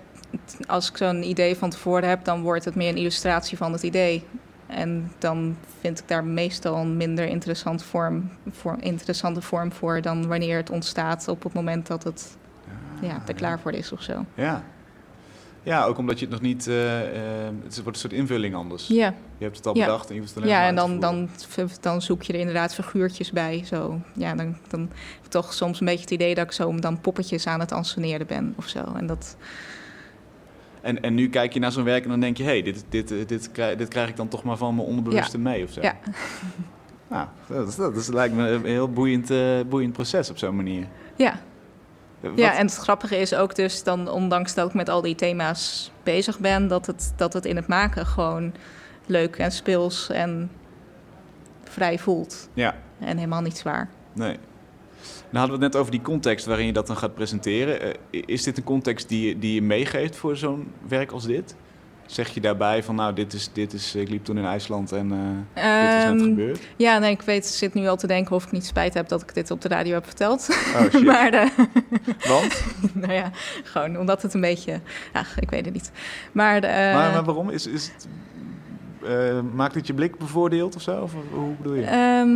als 0.67 0.89
ik 0.89 0.97
zo'n 0.97 1.29
idee 1.29 1.55
van 1.55 1.69
tevoren 1.69 2.09
heb, 2.09 2.25
dan 2.25 2.41
wordt 2.41 2.65
het 2.65 2.75
meer 2.75 2.89
een 2.89 2.97
illustratie 2.97 3.57
van 3.57 3.71
het 3.73 3.83
idee. 3.83 4.23
En 4.67 5.11
dan 5.17 5.57
vind 5.79 5.99
ik 5.99 6.07
daar 6.07 6.23
meestal 6.23 6.75
een 6.75 6.97
minder 6.97 7.25
interessant 7.25 7.83
vorm, 7.83 8.29
voor, 8.51 8.77
interessante 8.79 9.41
vorm 9.41 9.71
voor 9.71 10.01
dan 10.01 10.27
wanneer 10.27 10.57
het 10.57 10.69
ontstaat 10.69 11.27
op 11.27 11.43
het 11.43 11.53
moment 11.53 11.87
dat 11.87 12.03
het 12.03 12.37
ja, 13.01 13.21
er 13.27 13.33
klaar 13.33 13.59
voor 13.59 13.71
is 13.71 13.91
of 13.91 14.01
zo. 14.01 14.25
Ja. 14.33 14.63
Ja, 15.63 15.83
ook 15.85 15.97
omdat 15.97 16.19
je 16.19 16.25
het 16.25 16.33
nog 16.33 16.41
niet... 16.43 16.67
eh, 16.67 17.01
eh, 17.47 17.53
het 17.63 17.75
wordt 17.75 17.87
een 17.87 17.95
soort 18.09 18.13
invulling 18.13 18.55
anders. 18.55 18.87
Ja, 18.87 19.13
Je 19.37 19.43
hebt 19.43 19.57
het 19.57 19.67
al 19.67 19.77
Ja. 19.77 19.85
bedacht 19.85 20.07
en 20.07 20.13
je 20.13 20.19
hoeft 20.19 20.33
het 20.35 20.43
alleen 20.43 20.55
ja 20.55 20.67
en 20.67 20.75
dan, 20.75 20.99
dan, 20.99 21.29
dan 21.81 22.01
zoek 22.01 22.23
je 22.23 22.33
er 22.33 22.39
inderdaad 22.39 22.73
figuurtjes 22.73 23.31
bij. 23.31 23.63
Zo. 23.65 23.99
Ja, 24.13 24.35
dan, 24.35 24.55
dan 24.67 24.79
heb 24.91 25.23
ik 25.25 25.29
toch 25.29 25.53
soms 25.53 25.79
een 25.79 25.85
beetje 25.85 26.01
het 26.01 26.11
idee 26.11 26.35
dat 26.35 26.45
ik 26.45 26.51
zo 26.51 26.75
dan 26.75 27.01
poppetjes 27.01 27.47
aan 27.47 27.59
het 27.59 27.71
anseneren 27.71 28.27
ben 28.27 28.53
of 28.57 28.67
zo. 28.67 28.83
En 28.95 29.07
dat, 29.07 29.37
En, 30.81 31.01
en 31.01 31.13
nu 31.13 31.29
kijk 31.29 31.53
je 31.53 31.59
naar 31.59 31.71
zo'n 31.71 31.83
werk 31.83 32.03
en 32.03 32.09
dan 32.09 32.19
denk 32.19 32.37
je... 32.37 32.43
hé, 32.43 32.49
hey, 32.49 32.61
dit, 32.61 32.83
dit, 32.89 33.11
eh, 33.11 33.17
dit, 33.27 33.51
krijg, 33.51 33.77
dit 33.77 33.87
krijg 33.87 34.09
ik 34.09 34.15
dan 34.15 34.27
toch 34.27 34.43
maar 34.43 34.57
van 34.57 34.75
mijn 34.75 34.87
onderbewuste 34.87 35.37
mee 35.37 35.63
of 35.63 35.71
zo. 35.71 35.81
Ja. 35.81 35.95
Nou, 37.07 37.27
dat, 37.47 37.67
is, 37.67 37.75
dat 37.75 37.95
is, 37.95 38.07
lijkt 38.07 38.35
me 38.35 38.47
een 38.49 38.65
heel 38.65 38.89
boeiend, 38.89 39.29
eh, 39.29 39.59
boeiend 39.69 39.93
proces 39.93 40.29
op 40.29 40.37
zo'n 40.37 40.55
manier. 40.55 40.87
ja, 41.15 41.39
Wat- 42.19 42.31
Ja, 42.35 42.53
en 42.57 42.65
het 42.65 42.75
grappige 42.75 43.17
is 43.17 43.33
ook 43.33 43.55
dus 43.55 43.83
dan, 43.83 44.09
ondanks 44.09 44.53
dat 44.53 44.67
ik 44.67 44.73
met 44.73 44.89
al 44.89 45.01
die 45.01 45.15
thema's 45.15 45.91
bezig 46.03 46.39
ben, 46.39 46.67
dat 46.67 46.85
het, 46.85 47.13
dat 47.15 47.33
het 47.33 47.45
in 47.45 47.55
het 47.55 47.67
maken 47.67 48.05
gewoon 48.05 48.53
leuk 49.05 49.35
en 49.35 49.51
speels 49.51 50.09
en 50.09 50.51
vrij 51.63 51.99
voelt. 51.99 52.49
Ja, 52.53 52.75
En 52.99 53.17
helemaal 53.17 53.41
niet 53.41 53.57
zwaar. 53.57 53.89
nee. 54.13 54.37
Nou 55.31 55.39
hadden 55.47 55.57
we 55.59 55.63
het 55.63 55.73
net 55.73 55.75
over 55.81 55.91
die 55.91 56.01
context 56.01 56.45
waarin 56.45 56.65
je 56.65 56.73
dat 56.73 56.87
dan 56.87 56.97
gaat 56.97 57.13
presenteren. 57.15 57.81
Eh, 57.81 58.21
is 58.25 58.43
dit 58.43 58.57
een 58.57 58.63
context 58.63 59.09
die, 59.09 59.27
je- 59.27 59.39
die 59.39 59.53
je 59.53 59.61
meegeeft 59.61 60.15
voor 60.15 60.37
zo'n 60.37 60.71
werk 60.87 61.11
als 61.11 61.25
dit? 61.25 61.55
Zeg 62.05 62.29
je 62.33 62.41
daarbij 62.41 62.83
van, 62.83 62.95
nou, 62.95 63.13
dit 63.13 63.33
is, 63.33 63.49
dit 63.53 63.73
is, 63.73 63.95
ik 63.95 64.09
liep 64.09 64.23
toen 64.25 64.37
in 64.37 64.45
IJsland 64.45 64.91
en 64.91 65.11
eh, 65.11 65.81
dit 65.81 65.97
is 65.97 66.03
net 66.05 66.15
Ehm, 66.15 66.23
gebeurd? 66.23 66.59
ja, 66.75 66.97
nee, 66.99 67.11
ik 67.11 67.21
weet, 67.21 67.45
zit 67.45 67.73
nu 67.73 67.87
al 67.87 67.97
te 67.97 68.07
denken 68.07 68.35
of 68.35 68.45
ik 68.45 68.51
niet 68.51 68.65
spijt 68.65 68.93
heb 68.93 69.07
dat 69.07 69.21
ik 69.21 69.33
dit 69.33 69.51
op 69.51 69.61
de 69.61 69.67
radio 69.67 69.93
heb 69.93 70.05
verteld. 70.05 70.47
Oh 70.75 70.81
shit, 70.91 71.03
maar 71.05 71.33
eh, 71.33 71.49
want? 72.31 72.63
nou 72.93 73.13
ja, 73.13 73.31
gewoon 73.63 73.97
omdat 73.97 74.21
het 74.21 74.33
een 74.33 74.41
beetje, 74.41 74.79
ach, 75.13 75.39
ik 75.39 75.49
weet 75.49 75.65
het 75.65 75.73
niet. 75.73 75.91
Maar, 76.31 76.61
maar, 76.61 76.93
maar 77.11 77.23
waarom? 77.23 77.49
Is, 77.49 77.67
is 77.67 77.91
het, 77.93 78.07
maakt 79.53 79.75
het 79.75 79.87
je 79.87 79.93
blik 79.93 80.17
bevoordeeld 80.17 80.75
of 80.75 80.81
zo? 80.81 81.01
Of 81.01 81.11
hoe 81.31 81.53
bedoel 81.55 81.73
je? 81.75 81.83
Ehm, 81.85 82.29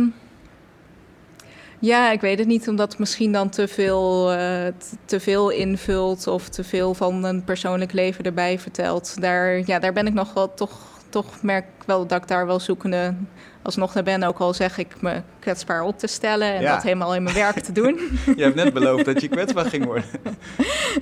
ja, 1.84 2.10
ik 2.10 2.20
weet 2.20 2.38
het 2.38 2.48
niet, 2.48 2.68
omdat 2.68 2.88
het 2.90 2.98
misschien 2.98 3.32
dan 3.32 3.48
te 3.48 3.68
veel, 3.68 4.32
eh, 4.32 4.66
te 5.04 5.20
veel 5.20 5.50
invult 5.50 6.26
of 6.26 6.48
te 6.48 6.64
veel 6.64 6.94
van 6.94 7.24
een 7.24 7.44
persoonlijk 7.44 7.92
leven 7.92 8.24
erbij 8.24 8.58
vertelt. 8.58 9.20
Daar, 9.20 9.58
ja, 9.66 9.78
daar 9.78 9.92
ben 9.92 10.06
ik 10.06 10.14
nog 10.14 10.32
wel 10.32 10.54
toch, 10.54 10.78
toch 11.08 11.42
merk 11.42 11.64
ik 11.64 11.86
wel 11.86 12.06
dat 12.06 12.22
ik 12.22 12.28
daar 12.28 12.46
wel 12.46 12.60
zoekende 12.60 13.14
alsnog 13.62 13.94
naar 13.94 14.02
ben. 14.02 14.22
Ook 14.22 14.38
al 14.38 14.54
zeg 14.54 14.78
ik 14.78 15.00
me 15.02 15.22
kwetsbaar 15.38 15.82
op 15.82 15.98
te 15.98 16.06
stellen 16.06 16.54
en 16.54 16.60
Ja. 16.60 16.74
dat 16.74 16.82
helemaal 16.82 17.14
in 17.14 17.22
mijn 17.22 17.34
werk 17.36 17.60
te 17.60 17.72
doen. 17.72 17.98
Je 18.36 18.42
hebt 18.42 18.54
net 18.54 18.72
beloofd 18.72 19.04
dat 19.04 19.20
je 19.20 19.28
kwetsbaar 19.28 19.64
ging 19.66 19.84
worden. 19.84 20.04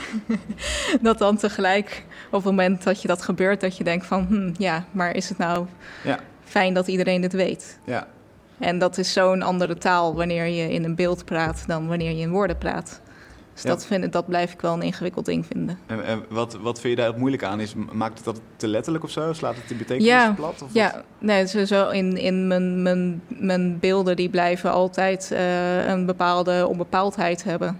dat 1.00 1.18
dan 1.18 1.36
tegelijk 1.36 2.04
op 2.26 2.32
het 2.32 2.44
moment 2.44 2.82
dat 2.82 3.02
je 3.02 3.08
dat 3.08 3.22
gebeurt, 3.22 3.60
dat 3.60 3.76
je 3.76 3.84
denkt 3.84 4.06
van, 4.06 4.26
hm, 4.28 4.62
ja, 4.62 4.84
maar 4.90 5.14
is 5.16 5.28
het 5.28 5.38
nou 5.38 5.66
Ja. 6.04 6.18
fijn 6.44 6.74
dat 6.74 6.88
iedereen 6.88 7.20
dit 7.20 7.32
weet? 7.32 7.78
Ja, 7.84 8.06
En 8.58 8.78
dat 8.78 8.98
is 8.98 9.12
zo'n 9.12 9.42
andere 9.42 9.78
taal 9.78 10.14
wanneer 10.14 10.46
je 10.46 10.72
in 10.72 10.84
een 10.84 10.94
beeld 10.94 11.24
praat 11.24 11.64
dan 11.66 11.88
wanneer 11.88 12.10
je 12.12 12.20
in 12.20 12.30
woorden 12.30 12.58
praat. 12.58 13.00
Dus 13.54 13.62
Ja. 13.62 13.68
dat, 13.68 13.86
vind, 13.86 14.12
dat 14.12 14.26
blijf 14.26 14.52
ik 14.52 14.60
wel 14.60 14.72
een 14.74 14.82
ingewikkeld 14.82 15.24
ding 15.24 15.46
vinden. 15.46 15.78
en, 15.86 16.04
en 16.04 16.24
wat, 16.28 16.54
wat 16.60 16.80
vind 16.80 16.96
je 16.98 17.02
daar 17.04 17.18
moeilijk 17.18 17.44
aan? 17.44 17.60
Is, 17.60 17.74
maakt 17.92 18.14
het 18.16 18.24
dat 18.24 18.40
te 18.56 18.68
letterlijk 18.68 19.04
of 19.04 19.10
zo? 19.10 19.32
Slaat 19.32 19.54
het 19.56 19.68
de 19.68 19.74
betekenis 19.74 20.10
Ja, 20.10 20.32
plat? 20.32 20.52
Of 20.52 20.58
wat? 20.60 20.70
Ja, 20.72 21.02
nee, 21.18 21.46
zo- 21.46 21.64
zo 21.64 21.88
in, 21.88 22.16
in 22.16 22.46
mijn, 22.46 22.82
mijn, 22.82 23.22
mijn 23.28 23.78
beelden 23.78 24.16
die 24.16 24.28
blijven 24.30 24.70
altijd 24.72 25.30
eh, 25.32 25.86
een 25.88 26.06
bepaalde 26.06 26.66
onbepaaldheid 26.68 27.44
hebben. 27.44 27.78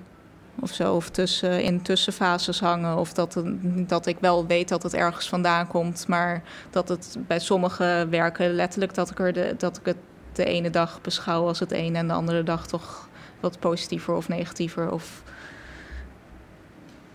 Of 0.61 0.71
zo, 0.71 0.95
of 0.95 1.11
tussen, 1.11 1.63
in 1.63 1.83
tussenfases 1.83 2.61
hangen. 2.61 2.97
Of 2.97 3.13
dat, 3.13 3.43
dat 3.87 4.07
ik 4.07 4.17
wel 4.21 4.47
weet 4.47 4.69
dat 4.69 4.83
het 4.83 4.95
ergens 4.95 5.29
vandaan 5.29 5.67
komt. 5.67 6.05
Maar 6.09 6.43
dat 6.71 6.89
het 6.89 7.17
bij 7.27 7.39
sommige 7.39 8.07
werken 8.11 8.51
letterlijk 8.55 8.95
dat 8.95 9.11
ik, 9.11 9.19
er 9.21 9.33
de, 9.33 9.55
dat 9.59 9.77
ik 9.77 9.85
het 9.87 9.97
de 10.33 10.45
ene 10.45 10.71
dag 10.71 11.01
beschouw 11.01 11.47
als 11.47 11.61
het 11.61 11.73
een 11.73 11.97
en 11.97 12.07
de 12.07 12.13
andere 12.13 12.43
dag 12.43 12.67
toch 12.67 13.09
wat 13.41 13.59
positiever 13.59 14.15
of 14.15 14.29
negatiever. 14.29 14.91
Of... 14.91 15.23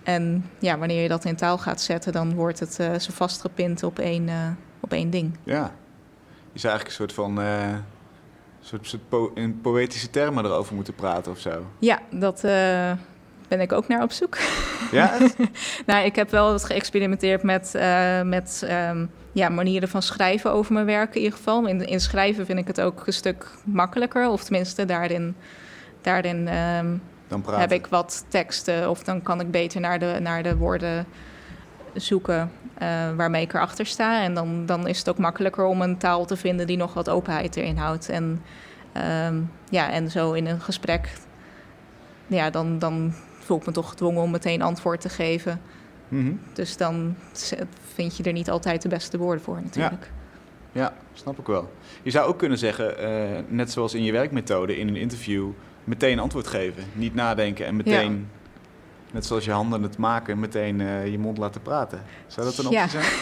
En 0.03 0.49
ja, 0.59 0.77
wanneer 0.77 1.01
je 1.01 1.07
dat 1.07 1.25
in 1.25 1.35
taal 1.35 1.57
gaat 1.57 1.81
zetten, 1.81 2.11
dan 2.11 2.33
wordt 2.33 2.59
het 2.59 2.79
eh, 2.79 2.93
zo 2.99 3.11
vastgepind 3.13 3.83
op 3.83 3.99
één, 3.99 4.29
eh, 4.29 4.49
op 4.79 4.91
één 4.93 5.09
ding. 5.09 5.37
Ja. 5.43 5.71
Je 6.53 6.59
zou 6.59 6.73
eigenlijk 6.73 6.87
een 6.87 6.91
soort 6.91 7.13
van... 7.13 7.41
eh, 7.41 7.75
soort, 8.59 8.87
soort 8.87 9.09
po- 9.09 9.31
in 9.35 9.61
poëtische 9.61 10.09
termen 10.09 10.45
erover 10.45 10.75
moeten 10.75 10.95
praten 10.95 11.31
of 11.31 11.39
zo. 11.39 11.65
Ja, 11.79 11.99
dat 12.11 12.43
ben 13.47 13.59
ik 13.61 13.71
ook 13.71 13.87
naar 13.87 14.03
op 14.03 14.11
zoek. 14.11 14.37
Ja, 14.91 15.17
nou, 15.85 16.05
ik 16.05 16.15
heb 16.15 16.29
wel 16.29 16.51
wat 16.51 16.63
geëxperimenteerd 16.63 17.43
met, 17.43 17.75
eh, 17.75 18.21
met 18.21 18.63
ehm, 18.67 19.05
ja, 19.31 19.49
manieren 19.49 19.89
van 19.89 20.01
schrijven 20.01 20.51
over 20.51 20.73
mijn 20.73 20.85
werk 20.85 21.15
in 21.15 21.21
ieder 21.21 21.37
geval. 21.37 21.67
In, 21.67 21.87
in 21.87 21.99
schrijven 21.99 22.45
vind 22.45 22.59
ik 22.59 22.67
het 22.67 22.81
ook 22.81 23.07
een 23.07 23.13
stuk 23.13 23.51
makkelijker. 23.63 24.29
Of 24.29 24.43
tenminste, 24.43 24.85
daarin, 24.85 25.35
daarin 26.01 26.47
ehm, 26.47 26.95
Dan 27.27 27.43
heb 27.47 27.71
ik 27.71 27.87
wat 27.87 28.25
teksten. 28.27 28.89
Of 28.89 29.03
dan 29.03 29.21
kan 29.21 29.39
ik 29.39 29.51
beter 29.51 29.81
naar 29.81 29.99
de, 29.99 30.17
naar 30.21 30.43
de 30.43 30.57
woorden 30.57 31.05
zoeken 31.93 32.51
eh, 32.77 32.87
waarmee 33.15 33.41
ik 33.41 33.53
erachter 33.53 33.85
sta. 33.85 34.21
En 34.21 34.33
dan, 34.33 34.65
dan 34.65 34.87
is 34.87 34.97
het 34.97 35.09
ook 35.09 35.17
makkelijker 35.17 35.65
om 35.65 35.81
een 35.81 35.97
taal 35.97 36.25
te 36.25 36.37
vinden 36.37 36.67
die 36.67 36.77
nog 36.77 36.93
wat 36.93 37.09
openheid 37.09 37.55
erin 37.55 37.77
houdt. 37.77 38.09
En 38.09 38.41
Ehm, 38.97 39.41
ja, 39.69 39.91
en 39.91 40.11
zo 40.11 40.33
in 40.33 40.47
een 40.47 40.61
gesprek, 40.61 41.11
ja, 42.27 42.49
dan, 42.49 42.79
dan 42.79 43.13
voel 43.47 43.57
ik 43.57 43.65
me 43.65 43.71
toch 43.71 43.89
gedwongen 43.89 44.21
om 44.21 44.31
meteen 44.31 44.61
antwoord 44.61 45.01
te 45.01 45.09
geven. 45.09 45.61
Mhm. 46.07 46.31
Dus 46.53 46.77
dan 46.77 47.15
vind 47.93 48.17
je 48.17 48.23
er 48.23 48.31
niet 48.31 48.49
altijd 48.49 48.81
de 48.81 48.87
beste 48.89 49.17
woorden 49.17 49.43
voor 49.43 49.61
natuurlijk. 49.63 50.11
Ja, 50.71 50.93
snap 51.13 51.39
ik 51.39 51.45
wel. 51.47 51.71
Je 52.03 52.11
zou 52.11 52.27
ook 52.27 52.37
kunnen 52.37 52.57
zeggen, 52.57 52.97
eh, 52.97 53.39
net 53.47 53.71
zoals 53.71 53.93
in 53.93 54.03
je 54.03 54.11
werkmethode, 54.11 54.77
in 54.77 54.87
een 54.87 54.95
interview, 54.95 55.49
meteen 55.83 56.19
antwoord 56.19 56.47
geven. 56.47 56.83
Niet 56.93 57.13
nadenken 57.13 57.65
en 57.65 57.75
meteen, 57.75 58.29
net 59.11 59.25
zoals 59.25 59.45
je 59.45 59.51
handen 59.51 59.83
het 59.83 59.97
maken, 59.97 60.39
meteen 60.39 60.81
eh, 60.81 61.07
je 61.07 61.19
mond 61.19 61.37
laten 61.37 61.61
praten. 61.61 62.01
Zou 62.27 62.45
dat 62.45 62.57
een 62.57 62.65
optie 62.65 62.79
Ja. 62.79 62.87
zijn? 62.87 63.05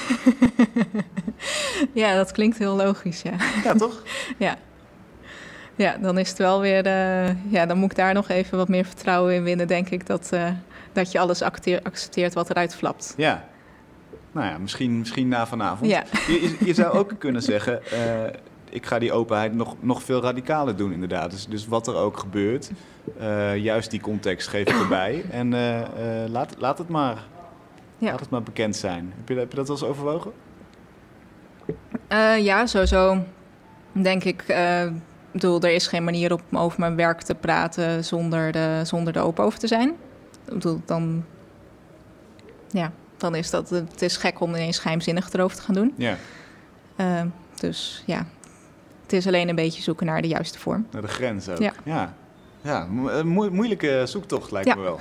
Ja, 1.93 2.15
dat 2.15 2.31
klinkt 2.31 2.57
heel 2.57 2.75
logisch, 2.75 3.21
ja. 3.21 3.33
Ja, 3.63 3.73
toch? 3.73 4.01
Ja. 4.37 4.57
Ja, 5.75 5.97
dan 5.97 6.17
is 6.17 6.29
het 6.29 6.37
wel 6.37 6.61
weer. 6.61 6.85
eh, 6.85 7.51
ja, 7.51 7.65
dan 7.65 7.77
moet 7.77 7.91
ik 7.91 7.97
daar 7.97 8.13
nog 8.13 8.29
even 8.29 8.57
wat 8.57 8.67
meer 8.67 8.85
vertrouwen 8.85 9.33
in 9.35 9.43
winnen, 9.43 9.67
denk 9.67 9.89
ik. 9.89 10.07
Dat, 10.07 10.29
eh, 10.31 10.47
dat 10.93 11.11
je 11.11 11.19
alles 11.19 11.41
accepteert 11.41 12.33
wat 12.33 12.49
eruit 12.49 12.75
flapt. 12.75 13.13
Ja. 13.17 13.45
Nou 14.31 14.47
ja, 14.47 14.57
misschien, 14.57 14.99
misschien 14.99 15.27
na 15.27 15.47
vanavond. 15.47 15.89
Ja. 15.91 16.03
Je, 16.27 16.41
je, 16.41 16.65
je 16.65 16.73
zou 16.73 16.97
ook 16.97 17.11
kunnen 17.17 17.41
zeggen, 17.41 17.83
eh, 17.91 18.33
ik 18.69 18.85
ga 18.85 18.99
die 18.99 19.11
openheid 19.13 19.53
nog, 19.53 19.75
nog 19.79 20.03
veel 20.03 20.21
radicaler 20.21 20.75
doen 20.75 20.91
inderdaad. 20.93 21.31
Dus, 21.31 21.47
dus 21.47 21.67
wat 21.67 21.87
er 21.87 21.95
ook 21.95 22.17
gebeurt, 22.19 22.71
juist 23.57 23.91
die 23.91 24.01
context 24.01 24.47
geef 24.47 24.67
ik 24.69 24.79
erbij. 24.79 25.23
En 25.31 25.49
laat, 26.31 26.55
laat, 26.57 26.77
het 26.77 26.89
maar, 26.89 27.23
Ja. 27.97 28.09
laat 28.11 28.19
het 28.19 28.29
maar 28.29 28.43
bekend 28.43 28.75
zijn. 28.75 29.13
Heb 29.17 29.29
je, 29.29 29.35
heb 29.35 29.49
je 29.51 29.55
dat 29.57 29.67
wel 29.67 29.77
eens 29.77 29.85
overwogen? 29.85 30.31
Ja, 32.39 32.65
sowieso 32.65 33.17
denk 33.91 34.23
ik. 34.23 34.43
Eh, 35.35 35.41
ik 35.41 35.41
bedoel, 35.41 35.61
er 35.61 35.75
is 35.75 35.87
geen 35.87 36.03
manier 36.03 36.33
om 36.33 36.57
over 36.57 36.79
mijn 36.79 36.95
werk 36.95 37.21
te 37.21 37.35
praten 37.35 38.05
zonder, 38.05 38.51
de, 38.51 38.81
zonder 38.83 39.15
er 39.15 39.21
open 39.23 39.43
over 39.43 39.59
te 39.59 39.67
zijn. 39.67 39.89
Ik 40.47 40.53
bedoel, 40.53 40.81
dan. 40.85 41.23
Ja, 42.71 42.91
dan 43.17 43.35
is 43.35 43.49
dat. 43.49 43.69
Het 43.69 44.01
is 44.01 44.17
gek 44.17 44.39
om 44.39 44.49
ineens 44.49 44.79
geheimzinnig 44.79 45.31
erover 45.33 45.57
te 45.57 45.63
gaan 45.63 45.75
doen. 45.75 45.93
Ja, 45.97 46.17
Eh, 46.95 47.21
dus 47.59 48.03
ja, 48.05 48.25
het 49.03 49.13
is 49.13 49.27
alleen 49.27 49.49
een 49.49 49.55
beetje 49.55 49.81
zoeken 49.81 50.05
naar 50.05 50.21
de 50.21 50.27
juiste 50.27 50.59
vorm. 50.59 50.87
naar 50.91 51.01
de 51.01 51.07
grens 51.07 51.49
ook. 51.49 51.57
Ja. 51.57 51.73
ja. 51.83 52.13
Ja, 52.61 52.85
mo- 52.85 53.09
een 53.09 53.27
moe- 53.27 53.49
moeilijke 53.49 54.03
zoektocht 54.05 54.51
lijkt 54.51 54.67
Ja. 54.67 54.75
me 54.75 54.81
wel. 54.81 54.99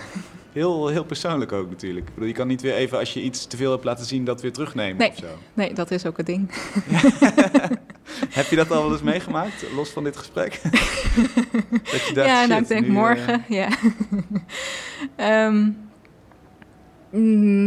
Heel, 0.54 0.88
heel 0.88 1.04
persoonlijk 1.04 1.52
ook 1.52 1.70
natuurlijk. 1.70 2.06
Ik 2.08 2.14
bedoel, 2.14 2.28
je 2.28 2.34
kan 2.34 2.46
niet 2.46 2.60
weer 2.62 2.74
even, 2.74 2.98
als 2.98 3.12
je 3.12 3.22
iets 3.22 3.46
te 3.46 3.56
veel 3.56 3.70
hebt 3.70 3.84
laten 3.84 4.04
zien, 4.06 4.24
dat 4.24 4.42
weer 4.42 4.52
terugnemen 4.52 4.96
Nee. 4.96 5.08
of 5.08 5.16
zo. 5.16 5.26
Nee, 5.54 5.72
dat 5.74 5.90
is 5.90 6.06
ook 6.06 6.16
het 6.16 6.26
ding. 6.26 6.50
Heb 8.30 8.46
je 8.46 8.56
dat 8.56 8.70
al 8.70 8.82
wel 8.82 8.92
eens 8.92 9.02
meegemaakt, 9.02 9.64
los 9.74 9.90
van 9.90 10.04
dit 10.04 10.16
gesprek? 10.16 10.60
dat 11.92 12.06
je 12.06 12.10
dacht, 12.14 12.28
ja, 12.28 12.46
nou, 12.46 12.48
shit, 12.48 12.60
ik 12.60 12.68
denk 12.68 12.80
nu, 12.82 12.88
eh, 12.88 12.94
morgen. 12.94 13.44
Ja. 13.48 13.68
Ehm, 15.16 15.70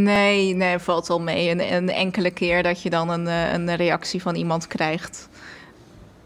nee, 0.04 0.54
nee, 0.54 0.80
valt 0.80 1.08
wel 1.08 1.21
mee. 1.21 1.50
Een, 1.50 1.73
een 1.73 1.89
enkele 1.89 2.32
keer 2.32 2.63
dat 2.63 2.82
je 2.82 2.89
dan 2.89 3.10
een, 3.10 3.28
eh, 3.28 3.54
een 3.54 3.76
reactie 3.76 4.21
van 4.21 4.36
iemand 4.36 4.67
krijgt. 4.67 5.30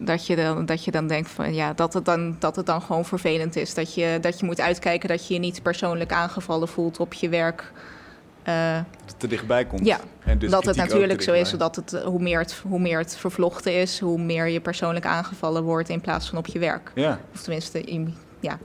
Dat 0.04 0.26
je, 0.26 0.36
dan, 0.36 0.66
dat 0.66 0.84
je 0.84 0.90
dan 0.90 1.06
denkt 1.06 1.30
van 1.30 1.54
ja, 1.54 1.72
dat 1.72 1.94
het 1.94 2.04
dan, 2.04 2.36
dat 2.38 2.56
het 2.56 2.66
dan 2.66 2.82
gewoon 2.82 3.04
vervelend 3.04 3.56
is. 3.56 3.74
Dat 3.74 3.94
je, 3.94 4.18
dat 4.20 4.40
je 4.40 4.46
moet 4.46 4.60
uitkijken 4.60 5.08
dat 5.08 5.26
je 5.26 5.34
je 5.34 5.40
niet 5.40 5.62
persoonlijk 5.62 6.12
aangevallen 6.12 6.68
voelt 6.68 7.00
op 7.00 7.12
je 7.12 7.28
werk. 7.28 7.72
Het 8.42 8.84
te 9.16 9.26
dichtbij 9.26 9.64
komt. 9.64 9.86
Ja, 9.86 10.00
En 10.24 10.38
dus 10.38 10.50
dat 10.50 10.64
het 10.64 10.76
natuurlijk 10.76 11.22
zo 11.22 11.32
is, 11.32 11.48
zodat 11.48 11.76
het, 11.76 11.92
eh, 11.92 12.04
hoe, 12.04 12.20
meer 12.20 12.38
het, 12.38 12.62
hoe 12.68 12.78
meer 12.78 12.98
het 12.98 13.16
vervlochten 13.16 13.80
is, 13.80 14.00
hoe 14.00 14.18
meer 14.18 14.48
je 14.48 14.60
persoonlijk 14.60 15.06
aangevallen 15.06 15.62
wordt 15.62 15.88
in 15.88 16.00
plaats 16.00 16.28
van 16.28 16.38
op 16.38 16.46
je 16.46 16.58
werk. 16.58 16.92
Ja, 16.94 17.20
Of 17.34 17.42
tenminste, 17.42 17.92
je, 17.92 18.12
ja, 18.40 18.58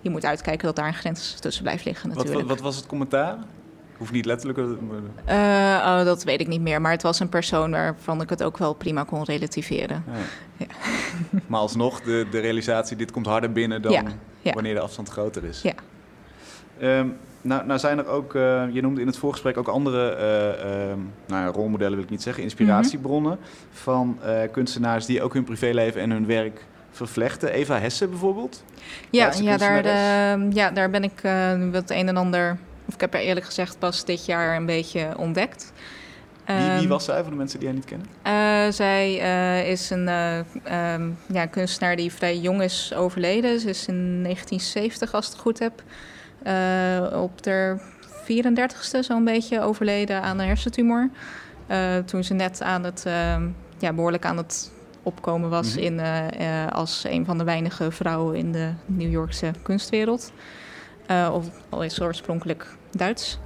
je 0.00 0.10
moet 0.10 0.24
uitkijken 0.24 0.66
dat 0.66 0.76
daar 0.76 0.86
een 0.86 0.94
grens 0.94 1.34
tussen 1.40 1.62
blijft 1.62 1.84
liggen 1.84 2.08
wat, 2.08 2.16
natuurlijk. 2.16 2.48
wat, 2.48 2.56
wat 2.56 2.66
was 2.66 2.76
het 2.76 2.86
commentaar? 2.86 3.38
Hoeft 4.00 4.12
niet 4.12 4.24
letterlijk. 4.24 4.58
maar- 4.80 4.98
Eh, 5.24 5.98
oh, 5.98 6.04
dat 6.04 6.24
weet 6.24 6.40
ik 6.40 6.46
niet 6.48 6.60
meer, 6.60 6.80
maar 6.80 6.92
het 6.92 7.02
was 7.02 7.20
een 7.20 7.28
persoon 7.28 7.70
waarvan 7.70 8.20
ik 8.20 8.30
het 8.30 8.42
ook 8.42 8.58
wel 8.58 8.72
prima 8.74 9.02
kon 9.04 9.24
relativeren. 9.24 10.04
Ja. 10.06 10.12
Ja. 10.56 10.66
Maar 11.46 11.60
alsnog, 11.60 12.00
de, 12.00 12.26
de 12.30 12.38
realisatie, 12.38 12.96
dit 12.96 13.10
komt 13.10 13.26
harder 13.26 13.52
binnen 13.52 13.82
dan 13.82 13.92
Ja, 13.92 14.02
wanneer 14.52 14.74
de 14.74 14.80
afstand 14.80 15.08
groter 15.08 15.44
is. 15.44 15.62
Ja. 15.62 15.72
Ehm, 16.80 17.06
nou, 17.42 17.66
nou 17.66 17.78
zijn 17.78 17.98
er 17.98 18.06
ook, 18.06 18.34
eh, 18.34 18.62
je 18.72 18.80
noemde 18.82 19.00
in 19.00 19.06
het 19.06 19.16
voorgesprek 19.16 19.56
ook 19.56 19.68
andere 19.68 20.08
eh, 20.10 20.88
ehm, 20.90 20.98
nou 21.26 21.52
rolmodellen, 21.52 21.94
wil 21.94 22.04
ik 22.04 22.10
niet 22.10 22.22
zeggen, 22.22 22.42
inspiratiebronnen 22.42 23.38
van 23.72 24.18
eh, 24.24 24.32
kunstenaars 24.52 25.06
die 25.06 25.22
ook 25.22 25.34
hun 25.34 25.44
privéleven 25.44 26.00
en 26.00 26.10
hun 26.10 26.26
werk 26.26 26.64
vervlechten. 26.90 27.52
Eva 27.52 27.78
Hesse 27.78 28.08
bijvoorbeeld. 28.08 28.64
Ja, 29.10 29.32
ja, 29.40 29.56
daar, 29.56 29.82
kunstenares. 29.82 30.46
eh, 30.50 30.52
ja, 30.56 30.70
daar 30.70 30.90
ben 30.90 31.02
ik 31.04 31.20
eh, 31.22 31.52
wat 31.72 31.90
een 31.90 32.08
en 32.08 32.16
ander, 32.16 32.58
of 32.90 32.96
ik 32.96 33.00
heb 33.00 33.14
er 33.14 33.20
eerlijk 33.20 33.46
gezegd 33.46 33.78
pas 33.78 34.04
dit 34.04 34.24
jaar 34.26 34.56
een 34.56 34.66
beetje 34.66 35.14
ontdekt. 35.16 35.72
Wie, 36.46 36.56
wie 36.56 36.64
Ehm, 36.66 36.88
was 36.88 37.04
zij 37.04 37.20
voor 37.22 37.30
de 37.30 37.36
mensen 37.36 37.58
die 37.58 37.68
haar 37.68 37.76
niet 37.76 37.84
kennen? 37.84 38.06
Eh, 38.22 38.72
zij 38.72 39.20
eh, 39.20 39.70
is 39.70 39.90
een 39.90 40.08
eh, 40.08 40.38
ehm, 40.94 41.10
ja, 41.32 41.46
kunstenaar 41.46 41.96
die 41.96 42.12
vrij 42.12 42.38
jong 42.38 42.62
is 42.62 42.94
overleden. 42.94 43.60
Ze 43.60 43.68
is 43.68 43.86
in 43.86 44.22
1970, 44.22 45.14
als 45.14 45.26
ik 45.26 45.32
het 45.32 45.40
goed 45.40 45.58
heb, 45.58 45.82
op 47.14 47.42
de 47.42 47.78
34ste 48.24 48.98
zo'n 49.00 49.24
beetje 49.24 49.60
overleden 49.60 50.22
aan 50.22 50.38
een 50.38 50.46
hersentumor. 50.46 51.08
Toen 52.04 52.24
ze 52.24 52.34
net 52.34 52.62
aan 52.62 52.84
het, 52.84 53.02
ehm, 53.06 53.48
ja, 53.78 53.92
behoorlijk 53.92 54.24
aan 54.24 54.36
het 54.36 54.70
opkomen 55.02 55.50
was 55.50 55.74
Mhm. 55.74 55.78
in, 55.84 56.00
als 56.70 57.04
een 57.08 57.24
van 57.24 57.38
de 57.38 57.44
weinige 57.44 57.90
vrouwen 57.90 58.36
in 58.36 58.52
de 58.52 58.70
New 58.86 59.10
Yorkse 59.10 59.50
kunstwereld. 59.62 60.32
Of, 61.32 61.46
al 61.68 61.82
is 61.82 61.94
ze 61.94 62.02
oorspronkelijk 62.04 62.76
Duits. 62.90 63.38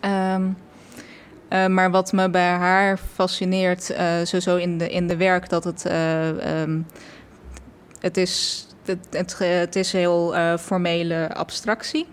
Ehm, 0.00 0.48
eh, 1.48 1.66
maar 1.66 1.90
wat 1.90 2.12
me 2.12 2.30
bij 2.30 2.50
haar 2.50 2.98
fascineert, 3.14 3.90
eh 3.90 4.16
sowieso 4.22 4.56
in 4.56 4.78
de, 4.78 4.90
in 4.90 5.06
de 5.06 5.16
werk, 5.16 5.48
dat 5.48 5.64
het. 5.64 5.86
eh, 5.86 6.60
ehm, 6.60 6.80
het, 8.00 8.16
is, 8.16 8.66
het, 8.84 9.06
het, 9.10 9.38
het 9.38 9.76
is 9.76 9.92
heel 9.92 10.34
formele 10.58 11.34
abstractie. 11.34 12.06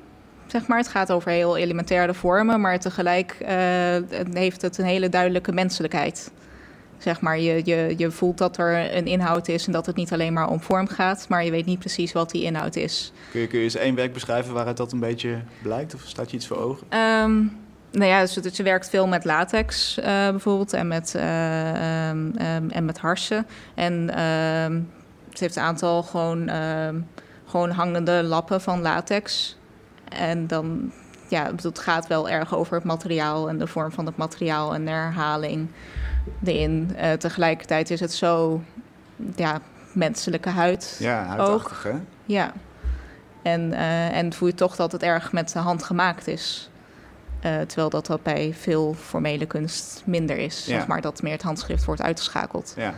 Zeg 0.47 0.67
maar. 0.67 0.77
Het 0.77 0.87
gaat 0.87 1.11
over 1.11 1.31
heel 1.31 1.57
elementaire 1.57 2.13
vormen, 2.13 2.61
maar 2.61 2.79
tegelijk 2.79 3.35
heeft 4.33 4.61
het 4.61 4.77
een 4.77 4.85
hele 4.85 5.09
duidelijke 5.09 5.51
menselijkheid. 5.51 6.31
Zeg 7.05 7.21
maar, 7.21 7.39
je, 7.39 7.61
je, 7.63 7.93
je 7.97 8.11
voelt 8.11 8.37
dat 8.37 8.57
er 8.57 8.95
een 8.95 9.05
inhoud 9.05 9.47
is 9.47 9.65
en 9.65 9.71
dat 9.71 9.85
het 9.85 9.95
niet 9.95 10.13
alleen 10.13 10.33
maar 10.33 10.49
om 10.49 10.61
vorm 10.61 10.87
gaat, 10.87 11.25
maar 11.29 11.43
je 11.43 11.51
weet 11.51 11.65
niet 11.65 11.79
precies 11.79 12.11
wat 12.11 12.31
die 12.31 12.43
inhoud 12.43 12.75
is. 12.75 13.11
Kun 13.31 13.41
je, 13.41 13.47
kun 13.47 13.57
je 13.57 13.63
eens 13.63 13.75
één 13.75 13.95
werk 13.95 14.13
beschrijven 14.13 14.53
waaruit 14.53 14.77
dat 14.77 14.91
een 14.91 14.99
beetje 14.99 15.39
blijkt? 15.61 15.93
Of 15.93 16.01
staat 16.05 16.31
je 16.31 16.37
iets 16.37 16.47
voor 16.47 16.57
ogen? 16.57 16.87
Ehm, 16.89 17.35
nou 17.91 18.05
ja, 18.05 18.25
je 18.51 18.63
werkt 18.63 18.89
veel 18.89 19.07
met 19.07 19.25
latex 19.25 19.97
eh, 19.97 20.29
bijvoorbeeld 20.29 20.73
en 20.73 20.87
met, 20.87 21.15
eh, 21.15 22.09
ehm, 22.09 22.31
ehm, 22.37 22.69
en 22.69 22.85
met 22.85 22.97
harsen. 22.97 23.45
En 23.75 24.09
het 25.29 25.39
heeft 25.39 25.55
een 25.55 25.63
aantal 25.63 26.03
gewoon, 26.03 26.49
gewoon 27.45 27.69
hangende 27.69 28.23
lappen 28.23 28.61
van 28.61 28.81
latex. 28.81 29.57
En 30.09 30.47
dan, 30.47 30.91
ja, 31.27 31.51
het 31.61 31.79
gaat 31.79 32.07
wel 32.07 32.29
erg 32.29 32.55
over 32.55 32.75
het 32.75 32.83
materiaal 32.83 33.49
en 33.49 33.57
de 33.57 33.67
vorm 33.67 33.91
van 33.91 34.05
het 34.05 34.17
materiaal 34.17 34.73
en 34.73 34.85
de 34.85 34.91
herhaling 34.91 35.67
erin. 36.43 36.91
Eh, 36.95 37.11
tegelijkertijd 37.11 37.89
is 37.89 37.99
het 37.99 38.13
zo, 38.13 38.61
ja, 39.35 39.61
menselijke 39.91 40.49
huid. 40.49 40.97
Ja, 40.99 41.25
huidachtig 41.25 41.83
hè? 41.83 41.93
Ja. 42.25 42.53
En, 43.41 43.73
eh, 43.73 44.17
en 44.17 44.33
voel 44.33 44.47
je 44.47 44.53
toch 44.53 44.75
dat 44.75 44.91
het 44.91 45.03
erg 45.03 45.31
met 45.31 45.51
de 45.51 45.59
hand 45.59 45.83
gemaakt 45.83 46.27
is. 46.27 46.69
Eh, 47.39 47.59
terwijl 47.59 47.89
dat, 47.89 48.05
dat 48.05 48.23
bij 48.23 48.53
veel 48.53 48.93
formele 48.93 49.45
kunst 49.45 50.03
minder 50.05 50.37
is. 50.37 50.65
Ja. 50.65 50.77
Zeg 50.77 50.87
maar 50.87 51.01
dat 51.01 51.21
meer 51.21 51.31
het 51.31 51.41
handschrift 51.41 51.85
wordt 51.85 52.01
uitgeschakeld. 52.01 52.73
Ja. 52.77 52.93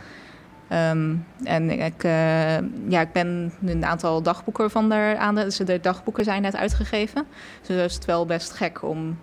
Ehm, 0.68 1.14
en 1.44 1.70
ik, 1.70 2.04
eh, 2.04 2.58
ja, 2.88 3.00
ik 3.00 3.12
ben 3.12 3.52
nu 3.58 3.72
een 3.72 3.84
aantal 3.84 4.22
dagboeken 4.22 4.70
van 4.70 4.88
daar 4.88 5.16
aan 5.16 5.34
de... 5.34 5.44
Dus 5.44 5.56
de 5.56 5.80
dagboeken 5.80 6.24
zijn 6.24 6.42
net 6.42 6.56
uitgegeven. 6.56 7.26
Dus 7.60 7.76
het 7.76 7.90
is 7.90 7.94
het 7.94 8.04
wel 8.04 8.26
best 8.26 8.50
gek 8.52 8.82
om 8.82 9.18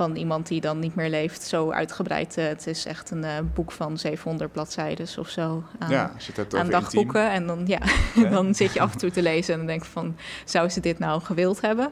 van 0.00 0.16
iemand 0.16 0.46
die 0.48 0.60
dan 0.60 0.78
niet 0.78 0.94
meer 0.94 1.08
leeft 1.10 1.42
zo 1.42 1.70
uitgebreid... 1.70 2.36
eh, 2.36 2.46
het 2.46 2.66
is 2.66 2.84
echt 2.86 3.10
een 3.10 3.24
eh, 3.24 3.30
boek 3.54 3.72
van 3.72 3.98
700 3.98 4.52
bladzijden 4.52 5.06
of 5.18 5.28
zo. 5.28 5.64
Aan, 5.78 5.90
ja, 5.90 6.12
aan 6.56 6.70
dagboeken. 6.70 7.30
En 7.30 7.46
dan, 7.46 7.62
ja, 7.66 7.78
Ja. 8.14 8.28
dan 8.36 8.54
zit 8.54 8.72
je 8.72 8.80
af 8.80 8.92
en 8.92 8.98
toe 8.98 9.10
te 9.10 9.22
lezen 9.22 9.52
en 9.52 9.58
dan 9.58 9.68
denk 9.68 9.82
je 9.84 9.90
van... 9.90 10.16
zou 10.44 10.68
ze 10.68 10.80
dit 10.80 10.98
nou 10.98 11.20
gewild 11.22 11.60
hebben? 11.60 11.90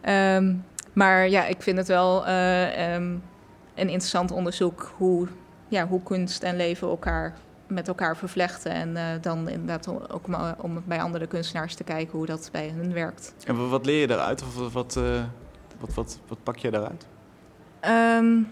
Ehm, 0.00 0.54
maar 0.92 1.28
ja, 1.28 1.46
ik 1.46 1.62
vind 1.62 1.76
het 1.78 1.88
wel 1.88 2.26
eh, 2.26 2.94
ehm, 2.94 3.02
een 3.74 3.88
interessant 3.88 4.30
onderzoek... 4.30 4.92
Hoe, 4.96 5.28
ja, 5.68 5.86
hoe 5.86 6.02
kunst 6.02 6.42
en 6.42 6.56
leven 6.56 6.88
elkaar 6.88 7.34
met 7.66 7.88
elkaar 7.88 8.16
vervlechten. 8.16 8.72
En 8.72 8.96
eh, 8.96 9.04
dan 9.20 9.48
inderdaad 9.48 9.88
ook 10.12 10.26
om, 10.26 10.34
om 10.58 10.82
bij 10.86 11.00
andere 11.00 11.26
kunstenaars 11.26 11.74
te 11.74 11.84
kijken... 11.84 12.18
hoe 12.18 12.26
dat 12.26 12.48
bij 12.52 12.72
hun 12.76 12.92
werkt. 12.92 13.34
En 13.46 13.56
wa- 13.56 13.66
wat 13.68 13.86
leer 13.86 14.00
je 14.00 14.06
daaruit? 14.06 14.42
Of 14.42 14.72
wat, 14.72 14.96
eh, 14.96 15.22
wat, 15.86 15.94
wat, 15.94 16.18
wat 16.28 16.38
pak 16.42 16.56
je 16.56 16.70
daaruit? 16.70 17.06
Ehm, 17.80 18.42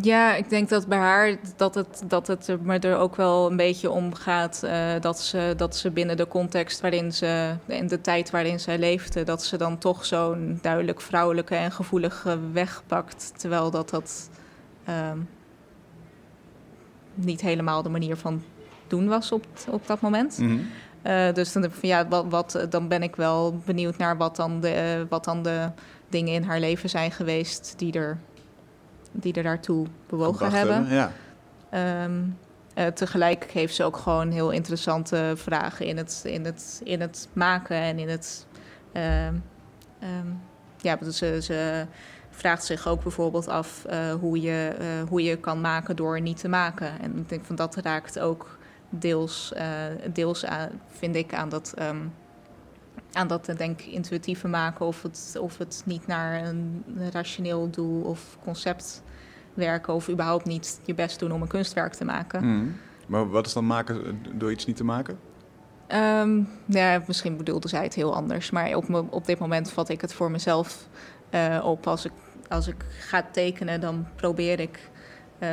Ja, 0.00 0.34
ik 0.34 0.50
denk 0.50 0.68
dat 0.68 0.86
bij 0.86 0.98
haar 0.98 1.36
dat 1.56 1.74
het, 1.74 2.02
dat 2.06 2.26
het 2.26 2.48
er, 2.48 2.58
maar 2.62 2.78
er 2.78 2.96
ook 2.96 3.16
wel 3.16 3.50
een 3.50 3.56
beetje 3.56 3.90
om 3.90 4.14
gaat 4.14 4.62
uh, 4.64 4.92
dat, 5.00 5.20
ze, 5.20 5.54
dat 5.56 5.76
ze 5.76 5.90
binnen 5.90 6.16
de 6.16 6.28
context 6.28 6.80
waarin 6.80 7.12
ze, 7.12 7.56
in 7.66 7.86
de 7.86 8.00
tijd 8.00 8.30
waarin 8.30 8.60
zij 8.60 8.78
leefde, 8.78 9.22
dat 9.22 9.44
ze 9.44 9.56
dan 9.56 9.78
toch 9.78 10.04
zo'n 10.04 10.58
duidelijk 10.62 11.00
vrouwelijke 11.00 11.54
en 11.54 11.72
gevoelige 11.72 12.38
weg 12.52 12.82
pakt. 12.86 13.32
Terwijl 13.36 13.70
dat 13.70 13.90
dat 13.90 14.30
um, 14.88 15.28
niet 17.14 17.40
helemaal 17.40 17.82
de 17.82 17.88
manier 17.88 18.16
van 18.16 18.42
doen 18.86 19.08
was 19.08 19.32
op, 19.32 19.46
op 19.70 19.86
dat 19.86 20.00
moment. 20.00 20.38
Mhm. 20.38 20.58
Uh, 21.06 21.32
dus 21.32 21.52
dan, 21.52 21.70
ja, 21.80 22.08
wat, 22.08 22.24
wat, 22.28 22.66
dan 22.70 22.88
ben 22.88 23.02
ik 23.02 23.16
wel 23.16 23.58
benieuwd 23.64 23.96
naar 23.96 24.16
wat 24.16 24.36
dan, 24.36 24.60
de, 24.60 25.06
wat 25.08 25.24
dan 25.24 25.42
de 25.42 25.70
dingen 26.08 26.32
in 26.32 26.42
haar 26.42 26.60
leven 26.60 26.88
zijn 26.88 27.10
geweest 27.10 27.74
die 27.76 27.92
er, 27.92 28.18
die 29.12 29.32
er 29.32 29.42
daartoe 29.42 29.86
bewogen 30.06 30.50
hebben. 30.50 30.86
Ja. 30.88 31.12
Um, 32.04 32.38
uh, 32.78 32.86
tegelijk 32.86 33.50
heeft 33.50 33.74
ze 33.74 33.84
ook 33.84 33.96
gewoon 33.96 34.30
heel 34.30 34.50
interessante 34.50 35.32
vragen 35.36 35.86
in 35.86 35.96
het, 35.96 36.22
in 36.26 36.44
het, 36.44 36.80
in 36.84 37.00
het 37.00 37.28
maken 37.32 37.76
en 37.76 37.98
in 37.98 38.08
het. 38.08 38.46
Uh, 38.92 39.26
um, 39.26 40.40
ja, 40.80 40.98
ze, 41.10 41.38
ze 41.42 41.86
vraagt 42.30 42.64
zich 42.64 42.88
ook 42.88 43.02
bijvoorbeeld 43.02 43.48
af 43.48 43.86
hoe, 44.20 44.40
je, 44.40 44.74
hoe 45.08 45.22
je 45.22 45.36
kan 45.36 45.60
maken 45.60 45.96
door 45.96 46.20
niet 46.20 46.40
te 46.40 46.48
maken. 46.48 47.00
En 47.00 47.16
ik 47.16 47.28
denk 47.28 47.44
van 47.44 47.56
dat 47.56 47.76
raakt 47.76 48.18
ook 48.18 48.58
deels, 48.88 49.52
uh, 49.56 49.62
deels 50.12 50.44
aan, 50.44 50.70
vind 50.88 51.16
ik 51.16 51.34
aan 51.34 51.48
dat, 51.48 51.74
um, 51.78 52.12
aan 53.12 53.28
dat 53.28 53.52
denk 53.56 53.80
intuïtieve 53.80 54.48
maken 54.48 54.86
of 54.86 55.02
het, 55.02 55.36
of 55.40 55.58
het 55.58 55.82
niet 55.86 56.06
naar 56.06 56.44
een 56.44 56.84
rationeel 57.12 57.70
doel 57.70 58.02
of 58.02 58.38
concept 58.44 59.02
werken 59.54 59.94
of 59.94 60.08
überhaupt 60.08 60.44
niet 60.44 60.80
je 60.84 60.94
best 60.94 61.18
doen 61.18 61.32
om 61.32 61.42
een 61.42 61.48
kunstwerk 61.48 61.94
te 61.94 62.04
maken. 62.04 62.44
Mm. 62.44 62.76
Maar 63.06 63.30
wat 63.30 63.46
is 63.46 63.52
dan 63.52 63.66
maken 63.66 64.18
door 64.32 64.50
iets 64.50 64.66
niet 64.66 64.76
te 64.76 64.84
maken? 64.84 65.18
Um, 65.88 66.48
ja, 66.66 67.02
misschien 67.06 67.36
bedoelde 67.36 67.68
zij 67.68 67.82
het 67.82 67.94
heel 67.94 68.14
anders, 68.14 68.50
maar 68.50 68.74
op, 68.76 68.88
me, 68.88 69.04
op 69.10 69.26
dit 69.26 69.38
moment 69.38 69.70
vat 69.70 69.88
ik 69.88 70.00
het 70.00 70.12
voor 70.12 70.30
mezelf 70.30 70.88
uh, 71.30 71.64
op. 71.64 71.86
Als 71.86 72.04
ik, 72.04 72.12
als 72.48 72.66
ik 72.66 72.84
ga 72.98 73.26
tekenen, 73.32 73.80
dan 73.80 74.06
probeer 74.16 74.60
ik 74.60 74.90
uh, 75.38 75.48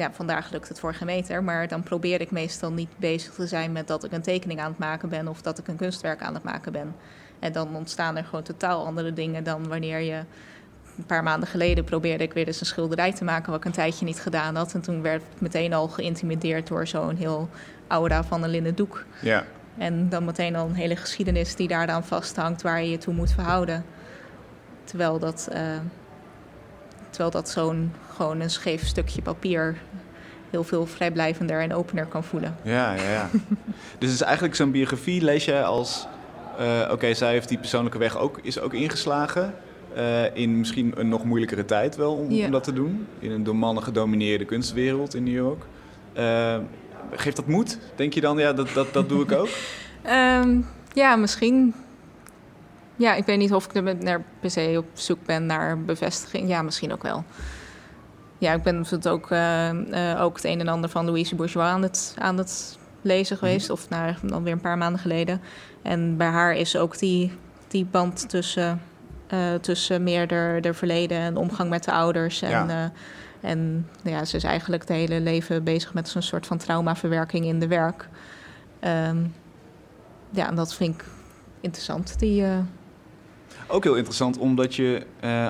ja, 0.00 0.12
vandaag 0.12 0.50
lukt 0.50 0.68
het 0.68 0.80
voor 0.80 0.94
geen 0.94 1.06
meter, 1.06 1.42
maar 1.44 1.68
dan 1.68 1.82
probeer 1.82 2.20
ik 2.20 2.30
meestal 2.30 2.72
niet 2.72 2.90
bezig 2.96 3.34
te 3.34 3.46
zijn 3.46 3.72
met 3.72 3.86
dat 3.86 4.04
ik 4.04 4.12
een 4.12 4.22
tekening 4.22 4.60
aan 4.60 4.70
het 4.70 4.78
maken 4.78 5.08
ben 5.08 5.28
of 5.28 5.42
dat 5.42 5.58
ik 5.58 5.68
een 5.68 5.76
kunstwerk 5.76 6.22
aan 6.22 6.34
het 6.34 6.42
maken 6.42 6.72
ben. 6.72 6.94
En 7.38 7.52
dan 7.52 7.76
ontstaan 7.76 8.16
er 8.16 8.24
gewoon 8.24 8.42
totaal 8.42 8.86
andere 8.86 9.12
dingen 9.12 9.44
dan 9.44 9.68
wanneer 9.68 10.00
je. 10.00 10.24
Een 10.96 11.06
paar 11.06 11.22
maanden 11.22 11.48
geleden 11.48 11.84
probeerde 11.84 12.24
ik 12.24 12.32
weer 12.32 12.46
eens 12.46 12.60
een 12.60 12.66
schilderij 12.66 13.12
te 13.12 13.24
maken, 13.24 13.50
wat 13.50 13.60
ik 13.60 13.66
een 13.66 13.72
tijdje 13.72 14.04
niet 14.04 14.20
gedaan 14.20 14.56
had. 14.56 14.74
En 14.74 14.80
toen 14.80 15.02
werd 15.02 15.22
ik 15.22 15.40
meteen 15.40 15.72
al 15.72 15.88
geïntimideerd 15.88 16.66
door 16.66 16.86
zo'n 16.86 17.16
heel 17.16 17.48
aura 17.86 18.24
van 18.24 18.42
een 18.42 18.50
linnen 18.50 18.74
doek. 18.74 19.04
Ja. 19.22 19.44
En 19.78 20.08
dan 20.08 20.24
meteen 20.24 20.56
al 20.56 20.66
een 20.66 20.74
hele 20.74 20.96
geschiedenis 20.96 21.56
die 21.56 21.68
daar 21.68 21.86
dan 21.86 22.04
vasthangt 22.04 22.62
waar 22.62 22.82
je 22.82 22.90
je 22.90 22.98
toe 22.98 23.14
moet 23.14 23.32
verhouden. 23.32 23.84
Terwijl 24.84 25.18
dat. 25.18 25.48
Uh, 25.52 25.58
terwijl 27.10 27.30
dat 27.30 27.48
zo'n 27.48 27.92
gewoon 28.20 28.40
een 28.40 28.50
scheef 28.50 28.86
stukje 28.86 29.22
papier 29.22 29.76
heel 30.50 30.64
veel 30.64 30.86
vrijblijvender 30.86 31.60
en 31.60 31.74
opener 31.74 32.06
kan 32.06 32.24
voelen. 32.24 32.56
Ja, 32.62 32.94
ja, 32.94 33.10
ja. 33.10 33.28
dus 33.98 34.08
het 34.08 34.10
is 34.10 34.20
eigenlijk 34.20 34.54
zo'n 34.54 34.70
biografie 34.70 35.24
lees 35.24 35.44
je 35.44 35.62
als... 35.62 36.06
Uh, 36.60 36.80
Oké, 36.82 36.92
okay, 36.92 37.14
zij 37.14 37.32
heeft 37.32 37.48
die 37.48 37.58
persoonlijke 37.58 37.98
weg 37.98 38.18
ook, 38.18 38.38
is 38.42 38.60
ook 38.60 38.74
ingeslagen. 38.74 39.54
Uh, 39.96 40.36
in 40.36 40.58
misschien 40.58 40.92
een 40.96 41.08
nog 41.08 41.24
moeilijkere 41.24 41.64
tijd 41.64 41.96
wel 41.96 42.14
om, 42.14 42.30
ja. 42.30 42.44
om, 42.44 42.50
dat 42.50 42.64
te 42.64 42.72
doen. 42.72 43.06
In 43.18 43.30
een 43.30 43.44
door 43.44 43.56
mannen 43.56 43.82
gedomineerde 43.82 44.44
kunstwereld 44.44 45.14
in 45.14 45.22
New 45.22 45.34
York. 45.34 45.64
Uh, 46.18 46.56
geeft 47.12 47.36
dat 47.36 47.46
moed? 47.46 47.78
Denk 47.96 48.14
je 48.14 48.20
dan, 48.20 48.38
ja, 48.38 48.52
dat, 48.52 48.68
dat, 48.74 48.92
dat 48.92 49.08
doe 49.08 49.22
ik 49.22 49.32
ook? 49.32 49.48
um, 50.42 50.66
ja, 51.02 51.16
misschien. 51.16 51.74
Ja, 52.96 53.14
ik 53.14 53.24
weet 53.24 53.38
niet 53.38 53.52
of 53.52 53.64
ik 53.64 53.74
er 54.04 54.24
per 54.40 54.50
se 54.50 54.74
op 54.76 54.86
zoek 54.92 55.18
ben 55.26 55.46
naar 55.46 55.80
bevestiging. 55.80 56.48
Ja, 56.48 56.62
misschien 56.62 56.92
ook 56.92 57.02
wel. 57.02 57.24
Ja, 58.40 58.52
ik 58.52 58.62
ben 58.62 58.76
bijvoorbeeld 58.76 59.14
ook, 59.14 59.30
uh, 59.30 59.72
uh, 59.72 60.22
ook 60.22 60.36
het 60.36 60.44
een 60.44 60.60
en 60.60 60.68
ander 60.68 60.90
van 60.90 61.04
Louise 61.04 61.34
Bourgeois 61.34 61.68
aan 61.68 61.82
het, 61.82 62.14
aan 62.18 62.38
het 62.38 62.78
lezen 63.02 63.36
geweest. 63.36 63.68
Mm. 63.68 63.74
Of 63.74 63.88
nou, 63.88 64.14
dan 64.22 64.42
weer 64.42 64.52
een 64.52 64.60
paar 64.60 64.78
maanden 64.78 65.00
geleden. 65.00 65.40
En 65.82 66.16
bij 66.16 66.26
haar 66.26 66.54
is 66.54 66.76
ook 66.76 66.98
die, 66.98 67.32
die 67.68 67.84
band 67.84 68.28
tussen, 68.28 68.82
uh, 69.32 69.54
tussen 69.54 70.02
meer 70.02 70.26
de, 70.26 70.58
de 70.60 70.74
verleden 70.74 71.18
en 71.18 71.36
omgang 71.36 71.70
met 71.70 71.84
de 71.84 71.92
ouders. 71.92 72.42
En, 72.42 72.68
ja. 72.68 72.92
en 73.40 73.88
ja, 74.02 74.24
ze 74.24 74.36
is 74.36 74.44
eigenlijk 74.44 74.82
het 74.82 74.90
hele 74.90 75.20
leven 75.20 75.64
bezig 75.64 75.94
met 75.94 76.08
zo'n 76.08 76.22
soort 76.22 76.46
van 76.46 76.58
traumaverwerking 76.58 77.44
in 77.44 77.60
de 77.60 77.68
werk. 77.68 78.08
Um, 79.08 79.34
ja, 80.30 80.48
en 80.48 80.54
dat 80.54 80.74
vind 80.74 80.94
ik 80.94 81.04
interessant. 81.60 82.18
Die, 82.18 82.44
Ook 83.66 83.84
heel 83.84 83.96
interessant, 83.96 84.38
omdat 84.38 84.74
je 84.74 85.06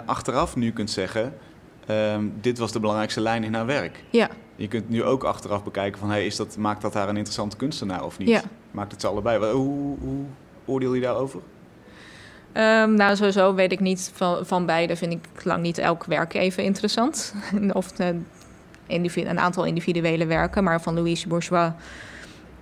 achteraf 0.07 0.57
nu 0.57 0.73
kunt 0.73 0.91
zeggen... 0.91 1.33
Um, 1.91 2.33
dit 2.41 2.59
was 2.59 2.73
de 2.73 2.81
belangrijkste 2.81 3.21
lijn 3.21 3.45
in 3.45 3.55
haar 3.55 3.67
werk. 3.67 4.05
Ja. 4.11 4.29
Je 4.57 4.69
kunt 4.69 4.89
nu 4.89 5.05
ook 5.05 5.25
achteraf 5.25 5.65
bekijken 5.65 6.01
van... 6.01 6.11
Hey, 6.11 6.27
is 6.27 6.37
dat, 6.37 6.57
maakt 6.57 6.83
dat 6.83 6.95
haar 6.95 7.09
een 7.09 7.17
interessante 7.17 7.57
kunstenaar 7.57 8.05
of 8.05 8.19
niet? 8.19 8.29
Ja. 8.29 8.43
Maakt 8.71 8.93
het 8.93 9.01
ze 9.01 9.07
allebei? 9.07 9.53
Hoe, 9.53 9.97
hoe 9.99 10.25
oordeel 10.65 10.95
je 10.95 11.01
daarover? 11.01 11.41
Um, 12.53 12.95
nou, 12.95 13.17
sowieso 13.17 13.55
weet 13.55 13.73
ik 13.73 13.81
niet. 13.81 14.11
Van, 14.15 14.47
van 14.47 14.67
beide 14.67 14.97
vind 14.97 15.13
ik 15.13 15.45
lang 15.45 15.63
niet 15.63 15.79
elk 15.79 16.05
werk 16.05 16.35
even 16.35 16.65
interessant. 16.65 17.35
of 17.73 17.93
de, 17.93 18.21
een 18.87 19.39
aantal 19.39 19.65
individuele 19.65 20.27
werken. 20.27 20.65
Maar 20.65 20.81
van 20.81 20.95
Louise 20.95 21.29
Bourgeois 21.29 21.73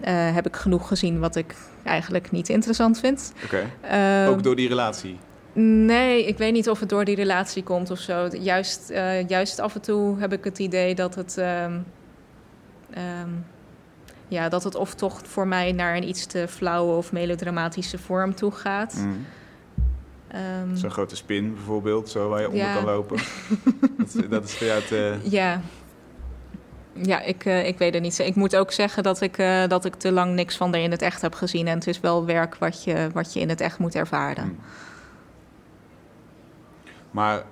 uh, 0.01 0.35
heb 0.35 0.47
ik 0.47 0.57
genoeg 0.57 0.89
gezien... 0.89 1.19
wat 1.19 1.37
ik 1.37 1.55
eigenlijk 1.83 2.31
niet 2.31 2.49
interessant 2.49 2.99
vind. 2.99 3.33
Oké. 3.45 3.67
Okay. 3.85 4.27
Um, 4.27 4.35
ook 4.35 4.43
door 4.43 4.57
die 4.57 4.69
relatie? 4.69 5.19
Nee, 5.53 6.27
ik 6.27 6.39
weet 6.39 6.53
niet 6.53 6.69
of 6.69 6.81
het 6.81 6.89
door 6.89 7.05
die 7.05 7.17
relatie 7.17 7.63
komt 7.63 7.91
of 7.91 7.99
zo. 7.99 8.29
Juist, 8.41 8.91
uh, 8.91 9.29
juist 9.29 9.59
af 9.59 9.75
en 9.75 9.81
toe 9.81 10.19
heb 10.19 10.33
ik 10.33 10.45
het 10.45 10.59
idee 10.59 10.95
dat 10.95 11.15
het. 11.15 11.37
Um, 11.37 11.85
um, 12.97 13.45
ja, 14.29 14.49
dat 14.49 14.65
het 14.65 14.75
of 14.75 14.95
toch 14.95 15.21
voor 15.25 15.47
mij 15.47 15.73
naar 15.73 15.97
een 15.97 16.09
iets 16.09 16.27
te 16.27 16.47
flauwe 16.49 16.97
of 16.97 17.13
melodramatische 17.13 17.99
vorm 17.99 18.35
toe 18.35 18.53
gaat. 18.53 18.95
Mm. 18.95 19.27
Um, 20.35 20.77
Zo'n 20.77 20.91
grote 20.91 21.17
spin 21.17 21.55
bijvoorbeeld, 21.55 22.09
zo 22.09 22.29
waar 22.29 22.41
je 22.41 22.49
onder 22.49 22.63
ja. 22.63 22.75
kan 22.75 22.85
lopen. 22.85 23.17
dat, 23.99 24.31
dat, 24.31 24.45
is 24.45 24.55
voor 24.55 24.67
jou 24.67 24.83
te... 24.83 25.17
Ja. 25.23 25.61
Ja, 26.93 27.21
ik, 27.21 27.45
uh, 27.45 27.67
ik 27.67 27.79
weet 27.79 27.95
het 27.95 28.03
niet. 28.03 28.19
Ik 28.19 28.35
moet 28.35 28.57
ook 28.57 28.73
zeggen 28.73 29.03
dat 29.03 29.21
ik, 29.21 29.39
uh, 29.39 29.67
dat 29.67 29.85
ik 29.85 29.95
te 29.95 30.13
lang 30.13 30.35
niks 30.35 30.57
van 30.57 30.75
er 30.75 30.81
in 30.81 30.91
het 30.91 31.03
echt 31.03 31.23
heb 31.23 31.35
gezien. 31.35 31.67
En 31.67 31.75
het 31.75 31.87
is 31.87 32.01
wel 32.01 32.27
werk 32.27 32.55
wat 32.55 32.85
je, 32.85 33.09
wat 33.13 33.33
je 33.33 33.41
in 33.41 33.49
het 33.49 33.61
echt 33.61 33.79
moet 33.79 33.95
ervaren. 33.95 34.45
Mm. 34.45 34.59
Maar 37.11 37.45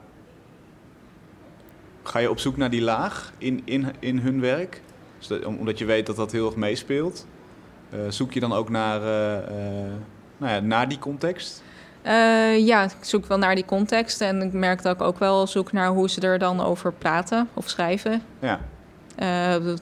ga 2.02 2.18
je 2.18 2.30
op 2.30 2.38
zoek 2.38 2.56
naar 2.56 2.70
die 2.70 2.82
laag 2.82 3.32
in, 3.38 3.62
in, 3.64 3.86
in 3.98 4.18
hun 4.18 4.40
werk? 4.40 4.82
Dus 5.18 5.44
omdat 5.44 5.78
je 5.78 5.84
weet 5.84 6.06
dat 6.06 6.16
dat 6.16 6.32
heel 6.32 6.46
erg 6.46 6.56
meespeelt. 6.56 7.26
Uh, 7.94 8.00
zoek 8.08 8.32
je 8.32 8.40
dan 8.40 8.52
ook 8.52 8.68
naar, 8.68 9.00
uh, 9.00 9.06
uh, 9.06 9.92
nou 10.36 10.52
ja, 10.52 10.60
naar 10.60 10.88
die 10.88 10.98
context? 10.98 11.62
ja, 12.58 12.84
ik 12.84 12.96
zoek 13.00 13.26
wel 13.26 13.38
naar 13.38 13.54
die 13.54 13.64
context. 13.64 14.20
En 14.20 14.42
ik 14.42 14.52
merk 14.52 14.82
dat 14.82 14.94
ik 14.94 15.02
ook 15.02 15.18
wel 15.18 15.46
zoek 15.46 15.72
naar 15.72 15.88
hoe 15.88 16.10
ze 16.10 16.20
er 16.20 16.38
dan 16.38 16.60
over 16.60 16.92
praten 16.92 17.48
of 17.54 17.68
schrijven. 17.68 18.22
Ja. 18.40 18.60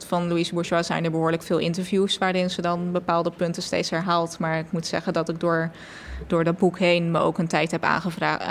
van 0.06 0.28
Louise 0.28 0.52
Bourgeois 0.54 0.86
zijn 0.86 1.04
er 1.04 1.10
behoorlijk 1.10 1.42
veel 1.42 1.58
interviews 1.58 2.18
waarin 2.18 2.50
ze 2.50 2.62
dan 2.62 2.92
bepaalde 2.92 3.30
punten 3.30 3.62
steeds 3.62 3.90
herhaalt. 3.90 4.38
Maar 4.38 4.58
ik 4.58 4.72
moet 4.72 4.86
zeggen 4.86 5.12
dat 5.12 5.28
ik 5.28 5.40
door 5.40 5.70
door 6.26 6.44
dat 6.44 6.58
boek 6.58 6.78
heen 6.78 7.10
me 7.10 7.18
ook 7.18 7.38
een 7.38 7.46
tijd 7.46 7.70
heb 7.70 7.84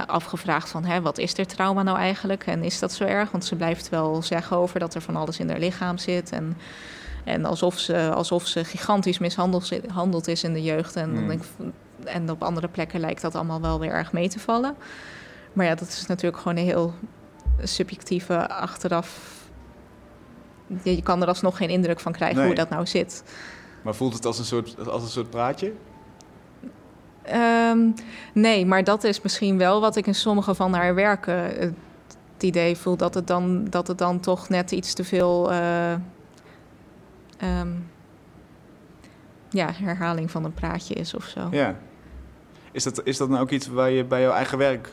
afgevraagd 0.07 0.69
van 0.69 0.85
hè, 0.85 1.01
wat 1.01 1.17
is 1.17 1.37
er 1.37 1.47
trauma 1.47 1.83
nou 1.83 1.97
eigenlijk 1.97 2.45
en 2.45 2.63
is 2.63 2.79
dat 2.79 2.93
zo 2.93 3.03
erg? 3.03 3.31
Want 3.31 3.45
ze 3.45 3.55
blijft 3.55 3.89
wel 3.89 4.21
zeggen 4.21 4.57
over 4.57 4.79
dat 4.79 4.93
er 4.93 5.01
van 5.01 5.15
alles 5.15 5.39
in 5.39 5.49
haar 5.49 5.59
lichaam 5.59 5.97
zit 5.97 6.31
en, 6.31 6.57
en 7.23 7.45
alsof, 7.45 7.79
ze, 7.79 8.11
alsof 8.13 8.47
ze 8.47 8.65
gigantisch 8.65 9.19
mishandeld 9.19 10.27
is 10.27 10.43
in 10.43 10.53
de 10.53 10.63
jeugd. 10.63 10.95
En, 10.95 11.09
Hmm. 11.09 11.39
mm. 11.57 11.73
en 12.03 12.29
op 12.29 12.43
andere 12.43 12.67
plekken 12.67 12.99
lijkt 12.99 13.21
dat 13.21 13.35
allemaal 13.35 13.61
wel 13.61 13.79
weer 13.79 13.91
erg 13.91 14.11
mee 14.11 14.29
te 14.29 14.39
vallen. 14.39 14.75
Maar 15.53 15.65
ja, 15.65 15.75
dat 15.75 15.87
is 15.87 16.05
natuurlijk 16.05 16.41
gewoon 16.41 16.57
een 16.57 16.63
heel 16.63 16.93
subjectieve 17.63 18.49
achteraf. 18.49 19.41
Je 20.83 21.01
kan 21.01 21.21
er 21.21 21.27
alsnog 21.27 21.57
geen 21.57 21.69
indruk 21.69 21.99
van 21.99 22.11
krijgen 22.11 22.37
nee. 22.37 22.45
hoe 22.45 22.55
dat 22.55 22.69
nou 22.69 22.85
zit. 22.85 23.23
Maar 23.81 23.95
voelt 23.95 24.13
het 24.13 24.25
als 24.25 24.39
een 24.39 24.45
soort, 24.45 24.87
als 24.87 25.03
een 25.03 25.09
soort 25.09 25.29
praatje? 25.29 25.73
Um, 27.71 27.93
nee, 28.33 28.65
maar 28.65 28.83
dat 28.83 29.03
is 29.03 29.21
misschien 29.21 29.57
wel 29.57 29.81
wat 29.81 29.95
ik 29.95 30.07
in 30.07 30.15
sommige 30.15 30.55
van 30.55 30.73
haar 30.73 30.95
werken 30.95 31.35
het 31.35 31.73
idee 32.39 32.77
voel 32.77 32.97
dat 32.97 33.13
het 33.13 33.27
dan, 33.27 33.67
dat 33.69 33.87
het 33.87 33.97
dan 33.97 34.19
toch 34.19 34.49
net 34.49 34.71
iets 34.71 34.93
te 34.93 35.03
veel 35.03 35.51
uh, 35.51 35.91
um, 37.61 37.89
ja, 39.49 39.71
herhaling 39.73 40.31
van 40.31 40.43
een 40.43 40.53
praatje 40.53 40.93
is 40.93 41.13
of 41.13 41.23
zo. 41.23 41.47
Ja. 41.51 41.75
Is 42.71 42.83
dat, 42.83 43.01
is 43.03 43.17
dat 43.17 43.29
nou 43.29 43.41
ook 43.41 43.49
iets 43.51 43.67
waar 43.67 43.89
je 43.89 44.03
bij 44.03 44.21
jouw 44.21 44.31
eigen 44.31 44.57
werk 44.57 44.89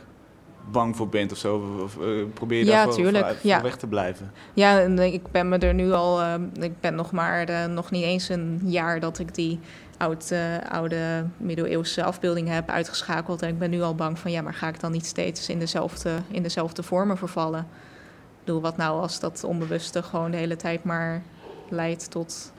bang 0.71 0.97
voor 0.97 1.09
bent 1.09 1.33
of 1.33 1.39
zo? 1.39 1.79
Of, 1.83 1.97
uh, 1.97 2.25
probeer 2.35 2.59
je 2.59 2.65
ja, 2.65 2.91
voor, 2.91 3.13
ja. 3.43 3.63
weg 3.63 3.77
te 3.77 3.87
blijven? 3.87 4.33
Ja, 4.53 4.79
ik 5.01 5.31
ben 5.31 5.49
me 5.49 5.59
er 5.59 5.75
nu 5.75 5.93
al... 5.93 6.21
Uh, 6.21 6.35
ik 6.53 6.81
ben 6.81 6.95
nog 6.95 7.13
maar 7.13 7.71
nog 7.71 7.91
niet 7.91 8.05
eens 8.05 8.29
een 8.29 8.61
jaar 8.65 9.01
dat 9.01 9.19
ik 9.19 9.35
die 9.35 9.61
oud, 10.01 10.31
uh, 10.33 10.59
oude 10.69 11.27
middeleeuwse 11.37 12.05
afbeelding 12.05 12.49
heb 12.49 12.71
uitgeschakeld. 12.71 13.43
En 13.43 13.49
ik 13.49 13.59
ben 13.59 13.71
nu 13.71 13.83
al 13.83 13.95
bang 13.95 14.19
van... 14.19 14.31
ja, 14.31 14.43
maar 14.43 14.55
ga 14.55 14.69
ik 14.69 14.81
dan 14.81 14.93
niet 14.93 15.07
steeds 15.07 15.49
in 15.49 15.59
dezelfde, 15.59 16.19
in 16.29 16.43
dezelfde 16.43 16.83
vormen 16.83 17.17
vervallen? 17.17 17.61
Ik 17.61 18.47
bedoel, 18.47 18.61
wat 18.61 18.77
nou 18.77 19.01
als 19.01 19.21
dat 19.21 19.45
onbewuste 19.45 20.03
gewoon 20.03 20.31
de 20.31 20.37
hele 20.37 20.57
tijd 20.57 20.85
maar 20.85 21.23
leidt 21.69 22.11
tot 22.11 22.53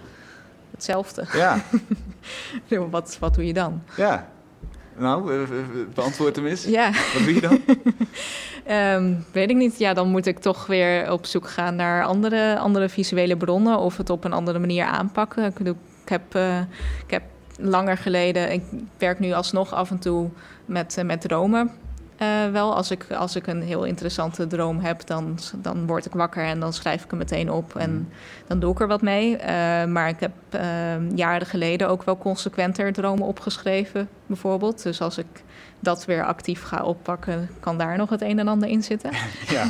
hetzelfde? 0.72 1.26
Ja. 1.34 1.64
wat, 2.90 3.18
wat 3.20 3.34
doe 3.34 3.46
je 3.46 3.54
dan? 3.54 3.84
Ja. 3.98 4.30
Nou, 4.98 5.48
beantwoord 5.94 6.36
hem 6.36 6.46
eens. 6.46 6.64
Ja. 6.64 6.92
Wat 7.14 7.24
doe 7.24 7.34
je 7.34 7.42
dan? 7.42 7.62
um, 8.78 9.26
weet 9.34 9.50
ik 9.50 9.56
niet. 9.56 9.78
Ja, 9.78 9.94
dan 9.94 10.10
moet 10.10 10.26
ik 10.26 10.40
toch 10.40 10.66
weer 10.66 11.12
op 11.12 11.26
zoek 11.26 11.50
gaan 11.50 11.76
naar 11.76 12.04
andere, 12.04 12.58
andere 12.58 12.90
visuele 12.90 13.38
bronnen 13.38 13.78
of 13.78 13.98
het 13.98 14.10
op 14.10 14.24
een 14.24 14.34
andere 14.34 14.60
manier 14.60 14.86
aanpakken. 14.86 15.46
Ik, 15.46 15.54
bedoel, 15.54 15.74
ik, 15.74 15.80
heb, 16.12 16.36
uh, 16.36 16.60
ik 17.06 17.12
heb 17.12 17.24
langer 17.60 17.98
geleden, 17.98 18.52
ik 18.52 18.64
werk 18.98 19.20
nu 19.20 19.34
alsnog 19.34 19.74
af 19.74 19.90
en 19.90 20.00
toe 20.00 20.30
met, 20.66 20.98
uh, 20.98 21.06
met 21.06 21.22
dromen. 21.22 21.72
Uh, 22.22 22.52
wel, 22.52 22.76
als 22.76 22.92
ik, 22.92 23.06
als 23.12 23.36
ik 23.36 23.48
een 23.48 23.62
heel 23.62 23.84
interessante 23.84 24.48
droom 24.48 24.80
heb, 24.80 25.06
dan, 25.06 25.40
dan 25.56 25.88
word 25.88 26.06
ik 26.06 26.14
wakker 26.14 26.44
en 26.44 26.60
dan 26.60 26.74
schrijf 26.74 27.04
ik 27.04 27.10
hem 27.10 27.20
meteen 27.20 27.52
op 27.52 27.76
en 27.76 27.92
Mm. 27.92 28.08
dan 28.48 28.60
doe 28.60 28.72
ik 28.72 28.80
er 28.80 28.88
wat 28.88 29.02
mee. 29.02 29.32
Uh, 29.32 29.40
maar 29.86 30.10
ik 30.10 30.20
heb 30.20 30.32
uh, 30.56 30.62
jaren 31.16 31.48
geleden 31.48 31.90
ook 31.90 32.04
wel 32.04 32.18
consequenter 32.18 32.94
dromen 32.94 33.28
opgeschreven, 33.28 34.10
bijvoorbeeld. 34.26 34.84
Dus 34.84 35.02
als 35.02 35.18
ik 35.18 35.44
dat 35.82 36.06
weer 36.06 36.26
actief 36.26 36.64
ga 36.64 36.84
oppakken, 36.84 37.50
kan 37.60 37.78
daar 37.78 37.98
nog 37.98 38.10
het 38.10 38.22
een 38.22 38.40
en 38.40 38.48
ander 38.48 38.70
in 38.70 38.84
zitten. 38.84 39.12
Ja, 39.50 39.70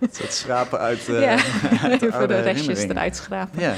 het 0.00 0.32
schrapen 0.32 0.78
uit, 0.78 1.08
uh, 1.08 1.20
ja, 1.26 1.30
uit 1.88 2.00
de, 2.00 2.06
even 2.06 2.28
de 2.28 2.40
restjes 2.40 2.82
eruit 2.82 3.16
schrapen. 3.16 3.60
Ja. 3.60 3.74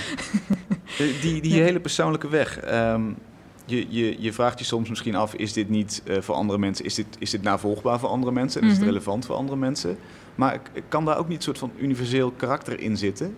Die, 1.21 1.43
die 1.43 1.63
hele 1.63 1.81
persoonlijke 1.81 2.29
weg. 2.29 2.73
Um, 2.73 3.17
je, 3.65 3.87
je, 3.89 4.17
je, 4.23 4.33
vraagt 4.33 4.59
je 4.59 4.65
soms 4.65 4.89
misschien 4.89 5.15
af, 5.15 5.35
is 5.35 5.53
dit 5.53 5.69
niet 5.69 6.03
uh, 6.05 6.21
voor 6.21 6.35
andere 6.35 6.59
mensen, 6.59 6.85
is 6.85 6.95
dit, 6.95 7.07
is 7.19 7.31
dit 7.31 7.43
navolgbaar 7.43 7.99
voor 7.99 8.09
andere 8.09 8.33
mensen 8.33 8.61
en 8.61 8.67
is 8.67 8.73
Mhm. 8.73 8.83
het 8.83 8.91
relevant 8.93 9.27
voor 9.27 9.37
andere 9.37 9.57
mensen? 9.59 9.99
Maar 10.35 10.61
kan 10.89 11.05
daar 11.05 11.19
ook 11.19 11.29
niet 11.29 11.37
een 11.37 11.43
soort 11.43 11.59
van 11.59 11.73
universeel 11.79 12.31
karakter 12.31 12.81
in 12.81 12.97
zitten? 12.97 13.37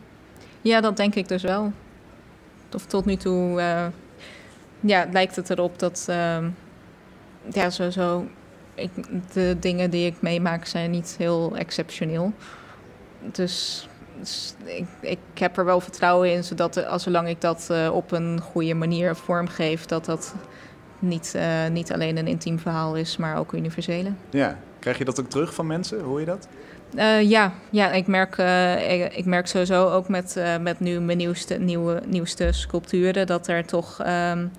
Ja, 0.61 0.81
dat 0.81 0.97
denk 0.97 1.15
ik 1.15 1.29
dus 1.29 1.43
wel. 1.43 1.73
Of 2.75 2.87
tot 2.87 3.05
nu 3.05 3.17
toe 3.17 3.59
uh, 3.61 3.87
ja, 4.81 5.07
lijkt 5.13 5.37
het 5.37 5.51
erop 5.51 5.79
dat 5.79 6.07
uh, 6.11 6.39
ja, 7.51 7.71
sowieso 7.71 8.27
ik, 8.79 8.91
de 9.33 9.57
dingen 9.61 9.91
die 9.91 10.07
ik 10.07 10.21
meemaak 10.21 10.67
zijn 10.67 10.91
niet 10.91 11.15
heel 11.19 11.57
exceptioneel. 11.57 12.33
Dus, 13.21 13.89
dus 14.19 14.55
ik, 14.65 14.87
ik, 15.01 15.19
heb 15.35 15.57
er 15.57 15.65
wel 15.65 15.81
vertrouwen 15.81 16.33
in, 16.33 16.45
zodat 16.45 16.87
als 16.87 17.03
zolang 17.03 17.29
ik 17.29 17.41
dat 17.41 17.69
uh, 17.71 17.91
op 17.95 18.13
een 18.13 18.41
goede 18.41 18.75
manier 18.75 19.17
vormgeef, 19.17 19.87
dat 19.87 20.05
dat 20.05 20.35
niet, 20.99 21.33
uh, 21.37 21.67
niet 21.67 21.93
alleen 21.93 22.17
een 22.17 22.27
intiem 22.27 22.59
verhaal 22.59 22.97
is, 22.97 23.17
maar 23.17 23.39
ook 23.39 23.53
universele. 23.53 24.13
Ja, 24.31 24.59
krijg 24.79 24.99
je 24.99 25.05
dat 25.05 25.21
ook 25.21 25.29
terug 25.29 25.55
van 25.55 25.67
mensen? 25.67 26.01
Hoor 26.01 26.21
je 26.21 26.27
dat? 26.27 26.49
Uh, 26.95 27.23
ja, 27.23 27.53
ja 27.71 27.93
ik, 27.93 28.07
merk, 28.07 28.39
uh, 28.39 28.93
ik, 28.93 29.15
ik, 29.15 29.25
merk 29.25 29.47
sowieso 29.47 29.89
ook 29.89 30.09
met, 30.09 30.35
uh, 30.39 30.57
met 30.59 30.81
nu 30.81 31.01
mijn 31.01 31.19
nieuwste, 31.19 31.55
nieuwe, 31.55 32.03
nieuwste 32.07 32.53
sculpturen 32.53 33.27
dat 33.27 33.49
er 33.49 33.65
toch 33.65 33.99
um, 34.07 34.51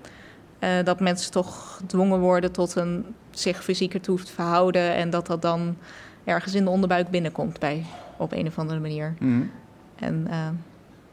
dat 0.84 1.00
mensen 1.00 1.30
toch 1.30 1.76
gedwongen 1.76 2.20
worden 2.20 2.52
tot 2.52 2.74
een 2.74 3.14
zich 3.30 3.64
fysieker 3.64 4.00
toe 4.00 4.22
te 4.22 4.32
verhouden 4.32 4.94
en 4.94 5.10
dat 5.10 5.26
dat 5.26 5.42
dan 5.42 5.76
ergens 6.24 6.54
in 6.54 6.64
de 6.64 6.70
onderbuik 6.70 7.10
binnenkomt 7.10 7.58
bij 7.58 7.84
op 8.16 8.32
een 8.32 8.46
of 8.46 8.58
andere 8.58 8.80
manier. 8.80 9.14
Mm 9.18 9.28
-hmm. 9.28 9.50
En 9.96 10.28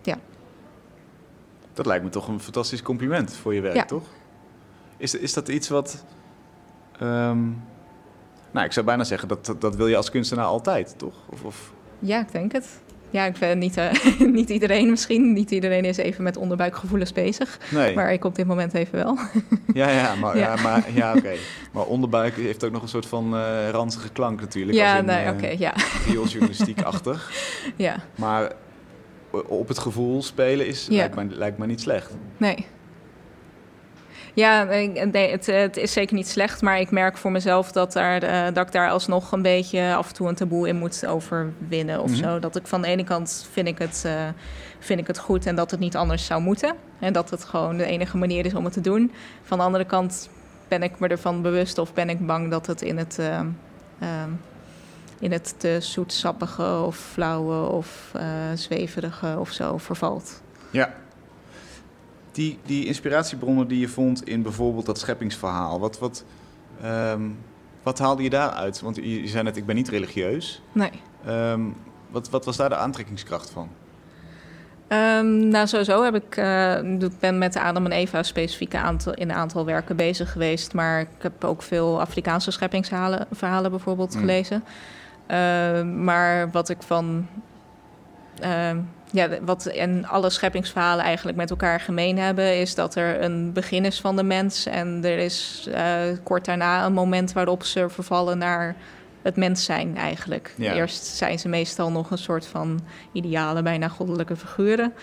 ja. 0.02 0.18
Dat 1.74 1.86
lijkt 1.86 2.04
me 2.04 2.10
toch 2.10 2.28
een 2.28 2.39
fantastisch 2.39 2.82
compliment 2.82 3.34
voor 3.34 3.54
je 3.54 3.62
werk, 3.62 3.76
ja. 3.76 3.86
toch? 3.86 4.06
Is, 4.98 5.16
is 5.16 5.34
dat 5.34 5.48
iets 5.48 5.70
wat. 5.70 6.04
Um, 7.02 7.64
nou, 8.52 8.66
ik 8.66 8.72
zou 8.72 8.86
bijna 8.86 9.04
zeggen 9.04 9.28
dat, 9.28 9.45
dat, 9.45 9.62
dat 9.62 9.76
wil 9.76 9.88
je 9.88 9.95
als 9.95 10.10
kunstenaar 10.10 10.45
altijd, 10.45 10.93
toch? 10.98 11.16
Of, 11.30 11.43
of... 11.43 11.74
Ja, 12.00 12.20
ik 12.20 12.32
denk 12.32 12.52
het. 12.52 12.80
Ja, 13.10 13.26
ik 13.26 13.38
ben 13.39 13.58
niet, 13.58 13.78
uh, 13.78 13.91
niet 14.39 14.49
iedereen 14.49 14.89
misschien. 14.89 15.34
Niet 15.34 15.51
iedereen 15.51 15.86
is 15.86 15.97
even 15.97 16.24
met 16.24 16.38
onderbuikgevoelens 16.38 17.14
bezig. 17.14 17.60
Nee. 17.72 17.95
Maar 17.95 18.14
ik 18.14 18.24
op 18.26 18.36
dit 18.36 18.47
moment 18.47 18.74
even 18.74 18.95
wel. 19.03 19.18
Ja, 19.74 19.89
ja, 19.89 20.16
maar, 20.16 20.38
Ja. 20.38 20.55
ja. 20.55 20.62
maar 20.62 20.84
ja, 20.93 21.14
oké. 21.16 21.34
Maar 21.72 21.84
onderbuik 21.86 22.36
heeft 22.36 22.64
ook 22.64 22.72
nog 22.72 22.82
een 22.82 22.88
soort 22.88 23.05
van 23.05 23.34
uh, 23.36 23.70
ranzige 23.70 24.10
klank 24.10 24.41
natuurlijk. 24.41 24.78
Ja, 24.78 24.89
als 24.91 24.99
in, 24.99 25.05
nee, 25.05 25.30
oké, 25.30 25.47
ja. 25.58 25.74
Riooljournalistiek-achtig. 26.08 27.32
Ja, 27.76 27.95
Maar 28.16 28.51
op 29.47 29.68
het 29.68 29.80
gevoel 29.80 30.24
spelen 30.24 30.68
is, 30.68 30.88
Ja. 30.89 30.95
lijkt, 30.95 31.16
me, 31.16 31.26
lijkt 31.30 31.58
me 31.58 31.66
niet 31.66 31.82
slecht. 31.82 32.12
nee. 32.38 32.66
Ja, 34.38 34.64
nee, 34.64 34.88
nee, 35.06 35.32
het, 35.32 35.46
het 35.46 35.78
is 35.78 35.92
zeker 35.92 36.16
niet 36.16 36.28
slecht, 36.28 36.62
maar 36.62 36.80
ik 36.80 36.92
merk 36.92 37.18
voor 37.18 37.32
mezelf 37.32 37.72
dat, 37.72 37.94
daar, 37.94 38.24
eh, 38.24 38.54
dat 38.54 38.66
ik 38.66 38.72
daar 38.72 38.90
alsnog 38.90 39.32
een 39.32 39.42
beetje 39.42 39.96
af 39.96 40.08
en 40.08 40.14
toe 40.14 40.28
een 40.28 40.36
taboe 40.36 40.68
in 40.68 40.76
moet 40.76 41.06
overwinnen 41.06 42.02
of 42.02 42.10
Mhm. 42.12 42.20
zo. 42.20 42.40
Dat 42.40 42.56
ik 42.56 42.68
van 42.68 42.82
de 42.82 42.88
ene 42.88 43.04
kant 43.04 43.48
vind 43.52 43.68
ik, 43.68 43.78
het, 43.78 44.04
eh, 44.06 44.14
vind 44.80 45.00
ik 45.00 45.08
het 45.08 45.18
goed 45.20 45.46
en 45.46 45.56
dat 45.56 45.72
het 45.72 45.80
niet 45.80 45.96
anders 45.96 46.26
zou 46.26 46.42
moeten. 46.42 46.76
En 47.00 47.14
dat 47.14 47.30
het 47.30 47.44
gewoon 47.44 47.78
de 47.78 47.86
enige 47.86 48.18
manier 48.18 48.46
is 48.46 48.54
om 48.54 48.64
het 48.64 48.74
te 48.74 48.82
doen. 48.82 49.12
Van 49.44 49.58
de 49.58 49.64
andere 49.64 49.86
kant 49.86 50.30
ben 50.68 50.84
ik 50.84 51.00
me 51.00 51.08
ervan 51.08 51.42
bewust 51.42 51.78
of 51.78 51.94
ben 51.94 52.10
ik 52.10 52.26
bang 52.26 52.52
dat 52.52 52.66
het 52.66 52.82
in 52.82 52.98
het, 52.98 53.20
eh, 53.20 53.40
eh, 54.00 54.08
in 55.20 55.32
het 55.32 55.54
te 55.60 55.78
zoetsappige 55.82 56.82
of 56.86 56.96
flauwe 56.98 57.70
of 57.70 58.12
eh, 58.14 58.24
zweverige 58.56 59.36
of 59.40 59.50
zo 59.50 59.78
vervalt. 59.78 60.42
Ja. 60.72 60.94
Die, 62.38 62.60
die 62.66 62.86
inspiratiebronnen 62.86 63.68
die 63.68 63.80
je 63.80 63.88
vond 63.88 64.28
in 64.28 64.42
bijvoorbeeld 64.42 64.86
dat 64.86 65.00
scheppingsverhaal, 65.00 65.80
wat, 65.80 66.00
wat, 66.00 66.24
um, 66.86 67.38
wat 67.84 68.00
haalde 68.00 68.24
je 68.24 68.30
daaruit? 68.30 68.82
Want 68.82 68.96
je, 68.96 69.22
je 69.22 69.28
zei 69.28 69.44
net, 69.44 69.58
ik 69.58 69.66
ben 69.66 69.76
niet 69.76 69.90
religieus. 69.90 70.62
Nee. 70.72 70.92
Um, 71.28 71.76
wat, 72.10 72.30
wat 72.30 72.46
was 72.46 72.58
daar 72.58 72.70
de 72.70 72.76
aantrekkingskracht 72.76 73.50
van? 73.50 73.70
Um, 74.88 75.48
nou, 75.48 75.68
sowieso 75.68 76.04
heb 76.04 76.16
ik, 76.16 76.38
uh, 76.38 77.02
ik 77.02 77.20
ben 77.20 77.38
met 77.38 77.56
Adam 77.56 77.86
en 77.86 77.92
Eva 77.92 78.24
specifiek 78.24 78.76
aantal, 78.76 79.14
in 79.14 79.30
een 79.30 79.36
aantal 79.36 79.66
werken 79.66 79.96
bezig 79.96 80.32
geweest. 80.32 80.74
Maar 80.74 81.02
ik 81.02 81.08
heb 81.18 81.44
ook 81.44 81.62
veel 81.62 82.00
Afrikaanse 82.00 82.52
scheppingsverhalen 82.52 83.28
verhalen 83.32 83.72
bijvoorbeeld 83.72 84.14
Mm. 84.14 84.20
gelezen. 84.20 84.64
Uh, 85.32 85.84
maar 85.84 86.52
wat 86.52 86.70
ik 86.70 86.82
van. 86.82 87.28
Uh, 88.44 88.72
ja, 89.12 89.30
wat 89.41 89.66
en 89.66 90.05
alle 90.05 90.30
scheppingsverhalen 90.30 91.05
eigenlijk 91.05 91.38
met 91.38 91.49
elkaar 91.49 91.80
gemeen 91.80 92.18
hebben, 92.18 92.60
is 92.60 92.76
dat 92.76 92.95
er 92.95 93.24
een 93.24 93.53
begin 93.53 93.86
is 93.86 94.01
van 94.01 94.16
de 94.16 94.24
mens. 94.24 94.66
En 94.66 94.99
er 95.03 95.18
is 95.18 95.68
uh, 95.70 95.95
kort 96.24 96.45
daarna 96.45 96.86
een 96.86 96.93
moment 96.93 97.34
waarop 97.34 97.64
ze 97.64 97.89
vervallen 97.89 98.38
naar 98.38 98.76
het 99.22 99.36
mens 99.36 99.66
zijn 99.66 99.97
eigenlijk. 99.97 100.53
Ja. 100.58 100.74
Eerst 100.74 101.05
zijn 101.05 101.39
ze 101.39 101.49
meestal 101.49 101.91
nog 101.91 102.12
een 102.12 102.18
soort 102.18 102.45
van 102.45 102.80
ideale, 103.12 103.62
bijna 103.62 103.88
goddelijke 103.88 104.36
figuren. 104.36 104.93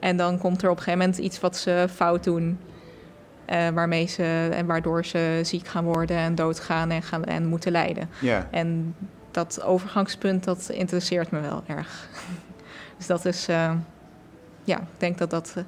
En 0.00 0.16
dan 0.16 0.38
komt 0.38 0.62
er 0.62 0.70
op 0.70 0.76
een 0.76 0.82
gegeven 0.82 1.06
moment 1.06 1.18
iets 1.18 1.40
wat 1.40 1.56
ze 1.56 1.86
fout 1.94 2.24
doen. 2.24 2.58
Uh, 3.50 3.68
waarmee 3.68 4.06
ze 4.06 4.48
en 4.52 4.66
waardoor 4.66 5.04
ze 5.04 5.40
ziek 5.42 5.66
gaan 5.66 5.84
worden 5.84 6.16
en 6.16 6.34
doodgaan 6.34 6.90
en, 6.90 7.02
gaan, 7.02 7.24
en 7.24 7.46
moeten 7.46 7.72
lijden. 7.72 8.10
Ja. 8.20 8.48
En 8.50 8.94
dat 9.30 9.62
overgangspunt, 9.62 10.44
dat 10.44 10.68
interesseert 10.72 11.30
me 11.30 11.40
wel 11.40 11.62
erg. 11.66 12.08
Dus 13.06 13.16
dat 13.22 13.24
is, 13.34 13.48
uh, 13.48 13.72
ja, 14.64 14.78
ik 14.78 14.86
denk 14.96 15.18
dat 15.18 15.30
dat 15.30 15.54
uh, 15.58 15.64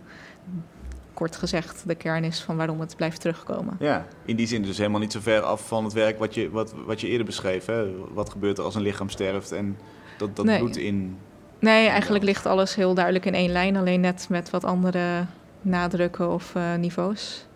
kort 1.14 1.36
gezegd 1.36 1.82
de 1.86 1.94
kern 1.94 2.24
is 2.24 2.40
van 2.42 2.56
waarom 2.56 2.80
het 2.80 2.96
blijft 2.96 3.20
terugkomen. 3.20 3.76
Ja, 3.78 4.06
in 4.24 4.36
die 4.36 4.46
zin 4.46 4.62
dus 4.62 4.78
helemaal 4.78 5.00
niet 5.00 5.12
zo 5.12 5.20
ver 5.20 5.40
af 5.40 5.66
van 5.68 5.84
het 5.84 5.92
werk 5.92 6.18
wat 6.18 6.34
je, 6.34 6.50
wat, 6.50 6.74
wat 6.86 7.00
je 7.00 7.08
eerder 7.08 7.26
beschreef. 7.26 7.66
Hè? 7.66 7.86
Wat 8.14 8.30
gebeurt 8.30 8.58
er 8.58 8.64
als 8.64 8.74
een 8.74 8.82
lichaam 8.82 9.08
sterft 9.08 9.52
en 9.52 9.76
dat, 10.18 10.36
dat 10.36 10.44
Nee. 10.44 10.58
bloed 10.58 10.76
in... 10.76 11.16
Nee, 11.58 11.86
eigenlijk 11.88 12.24
ligt 12.24 12.46
alles 12.46 12.74
heel 12.74 12.94
duidelijk 12.94 13.24
in 13.26 13.34
één 13.34 13.50
lijn, 13.52 13.76
alleen 13.76 14.00
net 14.00 14.26
met 14.30 14.50
wat 14.50 14.64
andere 14.64 15.24
nadrukken 15.62 16.30
of 16.32 16.52
uh, 16.56 16.74
niveaus. 16.74 17.46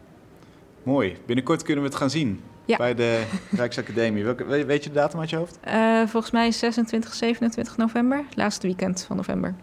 Mooi. 0.82 1.16
Binnenkort 1.26 1.62
kunnen 1.62 1.82
we 1.84 1.88
het 1.90 1.98
gaan 1.98 2.10
zien 2.10 2.40
Ja. 2.64 2.76
bij 2.76 2.94
de 2.94 3.24
Rijksacademie. 3.50 4.24
Welke, 4.24 4.44
we- 4.44 4.64
weet 4.64 4.84
je 4.84 4.88
de 4.90 4.94
datum 4.94 5.20
uit 5.20 5.30
je 5.30 5.36
hoofd? 5.36 5.58
Uh, 5.68 6.00
volgens 6.06 6.32
mij 6.32 6.50
26, 6.52 7.14
27 7.14 7.76
november, 7.76 8.24
laatste 8.34 8.66
weekend 8.66 9.04
van 9.06 9.16
november. 9.16 9.54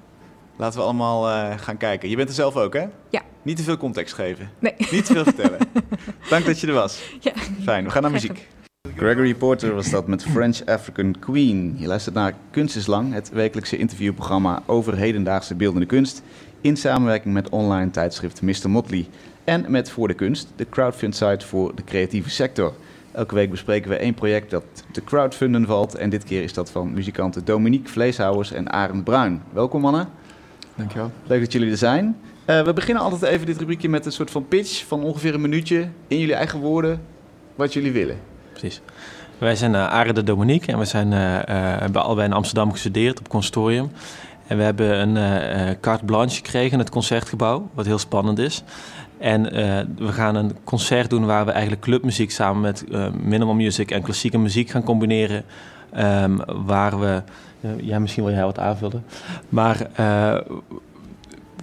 Laten 0.57 0.79
we 0.79 0.85
allemaal 0.85 1.29
eh, 1.29 1.57
gaan 1.57 1.77
kijken. 1.77 2.09
Je 2.09 2.15
bent 2.15 2.29
er 2.29 2.35
zelf 2.35 2.55
ook, 2.55 2.73
hè? 2.73 2.85
Ja. 3.09 3.21
Niet 3.41 3.57
te 3.57 3.63
veel 3.63 3.77
context 3.77 4.13
geven. 4.13 4.49
Nee. 4.59 4.73
Niet 4.91 5.05
te 5.05 5.13
veel 5.13 5.23
vertellen. 5.23 5.59
Dank 6.29 6.45
dat 6.45 6.59
je 6.59 6.67
er 6.67 6.73
was. 6.73 7.01
Ja. 7.19 7.31
Fijn, 7.63 7.83
we 7.83 7.89
gaan 7.89 8.01
naar 8.01 8.11
muziek. 8.11 8.47
Gregory 8.95 9.35
Porter 9.35 9.75
was 9.75 9.89
dat 9.89 10.07
met 10.07 10.23
French 10.23 10.65
African 10.65 11.15
Queen. 11.19 11.75
Je 11.77 11.87
luistert 11.87 12.15
naar 12.15 12.33
Kunst 12.51 12.75
is 12.75 12.87
Lang, 12.87 13.13
het 13.13 13.29
wekelijkse 13.29 13.77
interviewprogramma 13.77 14.63
over 14.65 14.97
hedendaagse 14.97 15.55
beeldende 15.55 15.85
kunst. 15.85 16.21
In 16.61 16.77
samenwerking 16.77 17.33
met 17.33 17.49
online 17.49 17.91
tijdschrift 17.91 18.41
Mr. 18.41 18.69
Motley. 18.69 19.07
En 19.43 19.65
met 19.67 19.89
Voor 19.89 20.07
de 20.07 20.13
Kunst, 20.13 20.47
de 20.55 20.69
crowdfund 20.69 21.15
site 21.15 21.45
voor 21.45 21.75
de 21.75 21.83
creatieve 21.83 22.29
sector. 22.29 22.73
Elke 23.11 23.35
week 23.35 23.49
bespreken 23.49 23.89
we 23.89 23.95
één 23.95 24.13
project 24.13 24.49
dat 24.49 24.63
te 24.91 25.03
crowdfunden 25.03 25.65
valt. 25.65 25.95
En 25.95 26.09
dit 26.09 26.23
keer 26.23 26.43
is 26.43 26.53
dat 26.53 26.71
van 26.71 26.93
muzikanten 26.93 27.45
Dominique 27.45 27.89
Vleeshouwers 27.89 28.51
en 28.51 28.71
Arend 28.71 29.03
Bruin. 29.03 29.41
Welkom 29.53 29.81
mannen. 29.81 30.09
Dankjewel. 30.77 31.11
Leuk 31.27 31.39
dat 31.39 31.51
jullie 31.51 31.71
er 31.71 31.77
zijn. 31.77 32.17
Uh, 32.45 32.61
we 32.61 32.73
beginnen 32.73 33.03
altijd 33.03 33.21
even 33.21 33.45
dit 33.45 33.57
rubriekje 33.57 33.89
met 33.89 34.05
een 34.05 34.11
soort 34.11 34.31
van 34.31 34.47
pitch 34.47 34.85
van 34.85 35.03
ongeveer 35.03 35.33
een 35.33 35.41
minuutje. 35.41 35.87
In 36.07 36.19
jullie 36.19 36.35
eigen 36.35 36.59
woorden, 36.59 37.01
wat 37.55 37.73
jullie 37.73 37.91
willen. 37.91 38.17
Precies. 38.51 38.81
Wij 39.37 39.55
zijn 39.55 39.73
uh, 39.73 39.87
Arend 39.87 40.15
de 40.15 40.23
Dominique 40.23 40.71
en 40.71 40.79
we 40.79 40.85
zijn, 40.85 41.11
uh, 41.11 41.17
hebben 41.79 42.03
allebei 42.03 42.27
in 42.27 42.33
Amsterdam 42.33 42.71
gestudeerd 42.71 43.19
op 43.19 43.29
consortium. 43.29 43.91
En 44.47 44.57
we 44.57 44.63
hebben 44.63 44.99
een 44.99 45.15
uh, 45.15 45.75
carte 45.81 46.05
blanche 46.05 46.35
gekregen 46.35 46.71
in 46.71 46.79
het 46.79 46.89
concertgebouw, 46.89 47.69
wat 47.73 47.85
heel 47.85 47.97
spannend 47.97 48.39
is. 48.39 48.63
En 49.17 49.41
uh, 49.43 49.79
we 49.97 50.11
gaan 50.11 50.35
een 50.35 50.55
concert 50.63 51.09
doen 51.09 51.25
waar 51.25 51.45
we 51.45 51.51
eigenlijk 51.51 51.81
clubmuziek 51.81 52.31
samen 52.31 52.61
met 52.61 52.83
uh, 52.89 53.07
minimal 53.21 53.53
music 53.53 53.91
en 53.91 54.01
klassieke 54.01 54.37
muziek 54.37 54.69
gaan 54.69 54.83
combineren. 54.83 55.43
Um, 55.97 56.39
waar 56.65 56.99
we, 56.99 57.23
ja, 57.81 57.99
misschien 57.99 58.23
wil 58.23 58.33
jij 58.33 58.43
wat 58.43 58.59
aanvullen, 58.59 59.05
maar 59.49 59.87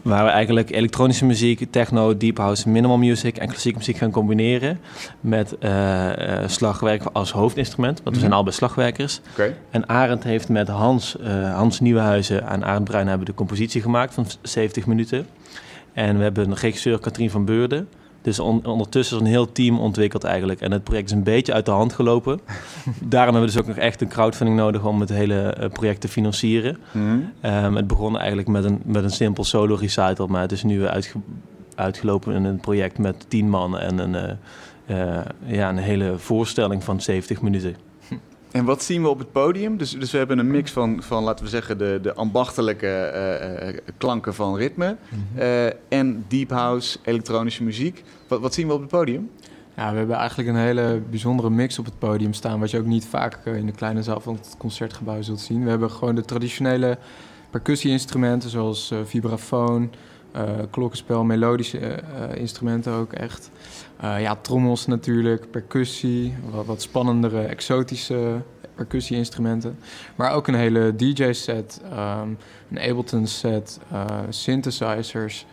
waar 0.03 0.25
we 0.25 0.31
eigenlijk 0.31 0.71
elektronische 0.71 1.25
muziek, 1.25 1.67
techno, 1.71 2.17
deep 2.17 2.37
house, 2.37 2.69
minimal 2.69 2.99
music 2.99 3.37
en 3.37 3.49
klassieke 3.49 3.79
muziek 3.79 3.97
gaan 3.97 4.11
combineren 4.11 4.81
met 5.21 5.57
slagwerk 6.47 7.03
als 7.13 7.33
hoofdinstrument, 7.33 8.01
want 8.03 8.15
we 8.15 8.21
zijn 8.21 8.33
al 8.33 8.43
bij 8.43 8.53
slagwerkers. 8.53 9.21
Okay. 9.33 9.55
En 9.71 9.89
Arend 9.89 10.25
heeft 10.25 10.49
met 10.49 10.69
Hans, 10.69 11.17
Hans 11.55 11.81
Nieuwenhuizen 11.81 12.47
en 12.47 12.65
Arend 12.65 12.85
Bruin 12.85 13.09
hebben 13.09 13.27
de 13.27 13.35
compositie 13.35 13.83
gemaakt 13.83 14.15
van 14.15 14.27
70 14.43 14.87
minuten. 14.87 15.27
En 15.93 16.17
we 16.17 16.23
hebben 16.23 16.51
een 16.51 16.57
regisseur, 16.57 16.99
Katrien 16.99 17.31
van 17.31 17.45
Beurden. 17.45 17.89
Dus 18.25 18.39
on 18.39 18.67
ondertussen 18.67 19.17
is 19.17 19.23
een 19.23 19.29
heel 19.29 19.53
team 19.53 19.79
ontwikkeld 19.79 20.25
eigenlijk. 20.25 20.61
En 20.61 20.73
het 20.73 20.85
project 20.85 21.07
is 21.07 21.17
een 21.17 21.23
beetje 21.23 21.53
uit 21.53 21.65
de 21.65 21.71
hand 21.71 21.93
gelopen. 21.93 22.41
Daarom 23.15 23.35
hebben 23.35 23.41
we 23.41 23.57
dus 23.57 23.57
ook 23.57 23.75
nog 23.75 23.85
echt 23.85 24.01
een 24.01 24.09
crowdfunding 24.09 24.59
nodig 24.59 24.85
om 24.85 25.01
het 25.01 25.09
hele 25.09 25.57
uh, 25.61 25.69
project 25.69 26.01
te 26.01 26.09
financieren. 26.09 26.79
Mhm. 26.93 27.05
Mm 27.05 27.31
-hmm. 27.41 27.65
um, 27.65 27.77
het 27.77 27.87
begon 27.87 28.19
eigenlijk 28.19 28.49
met 28.49 28.65
een, 28.65 28.81
met 28.85 29.05
een 29.05 29.11
simpel 29.11 29.45
solo 29.45 29.75
recital. 29.75 30.27
Maar 30.27 30.41
het 30.41 30.53
is 30.53 30.63
nu 30.63 30.87
uitge 30.87 31.19
uitgelopen 31.75 32.35
in 32.35 32.45
een 32.45 32.61
project 32.61 32.99
met 32.99 33.25
tien 33.29 33.49
man 33.49 33.79
en 33.79 33.99
een, 33.99 34.39
uh, 34.89 34.97
uh, 34.99 35.21
ja, 35.47 35.69
een 35.69 35.77
hele 35.77 36.19
voorstelling 36.19 36.85
van 36.85 37.01
70 37.01 37.43
minuten. 37.43 37.77
En 38.55 38.65
wat 38.65 38.83
zien 38.83 39.03
we 39.03 39.09
op 39.09 39.19
het 39.19 39.33
podium? 39.33 39.77
Dus, 39.77 39.91
dus 39.91 40.11
we 40.11 40.19
hebben 40.19 40.39
een 40.39 40.51
mix 40.51 40.71
van, 40.71 41.03
van 41.03 41.23
laten 41.23 41.45
we 41.45 41.51
zeggen, 41.51 41.79
de, 41.79 41.99
de 42.03 42.15
ambachtelijke 42.15 43.13
uh, 43.15 43.69
uh, 43.69 43.79
klanken 43.97 44.35
van 44.35 44.57
ritme 44.57 44.97
uh, 45.37 45.67
en 45.89 46.25
deep 46.29 46.51
house, 46.51 46.99
elektronische 47.03 47.63
muziek. 47.63 48.03
Wat, 48.29 48.41
wat 48.41 48.55
zien 48.55 48.67
we 48.67 48.73
op 48.73 48.81
het 48.81 48.91
podium? 48.91 49.31
Ja, 49.77 49.91
we 49.91 49.99
hebben 49.99 50.17
eigenlijk 50.17 50.49
een 50.49 50.57
hele 50.57 51.03
bijzondere 51.11 51.51
mix 51.51 51.79
op 51.79 51.85
het 51.85 51.99
podium 51.99 52.33
staan, 52.33 52.61
wat 52.61 52.71
je 52.71 52.79
ook 52.79 52.85
niet 52.85 53.07
vaak 53.07 53.47
in 53.47 53.67
de 53.67 53.73
kleine 53.73 54.03
zaal 54.03 54.21
van 54.21 54.35
het 54.35 54.55
concertgebouw 54.59 55.23
zult 55.23 55.41
zien. 55.41 55.65
We 55.65 55.71
hebben 55.71 55.91
gewoon 55.91 56.15
de 56.15 56.25
traditionele 56.25 56.99
percussie-instrumenten 57.51 58.51
zoals 58.51 58.95
vibrafoon, 59.05 59.93
klokkenspel, 60.71 61.25
melodische 61.25 62.03
instrumenten 62.35 62.93
ook 62.93 63.13
echt. 63.13 63.51
Uh, 64.05 64.21
ja, 64.21 64.37
trommels 64.37 64.87
natuurlijk, 64.87 65.51
percussie, 65.51 66.35
wat, 66.51 66.67
wat 66.67 66.83
spannendere, 66.83 67.43
exotische 67.43 68.43
percussie-instrumenten. 68.75 69.79
Maar 70.15 70.33
ook 70.33 70.49
een 70.49 70.55
hele 70.55 70.97
DJ-set, 70.97 71.81
um, 71.93 72.39
een 72.71 72.79
Ableton-set, 72.91 73.81
uh, 73.93 74.05
synthesizers 74.29 75.47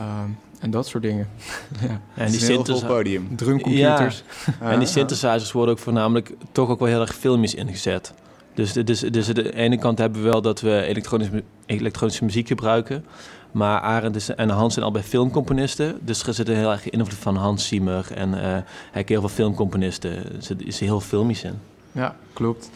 um, 0.00 0.38
en 0.60 0.70
dat 0.70 0.86
soort 0.86 1.02
dingen. 1.02 1.28
ja. 1.88 2.00
En 2.14 2.30
die 2.30 2.40
synthesizers. 2.40 2.92
podium. 2.92 3.36
Drumcomputers. 3.36 4.22
Ja. 4.60 4.70
en 4.70 4.78
die 4.78 4.88
synthesizers 4.88 5.52
worden 5.52 5.74
ook 5.74 5.80
voornamelijk 5.80 6.32
toch 6.52 6.68
ook 6.68 6.78
wel 6.78 6.88
heel 6.88 7.00
erg 7.00 7.14
filmisch 7.14 7.54
ingezet. 7.54 8.12
Dus, 8.60 8.72
dus, 8.72 9.00
dus 9.00 9.28
aan 9.28 9.34
de 9.34 9.54
ene 9.54 9.78
kant 9.78 9.98
hebben 9.98 10.22
we 10.22 10.28
wel 10.28 10.42
dat 10.42 10.60
we 10.60 10.82
elektronische, 10.82 11.42
elektronische 11.66 12.24
muziek 12.24 12.48
gebruiken. 12.48 13.04
Maar 13.52 13.80
Arend 13.80 14.16
is, 14.16 14.34
en 14.34 14.48
Hans 14.48 14.72
zijn 14.74 14.84
al 14.86 14.92
bij 14.92 15.02
filmcomponisten. 15.02 15.98
Dus 16.00 16.26
er 16.26 16.34
zit 16.34 16.48
een 16.48 16.56
heel 16.56 16.70
erg 16.70 16.90
invloed 16.90 17.18
van 17.18 17.36
Hans 17.36 17.68
Ziemer. 17.68 18.06
En 18.14 18.28
uh, 18.28 18.40
hij 18.40 18.64
heeft 18.90 19.08
heel 19.08 19.20
veel 19.20 19.28
filmcomponisten. 19.28 20.22
Dus 20.32 20.50
er 20.50 20.66
is 20.66 20.80
heel 20.80 21.00
filmisch 21.00 21.44
in. 21.44 21.58
Ja, 21.92 22.16
klopt. 22.32 22.70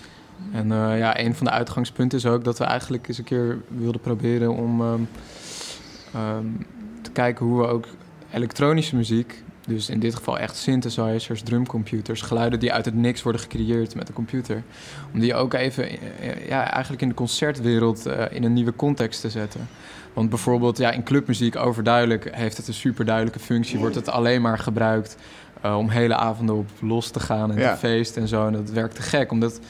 En 0.52 0.66
uh, 0.66 0.98
ja, 0.98 1.20
een 1.20 1.34
van 1.34 1.46
de 1.46 1.52
uitgangspunten 1.52 2.18
is 2.18 2.26
ook 2.26 2.44
dat 2.44 2.58
we 2.58 2.64
eigenlijk 2.64 3.08
eens 3.08 3.18
een 3.18 3.24
keer 3.24 3.58
wilden 3.68 4.00
proberen 4.00 4.54
om 4.54 4.80
um, 4.80 5.08
um, 6.16 6.66
te 7.02 7.10
kijken 7.10 7.46
hoe 7.46 7.60
we 7.60 7.66
ook 7.66 7.86
elektronische 8.32 8.96
muziek, 8.96 9.43
dus 9.66 9.88
in 9.88 10.00
dit 10.00 10.14
geval 10.14 10.38
echt 10.38 10.56
synthesizers, 10.56 11.42
drumcomputers, 11.42 12.20
geluiden 12.20 12.60
die 12.60 12.72
uit 12.72 12.84
het 12.84 12.94
niks 12.94 13.22
worden 13.22 13.40
gecreëerd 13.40 13.94
met 13.94 14.08
een 14.08 14.14
computer, 14.14 14.62
om 15.12 15.20
die 15.20 15.34
ook 15.34 15.54
even 15.54 15.88
ja, 16.46 16.70
eigenlijk 16.70 17.02
in 17.02 17.08
de 17.08 17.14
concertwereld 17.14 18.06
uh, 18.06 18.22
in 18.30 18.44
een 18.44 18.52
nieuwe 18.52 18.76
context 18.76 19.20
te 19.20 19.30
zetten. 19.30 19.68
Want 20.12 20.28
bijvoorbeeld 20.28 20.78
ja, 20.78 20.90
in 20.90 21.02
clubmuziek 21.02 21.56
overduidelijk 21.56 22.28
heeft 22.36 22.56
het 22.56 22.68
een 22.68 22.74
super 22.74 23.04
duidelijke 23.04 23.38
functie. 23.38 23.78
Wordt 23.78 23.94
het 23.94 24.08
alleen 24.08 24.42
maar 24.42 24.58
gebruikt 24.58 25.16
uh, 25.64 25.76
om 25.76 25.88
hele 25.88 26.16
avonden 26.16 26.56
op 26.56 26.70
los 26.80 27.10
te 27.10 27.20
gaan 27.20 27.52
en 27.52 27.58
Ja. 27.58 27.72
te 27.72 27.78
feesten 27.78 28.22
en 28.22 28.28
zo. 28.28 28.46
En 28.46 28.52
dat 28.52 28.70
werkt 28.70 28.94
te 28.94 29.02
gek, 29.02 29.30
omdat 29.30 29.60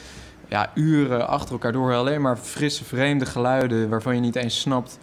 ja, 0.47 0.71
uren 0.73 1.27
achter 1.27 1.51
elkaar 1.51 1.71
door 1.71 1.93
alleen 1.93 2.21
maar 2.21 2.37
frisse, 2.37 2.83
vreemde 2.83 3.25
geluiden... 3.25 3.89
waarvan 3.89 4.15
je 4.15 4.21
niet 4.21 4.35
eens 4.35 4.59
snapt 4.59 4.99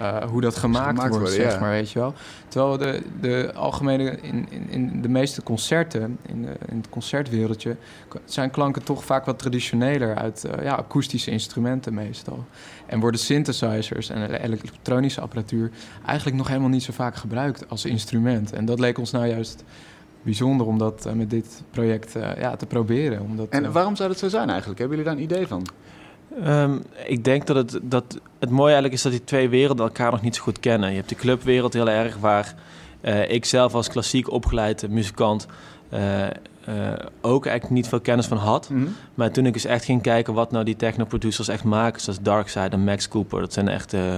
uh, 0.00 0.22
hoe 0.24 0.40
dat 0.40 0.56
gemaakt, 0.56 0.88
gemaakt 0.88 1.08
wordt, 1.08 1.14
worden, 1.14 1.32
zeg 1.32 1.52
ja. 1.52 1.60
maar, 1.60 1.70
weet 1.70 1.90
je 1.90 1.98
wel. 1.98 2.14
Terwijl 2.48 2.78
de, 2.78 3.02
de 3.20 3.52
algemene, 3.54 4.20
in, 4.20 4.46
in, 4.50 4.70
in 4.70 5.02
de 5.02 5.08
meeste 5.08 5.42
concerten, 5.42 6.18
in, 6.26 6.42
de, 6.42 6.52
in 6.68 6.76
het 6.76 6.88
concertwereldje... 6.88 7.76
zijn 8.24 8.50
klanken 8.50 8.82
toch 8.82 9.04
vaak 9.04 9.24
wat 9.24 9.38
traditioneler 9.38 10.14
uit 10.14 10.44
uh, 10.46 10.64
ja, 10.64 10.74
akoestische 10.74 11.30
instrumenten 11.30 11.94
meestal. 11.94 12.44
En 12.86 13.00
worden 13.00 13.20
synthesizers 13.20 14.08
en 14.08 14.30
elektronische 14.30 15.20
apparatuur 15.20 15.70
eigenlijk 16.06 16.36
nog 16.36 16.48
helemaal 16.48 16.68
niet 16.68 16.82
zo 16.82 16.92
vaak 16.92 17.16
gebruikt 17.16 17.68
als 17.68 17.84
instrument. 17.84 18.52
En 18.52 18.64
dat 18.64 18.80
leek 18.80 18.98
ons 18.98 19.10
nou 19.10 19.26
juist 19.26 19.64
bijzonder 20.22 20.66
om 20.66 20.78
dat 20.78 21.06
uh, 21.06 21.12
met 21.12 21.30
dit 21.30 21.62
project 21.70 22.12
ja, 22.38 22.56
te 22.56 22.66
proberen. 22.66 23.20
Omdat, 23.20 23.48
En 23.48 23.72
waarom 23.72 23.96
zou 23.96 24.08
dat 24.08 24.18
zo 24.18 24.28
zijn 24.28 24.48
eigenlijk? 24.48 24.78
Hebben 24.78 24.98
jullie 24.98 25.12
daar 25.12 25.22
een 25.22 25.30
idee 25.30 25.46
van? 25.46 25.66
Um, 26.46 26.82
ik 27.06 27.24
denk 27.24 27.46
dat 27.46 27.56
het, 27.56 27.78
dat 27.82 28.20
het 28.38 28.50
mooie 28.50 28.72
eigenlijk 28.72 28.94
is 28.94 29.02
dat 29.02 29.12
die 29.12 29.24
twee 29.24 29.48
werelden 29.48 29.86
elkaar 29.86 30.10
nog 30.10 30.22
niet 30.22 30.36
zo 30.36 30.42
goed 30.42 30.60
kennen. 30.60 30.90
Je 30.90 30.96
hebt 30.96 31.08
de 31.08 31.14
clubwereld 31.14 31.72
heel 31.72 31.88
erg 31.88 32.16
waar 32.16 32.54
uh, 33.02 33.30
ik 33.30 33.44
zelf 33.44 33.74
als 33.74 33.88
klassiek 33.88 34.30
opgeleide 34.30 34.88
muzikant 34.88 35.46
uh, 35.94 36.26
uh, 36.68 36.92
ook 37.20 37.46
eigenlijk 37.46 37.74
niet 37.74 37.88
veel 37.88 38.00
kennis 38.00 38.26
van 38.26 38.36
had. 38.36 38.70
Mm 38.70 38.84
-hmm. 38.84 38.96
Maar 39.14 39.30
toen 39.30 39.46
ik 39.46 39.54
eens 39.54 39.64
echt 39.64 39.84
ging 39.84 40.02
kijken 40.02 40.34
wat 40.34 40.50
nou 40.50 40.64
die 40.64 40.76
techno-producers 40.76 41.48
echt 41.48 41.64
maken, 41.64 42.00
zoals 42.00 42.20
Darkside 42.20 42.68
en 42.68 42.84
Max 42.84 43.08
Cooper, 43.08 43.40
dat 43.40 43.52
zijn 43.52 43.68
echt 43.68 43.92
uh, 43.92 44.16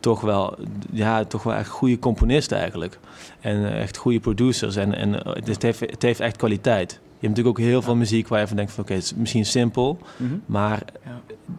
toch 0.00 0.20
wel, 0.20 0.56
ja, 0.90 1.24
toch 1.24 1.42
wel 1.42 1.54
echt 1.54 1.68
goede 1.68 1.98
componisten 1.98 2.58
eigenlijk. 2.58 2.98
En 3.40 3.56
uh, 3.56 3.80
echt 3.80 3.96
goede 3.96 4.20
producers. 4.20 4.76
En, 4.76 4.94
en 4.94 5.12
het, 5.44 5.62
heeft, 5.62 5.80
het 5.80 6.02
heeft 6.02 6.20
echt 6.20 6.36
kwaliteit. 6.36 7.00
Je 7.24 7.30
hebt 7.30 7.42
natuurlijk 7.42 7.66
ook 7.66 7.72
heel 7.72 7.82
veel 7.82 7.96
muziek 7.96 8.28
waar 8.28 8.40
je 8.40 8.46
van 8.46 8.56
denkt 8.56 8.72
van 8.72 8.82
oké, 8.82 8.92
okay, 8.92 9.02
het 9.04 9.12
is 9.12 9.18
misschien 9.20 9.46
simpel, 9.46 9.98
mm 10.16 10.28
-hmm. 10.28 10.42
maar 10.46 10.82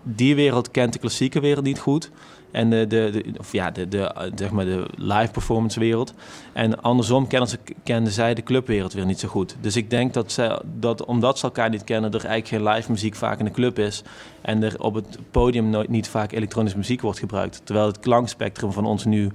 die 0.04 0.36
wereld 0.36 0.72
kent 0.72 0.94
de 0.94 1.00
klassieke 1.00 1.40
wereld 1.40 1.66
niet 1.66 1.80
goed. 1.80 2.12
En 2.52 2.70
de, 2.70 2.88
de, 2.88 3.10
de, 3.12 3.40
of 3.40 3.52
ja, 3.52 3.72
de, 3.72 3.88
de, 3.88 4.32
zeg 4.36 4.52
maar 4.52 4.66
de 4.66 4.86
live 4.96 5.32
performance 5.32 5.80
wereld. 5.80 6.14
En 6.54 6.82
andersom 6.82 7.28
kennen, 7.28 7.50
ze, 7.50 7.58
kenden 7.84 8.14
zij 8.14 8.34
de 8.34 8.44
clubwereld 8.44 8.94
weer 8.94 9.06
niet 9.06 9.20
zo 9.20 9.28
goed. 9.28 9.56
Dus 9.62 9.76
ik 9.76 9.90
denk 9.90 10.14
dat, 10.14 10.32
zij, 10.32 10.60
dat 10.80 11.06
omdat 11.06 11.40
ze 11.40 11.46
elkaar 11.46 11.70
niet 11.70 11.84
kennen, 11.84 12.12
er 12.12 12.26
eigenlijk 12.26 12.48
geen 12.48 12.74
live 12.74 12.92
muziek 12.92 13.16
vaak 13.16 13.40
in 13.40 13.46
de 13.46 13.52
club 13.52 13.80
is. 13.80 14.04
En 14.42 14.64
er 14.64 14.82
op 14.82 14.94
het 14.94 15.18
podium 15.32 15.70
nooit, 15.70 15.90
niet 15.90 16.08
vaak 16.08 16.32
elektronische 16.32 16.78
muziek 16.78 17.02
wordt 17.02 17.20
gebruikt. 17.20 17.62
Terwijl 17.64 17.88
het 17.88 18.00
klankspectrum 18.00 18.72
van 18.72 18.86
ons 18.86 19.06
nu 19.06 19.32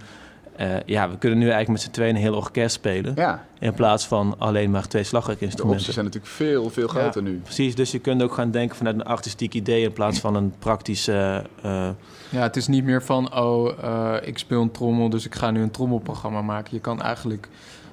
uh, 0.60 0.76
ja, 0.86 1.10
we 1.10 1.18
kunnen 1.18 1.38
nu 1.38 1.44
eigenlijk 1.44 1.72
met 1.72 1.80
z'n 1.80 1.90
tweeën 1.90 2.14
een 2.14 2.20
heel 2.20 2.34
orkest 2.34 2.74
spelen. 2.74 3.12
Ja. 3.16 3.44
In 3.58 3.74
plaats 3.74 4.06
van 4.06 4.34
alleen 4.38 4.70
maar 4.70 4.88
twee 4.88 5.02
De 5.02 5.08
slagwerkinstrumenten. 5.08 5.78
opties 5.78 5.94
zijn 5.94 6.04
natuurlijk 6.04 6.32
veel, 6.32 6.70
veel 6.70 6.88
groter 6.88 7.22
Ja. 7.22 7.28
nu. 7.28 7.36
Precies, 7.38 7.74
dus 7.74 7.90
je 7.90 7.98
kunt 7.98 8.22
ook 8.22 8.32
gaan 8.32 8.50
denken 8.50 8.76
vanuit 8.76 8.94
een 8.94 9.04
artistiek 9.04 9.54
idee 9.54 9.82
in 9.82 9.92
plaats 9.92 10.18
van 10.18 10.34
een 10.34 10.54
praktische. 10.58 11.44
Uh, 11.64 11.88
Ja, 12.28 12.42
het 12.42 12.56
is 12.56 12.66
niet 12.66 12.84
meer 12.84 13.02
van, 13.02 13.34
oh, 13.38 13.78
uh, 13.84 14.14
ik 14.22 14.38
speel 14.38 14.62
een 14.62 14.70
trommel, 14.70 15.10
dus 15.10 15.26
ik 15.26 15.34
ga 15.34 15.50
nu 15.50 15.62
een 15.62 15.70
trommelprogramma 15.70 16.42
maken. 16.42 16.74
Je 16.74 16.80
kan 16.80 17.02
eigenlijk, 17.02 17.48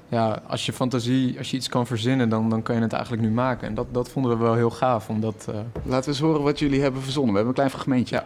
ja, 0.09 0.41
als 0.47 0.65
je 0.65 0.73
fantasie, 0.73 1.37
als 1.37 1.51
je 1.51 1.57
iets 1.57 1.69
kan 1.69 1.87
verzinnen, 1.87 2.29
dan, 2.29 2.49
dan 2.49 2.61
kan 2.63 2.75
je 2.75 2.81
het 2.81 2.93
eigenlijk 2.93 3.23
nu 3.23 3.31
maken. 3.31 3.67
En 3.67 3.73
dat, 3.75 3.87
dat 3.91 4.09
vonden 4.09 4.31
we 4.37 4.43
wel 4.43 4.53
heel 4.55 4.69
gaaf, 4.69 5.09
omdat... 5.09 5.47
Uh... 5.49 5.55
Laten 5.83 6.03
we 6.03 6.07
eens 6.09 6.19
horen 6.19 6.41
wat 6.43 6.59
jullie 6.59 6.81
hebben 6.81 7.01
verzonnen. 7.01 7.31
We 7.33 7.37
hebben 7.39 7.55
een 7.55 7.69
klein 7.69 7.81
fragmentje. 7.81 8.15
Ja. 8.15 8.25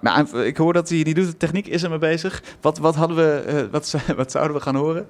Nou, 0.00 0.44
ik 0.44 0.56
hoor 0.56 0.72
dat 0.72 0.88
hij 0.88 1.02
niet 1.02 1.16
doet. 1.16 1.26
De 1.26 1.36
techniek 1.36 1.66
is 1.66 1.82
er 1.82 1.90
mee 1.90 1.98
bezig. 1.98 2.42
Wat, 2.60 2.78
wat, 2.78 2.94
hadden 2.94 3.16
we, 3.16 3.44
uh, 3.48 3.72
wat, 3.72 3.94
wat 4.16 4.30
zouden 4.30 4.56
we 4.56 4.62
gaan 4.62 4.76
horen? 4.76 5.08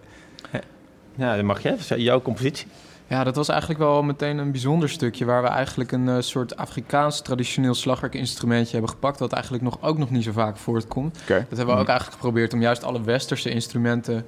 Ja, 1.18 1.36
dat 1.36 1.44
mag 1.44 1.62
jij. 1.62 1.76
Jouw 1.96 2.22
compositie. 2.22 2.66
Ja, 3.06 3.24
dat 3.24 3.36
was 3.36 3.48
eigenlijk 3.48 3.80
wel 3.80 4.02
meteen 4.02 4.38
een 4.38 4.50
bijzonder 4.50 4.88
stukje... 4.88 5.24
waar 5.24 5.42
we 5.42 5.48
eigenlijk 5.48 5.92
een 5.92 6.08
eh, 6.08 6.16
soort 6.20 6.56
Afrikaans 6.56 7.20
traditioneel 7.20 7.74
slagwerkinstrumentje 7.74 8.72
hebben 8.72 8.90
gepakt... 8.90 9.18
wat 9.18 9.32
eigenlijk 9.32 9.62
nog, 9.62 9.78
ook 9.80 9.98
nog 9.98 10.10
niet 10.10 10.24
zo 10.24 10.32
vaak 10.32 10.56
voortkomt. 10.56 11.18
Oké. 11.22 11.46
Dat 11.48 11.58
hebben 11.58 11.74
we 11.74 11.80
ook 11.80 11.88
eigenlijk 11.88 12.20
geprobeerd 12.20 12.52
om 12.52 12.60
juist 12.60 12.84
alle 12.84 13.02
westerse 13.02 13.50
instrumenten... 13.50 14.26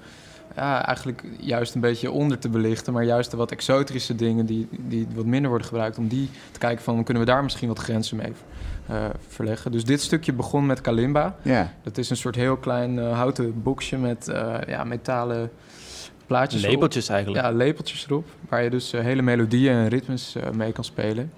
Ja, 0.56 0.86
eigenlijk 0.86 1.24
juist 1.38 1.74
een 1.74 1.80
beetje 1.80 2.10
onder 2.10 2.38
te 2.38 2.48
belichten... 2.48 2.92
maar 2.92 3.04
juist 3.04 3.30
de 3.30 3.36
wat 3.36 3.50
exotische 3.50 4.14
dingen 4.14 4.46
die, 4.46 4.68
die 4.70 5.06
wat 5.14 5.24
minder 5.24 5.48
worden 5.48 5.66
gebruikt... 5.66 5.98
om 5.98 6.08
die 6.08 6.30
te 6.50 6.58
kijken 6.58 6.84
van, 6.84 7.04
kunnen 7.04 7.22
we 7.22 7.30
daar 7.30 7.42
misschien 7.42 7.68
wat 7.68 7.78
grenzen 7.78 8.16
mee 8.16 8.32
eh, 8.86 9.04
verleggen. 9.28 9.72
Dus 9.72 9.84
dit 9.84 10.00
stukje 10.00 10.32
begon 10.32 10.66
met 10.66 10.80
kalimba. 10.80 11.36
Ja. 11.42 11.72
Dat 11.82 11.98
is 11.98 12.10
een 12.10 12.16
soort 12.16 12.34
heel 12.34 12.56
klein 12.56 12.98
eh, 12.98 13.12
houten 13.12 13.62
boxje 13.62 13.96
met 13.96 14.28
eh, 14.28 14.54
ja, 14.66 14.84
metalen 14.84 15.50
plaatjes 16.26 16.62
erop. 16.62 16.74
Labeltjes 16.74 17.08
eigenlijk. 17.08 17.44
Ja, 17.44 17.50
lepeltjes 17.52 18.06
erop. 18.06 18.26
Waar 18.48 18.62
je 18.62 18.70
dus 18.70 18.92
hele 18.92 19.22
melodieën 19.22 19.74
en 19.74 19.88
ritmes 19.88 20.36
mee 20.52 20.72
kan 20.72 20.84
spelen. 20.84 21.32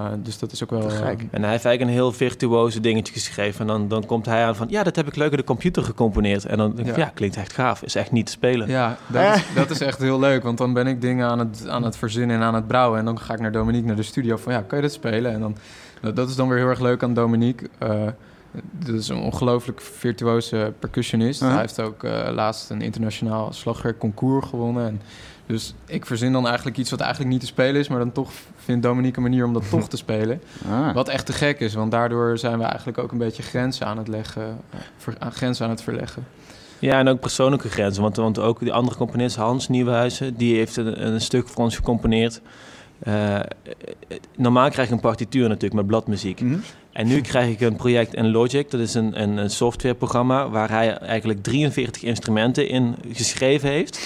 Uh, 0.00 0.06
dus 0.18 0.38
dat 0.38 0.52
is 0.52 0.62
ook 0.62 0.70
wel... 0.70 0.80
Gek. 0.90 1.22
Uh, 1.22 1.28
En 1.30 1.42
hij 1.42 1.50
heeft 1.50 1.64
eigenlijk 1.64 1.80
een 1.80 1.88
heel 1.88 2.12
virtuoze 2.12 2.80
dingetje 2.80 3.12
geschreven. 3.12 3.60
En 3.60 3.66
dan, 3.66 3.88
dan 3.88 4.06
komt 4.06 4.26
hij 4.26 4.44
aan 4.44 4.56
van, 4.56 4.66
ja, 4.70 4.82
dat 4.82 4.96
heb 4.96 5.06
ik 5.06 5.16
leuk 5.16 5.30
in 5.30 5.36
de 5.36 5.44
computer 5.44 5.82
gecomponeerd. 5.82 6.44
En 6.44 6.56
dan 6.58 6.74
denk 6.74 6.88
ik, 6.88 6.96
Ja. 6.96 7.02
ja, 7.04 7.10
klinkt 7.14 7.36
echt 7.36 7.52
gaaf. 7.52 7.82
Is 7.82 7.94
echt 7.94 8.12
niet 8.12 8.26
te 8.26 8.32
spelen. 8.32 8.68
ja, 8.68 8.96
dat 9.06 9.34
is, 9.36 9.42
dat 9.54 9.70
is 9.70 9.80
echt 9.80 9.98
heel 9.98 10.18
leuk. 10.18 10.42
Want 10.42 10.58
dan 10.58 10.72
ben 10.72 10.86
ik 10.86 11.00
dingen 11.00 11.28
aan 11.28 11.38
het, 11.38 11.68
aan 11.68 11.82
het 11.82 11.96
verzinnen 11.96 12.36
en 12.36 12.42
aan 12.42 12.54
het 12.54 12.66
brouwen. 12.66 12.98
En 12.98 13.04
dan 13.04 13.20
ga 13.20 13.34
ik 13.34 13.40
naar 13.40 13.52
Dominique, 13.52 13.86
naar 13.86 13.96
de 13.96 14.02
studio. 14.02 14.36
Van 14.36 14.52
ja, 14.52 14.60
kan 14.60 14.78
je 14.78 14.84
dat 14.84 14.92
spelen? 14.92 15.32
En 15.32 15.40
dan, 15.40 15.56
dat- 16.14 16.28
is 16.28 16.36
dan 16.36 16.48
weer 16.48 16.58
heel 16.58 16.68
erg 16.68 16.80
leuk 16.80 17.02
aan 17.02 17.14
Dominique. 17.14 17.68
Uh, 17.82 18.02
dat 18.72 18.94
is 18.94 19.08
een 19.08 19.16
ongelooflijk 19.18 19.80
virtuoze 19.80 20.72
percussionist. 20.78 21.40
Uh-huh. 21.40 21.56
Hij 21.56 21.64
heeft 21.66 21.80
ook 21.80 22.02
uh, 22.04 22.28
laatst 22.32 22.70
een 22.70 22.80
internationaal 22.82 23.52
slagwerkconcours 23.52 24.46
gewonnen. 24.48 24.86
En 24.86 25.00
dus 25.46 25.74
ik 25.86 26.06
verzin 26.06 26.32
dan 26.32 26.46
eigenlijk 26.46 26.76
iets 26.76 26.90
wat 26.90 27.00
eigenlijk 27.00 27.30
niet 27.30 27.40
te 27.40 27.46
spelen 27.46 27.80
is... 27.80 27.88
maar 27.88 27.98
dan 27.98 28.12
toch 28.12 28.30
vindt 28.66 28.82
Dominique 28.82 29.16
een 29.16 29.22
manier 29.22 29.44
om 29.44 29.52
dat 29.52 29.70
toch 29.70 29.88
te 29.88 29.96
spelen. 30.06 30.40
Ah. 30.70 30.94
Wat 30.94 31.08
echt 31.08 31.26
te 31.26 31.32
gek 31.32 31.60
is, 31.60 31.74
want 31.74 31.90
daardoor 31.90 32.38
zijn 32.38 32.58
we 32.58 32.64
eigenlijk 32.64 32.98
ook 32.98 33.12
een 33.12 33.18
beetje 33.18 33.42
grenzen 33.42 33.86
aan 33.86 33.98
het 33.98 34.08
leggen, 34.08 34.42
eh, 34.70 34.78
ver- 34.96 35.16
aan 35.18 35.32
grenzen 35.32 35.64
aan 35.64 35.70
het 35.70 35.82
verleggen. 35.82 36.26
Ja, 36.78 36.98
en 36.98 37.08
ook 37.08 37.20
persoonlijke 37.20 37.68
grenzen. 37.68 38.02
Want, 38.02 38.16
want 38.16 38.38
ook 38.38 38.58
die 38.60 38.72
andere 38.72 38.96
componist, 38.96 39.36
Hans 39.36 39.68
Nieuwenhuizen, 39.68 40.36
die 40.36 40.56
heeft 40.56 40.76
een, 40.76 41.06
een 41.06 41.20
stuk 41.20 41.48
voor 41.48 41.64
ons 41.64 41.76
gecomponeerd. 41.76 42.40
Eh, 42.98 43.40
normaal 44.36 44.70
krijg 44.70 44.88
ik 44.88 44.94
een 44.94 45.00
partituur 45.00 45.42
natuurlijk 45.48 45.74
met 45.74 45.86
bladmuziek. 45.86 46.40
Mhm. 46.40 46.58
En 46.92 47.06
nu 47.06 47.20
krijg 47.20 47.50
ik 47.50 47.60
een 47.60 47.76
project 47.76 48.14
in 48.14 48.30
Logic. 48.30 48.70
Dat 48.70 48.80
is 48.80 48.94
een, 48.94 49.22
een, 49.22 49.36
een 49.36 49.50
softwareprogramma 49.50 50.48
waar 50.48 50.70
hij 50.70 50.96
eigenlijk 50.98 51.42
43 51.42 52.02
instrumenten 52.02 52.68
in 52.68 52.94
geschreven 53.12 53.68
heeft. 53.68 53.98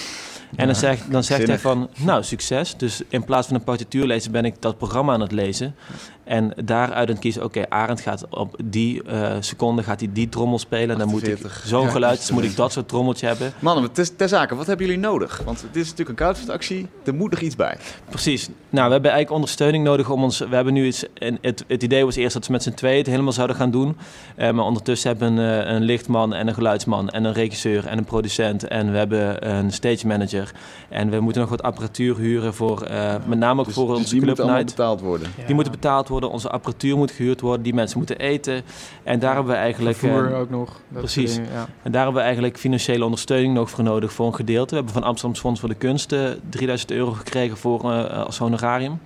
En 0.55 0.65
dan 0.65 0.75
zegt, 0.75 1.11
dan 1.11 1.23
zegt 1.23 1.47
hij 1.47 1.59
van, 1.59 1.89
nou, 1.97 2.23
succes. 2.23 2.77
Dus 2.77 3.01
in 3.09 3.23
plaats 3.23 3.47
van 3.47 3.55
een 3.55 3.63
partituur 3.63 4.05
lezen, 4.05 4.31
ben 4.31 4.45
ik 4.45 4.55
dat 4.59 4.77
programma 4.77 5.13
aan 5.13 5.21
het 5.21 5.31
lezen. 5.31 5.75
En 6.31 6.53
daaruit 6.63 7.07
aan 7.07 7.07
het 7.07 7.19
kiezen, 7.19 7.43
oké, 7.43 7.69
Arend 7.69 8.01
gaat 8.01 8.25
op 8.29 8.55
die 8.63 9.03
eh, 9.03 9.35
seconde 9.39 9.83
gaat 9.83 9.99
hij 9.99 10.09
die 10.13 10.29
trommel 10.29 10.59
spelen. 10.59 10.89
En 10.89 10.97
dan 10.97 11.07
moet 11.09 11.27
ik 11.27 11.33
48. 11.33 11.63
zo'n 11.67 11.89
geluid, 11.89 12.17
dus 12.17 12.31
moet 12.31 12.43
ik 12.43 12.55
dat 12.55 12.71
soort 12.71 12.87
trommeltje 12.87 13.27
hebben. 13.27 13.53
Mannen, 13.59 13.91
ter, 13.91 14.15
ter 14.15 14.27
zake, 14.27 14.55
wat 14.55 14.67
hebben 14.67 14.85
jullie 14.85 15.01
nodig? 15.01 15.41
Want 15.45 15.65
dit 15.71 15.83
is 15.83 15.89
natuurlijk 15.89 16.09
een 16.19 16.25
crowdfundactie, 16.25 16.87
er 17.03 17.13
moet 17.13 17.31
nog 17.31 17.39
iets 17.39 17.55
bij. 17.55 17.77
Precies. 18.09 18.49
Nou, 18.69 18.85
we 18.87 18.91
hebben 18.93 19.11
eigenlijk 19.11 19.31
ondersteuning 19.31 19.83
nodig 19.83 20.09
om 20.09 20.23
ons. 20.23 20.39
We 20.39 20.55
hebben 20.55 20.73
nu 20.73 20.85
iets. 20.85 21.05
en 21.13 21.37
Het, 21.41 21.63
het 21.67 21.83
idee 21.83 22.05
was 22.05 22.15
eerst 22.15 22.33
dat 22.33 22.45
we 22.45 22.51
met 22.51 22.63
z'n 22.63 22.73
tweeën 22.73 22.97
het 22.97 23.07
helemaal 23.07 23.31
zouden 23.31 23.55
gaan 23.55 23.71
doen. 23.71 23.97
Eh, 24.35 24.51
maar 24.51 24.65
ondertussen 24.65 25.09
hebben 25.09 25.35
we 25.35 25.41
een, 25.41 25.65
eh, 25.65 25.73
een 25.73 25.83
lichtman 25.83 26.33
en 26.33 26.47
een 26.47 26.53
geluidsman 26.53 27.09
en 27.09 27.23
een 27.23 27.33
regisseur 27.33 27.87
en 27.87 27.97
een 27.97 28.05
producent. 28.05 28.67
En 28.67 28.91
we 28.91 28.97
hebben 28.97 29.49
een 29.49 29.71
stage 29.71 30.07
manager. 30.07 30.51
En 30.89 31.09
we 31.09 31.19
moeten 31.19 31.41
nog 31.41 31.49
wat 31.49 31.63
apparatuur 31.63 32.17
huren 32.17 32.53
voor. 32.53 32.87
met 33.25 33.39
name 33.39 33.59
ook 33.59 33.65
Dus, 33.65 33.75
voor 33.75 33.87
dus 33.87 33.97
onze 33.97 34.09
die 34.09 34.21
club 34.21 34.27
moeten 34.27 34.43
allemaal 34.43 34.61
night. 34.61 34.75
betaald 34.75 35.01
worden. 35.01 35.27
Die 35.45 35.55
moeten 35.55 35.73
betaald 35.73 36.07
worden, 36.07 36.20
onze 36.29 36.49
apparatuur 36.49 36.97
moet 36.97 37.11
gehuurd 37.11 37.41
worden, 37.41 37.61
die 37.61 37.73
mensen 37.73 37.97
moeten 37.97 38.17
eten. 38.19 38.61
En 39.03 39.19
daar 39.19 39.33
hebben 39.33 39.53
we 39.53 39.59
eigenlijk. 39.59 39.97
Vervoer 39.97 40.31
eh, 40.31 40.39
ook 40.39 40.49
nog. 40.49 40.79
precies. 40.87 41.35
dingen, 41.35 41.51
ja. 41.51 41.67
en 41.83 41.91
daar 41.91 42.03
hebben 42.03 42.19
we 42.19 42.25
eigenlijk 42.25 42.57
financiële 42.57 43.03
ondersteuning 43.03 43.53
nog 43.53 43.69
voor 43.69 43.83
nodig 43.83 44.13
voor 44.13 44.25
een 44.25 44.35
gedeelte. 44.35 44.69
We 44.69 44.75
hebben 44.75 44.93
van 44.93 45.03
Amsterdam 45.03 45.37
Fonds 45.37 45.59
voor 45.59 45.69
de 45.69 45.75
Kunsten 45.75 46.39
3000 46.49 46.91
euro 46.91 47.11
gekregen 47.11 47.57
voor, 47.57 47.91
eh, 47.91 48.25
als 48.25 48.37
honorarium. 48.37 48.99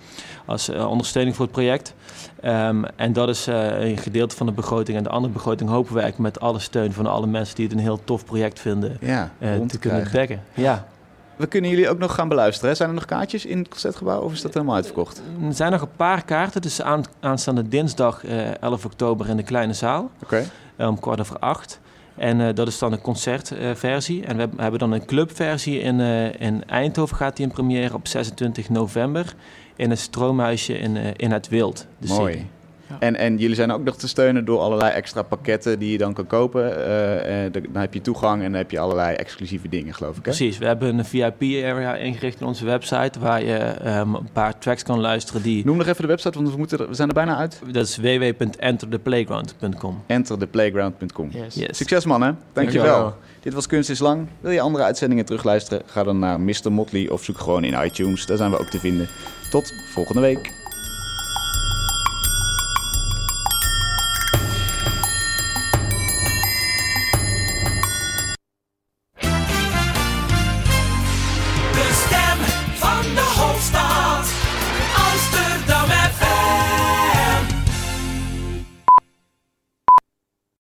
Als 0.46 0.70
eh, 0.70 0.90
ondersteuning 0.90 1.36
voor 1.36 1.46
het 1.46 1.54
project. 1.54 1.94
Ehm, 2.42 2.84
en 2.96 3.14
dat 3.14 3.30
is 3.30 3.48
eh, 3.48 3.90
een 3.90 3.98
gedeelte 3.98 4.36
van 4.36 4.46
de 4.46 4.52
begroting. 4.52 4.98
En 4.98 5.04
de 5.04 5.10
andere 5.10 5.34
begroting 5.34 5.70
hopen 5.70 5.94
we 5.94 6.00
eigenlijk 6.00 6.34
met 6.34 6.44
alle 6.44 6.60
steun 6.60 6.94
van 6.94 7.06
alle 7.06 7.28
mensen 7.28 7.56
die 7.56 7.66
het 7.66 7.74
een 7.74 7.82
heel 7.82 8.00
tof 8.04 8.26
project 8.26 8.60
vinden. 8.60 8.98
Ja, 9.00 9.32
eh, 9.40 9.54
te 9.54 9.66
te 9.66 9.80
kunnen 9.80 10.12
dekken. 10.12 10.42
Ja, 10.54 10.88
We 11.36 11.48
kunnen 11.48 11.70
jullie 11.70 11.90
ook 11.90 11.98
nog 11.98 12.16
gaan 12.16 12.28
beluisteren. 12.28 12.70
Hè? 12.70 12.76
Zijn 12.76 12.90
er 12.90 12.96
nog 12.96 13.06
kaartjes 13.06 13.46
in 13.46 13.58
het 13.58 13.68
concertgebouw 13.68 14.22
of 14.22 14.34
is 14.34 14.42
dat 14.42 14.54
helemaal 14.54 14.76
uitverkocht? 14.76 15.22
er 15.48 15.54
zijn 15.54 15.72
nog 15.72 15.82
een 15.82 15.96
paar 15.96 16.26
kaarten. 16.26 16.62
Dus 16.62 16.82
aan, 16.82 17.04
aanstaande 17.20 17.68
dinsdag 17.68 18.26
eh, 18.26 18.62
11 18.62 18.86
oktober 18.86 19.30
in 19.30 19.38
de 19.38 19.44
kleine 19.44 19.74
zaal. 19.74 20.10
Oké. 20.24 20.46
eh, 20.76 20.88
om 20.88 21.00
kwart 21.00 21.20
over 21.20 21.40
acht. 21.40 21.80
En 22.16 22.42
eh, 22.48 22.54
dat 22.56 22.68
is 22.68 22.80
dan 22.80 22.92
een 22.92 23.02
concertversie. 23.02 24.26
en 24.26 24.36
we 24.38 24.50
hebben- 24.58 24.80
dan 24.80 24.92
een 24.92 25.06
clubversie 25.06 25.80
in, 25.80 26.00
in 26.40 26.64
Eindhoven 26.68 27.18
gaat 27.18 27.36
die 27.36 27.46
in 27.46 27.52
première 27.52 27.94
op 27.94 28.08
26 28.08 28.70
november. 28.70 29.34
In 29.76 29.90
het 29.90 30.00
Stroomhuisje 30.00 30.78
in, 30.78 30.96
in 31.16 31.32
het 31.32 31.48
Wild. 31.48 31.86
Mooi. 32.08 32.48
Ja. 32.90 32.96
En, 33.00 33.16
en 33.16 33.38
jullie 33.38 33.56
zijn 33.56 33.72
ook 33.72 33.84
nog 33.84 33.98
te 33.98 34.08
steunen 34.08 34.46
door 34.46 34.60
allerlei 34.60 34.92
extra 34.92 35.22
pakketten 35.22 35.80
die 35.80 35.92
je 35.92 35.98
dan 35.98 36.14
kan 36.14 36.28
kopen. 36.28 36.86
Eh, 36.86 37.46
eh, 37.46 37.54
dan 37.54 37.82
heb 37.82 37.94
je 37.94 38.02
toegang 38.02 38.44
en 38.44 38.52
dan 38.52 38.62
heb 38.62 38.72
je 38.72 38.80
allerlei 38.80 39.16
exclusieve 39.16 39.70
dingen, 39.70 39.94
geloof 39.94 40.12
ik. 40.18 40.26
Hè? 40.26 40.32
Precies, 40.32 40.58
we 40.58 40.66
hebben 40.66 40.98
een 40.98 41.06
VIP-area 41.06 41.96
ingericht 41.96 42.40
in 42.40 42.46
onze 42.48 42.66
website... 42.66 43.20
waar 43.20 43.44
je 43.44 43.58
ehm, 43.58 44.14
een 44.14 44.30
paar 44.34 44.58
tracks 44.58 44.84
kan 44.84 45.00
luisteren 45.00 45.42
die... 45.42 45.66
Noem 45.66 45.78
nog 45.78 45.88
even 45.88 46.02
de 46.02 46.08
website, 46.08 46.38
want 46.38 46.52
we, 46.52 46.58
moeten 46.58 46.80
er- 46.80 46.88
we 46.88 46.94
zijn 46.94 47.08
er 47.08 47.14
bijna 47.14 47.38
uit. 47.38 47.62
Dat 47.72 47.88
is 47.88 47.98
www.entertheplayground.com. 47.98 50.04
Entertheplayground.com. 50.08 51.30
Yes. 51.32 51.56
Yes. 51.56 51.78
Succes 51.78 52.06
mannen, 52.06 52.38
dankjewel. 52.54 52.86
Dankjewel. 52.86 53.16
Dit 53.40 53.54
was 53.54 53.68
Kunst 53.68 53.90
is 53.90 54.00
Lang. 54.00 54.28
Wil 54.40 54.52
je 54.52 54.62
andere 54.62 54.84
uitzendingen 54.84 55.26
terugluisteren? 55.26 55.82
Ga 55.86 56.04
dan 56.04 56.20
naar 56.20 56.40
Mr. 56.40 56.72
Motley 56.72 57.10
of 57.10 57.24
zoek 57.24 57.38
gewoon 57.40 57.64
in 57.64 57.84
iTunes. 57.86 58.26
Daar 58.26 58.38
zijn 58.38 58.52
we 58.52 58.60
ook 58.60 58.70
te 58.70 58.80
vinden. 58.80 59.08
Tot 59.50 59.74
volgende 59.94 60.22
week. 60.22 60.65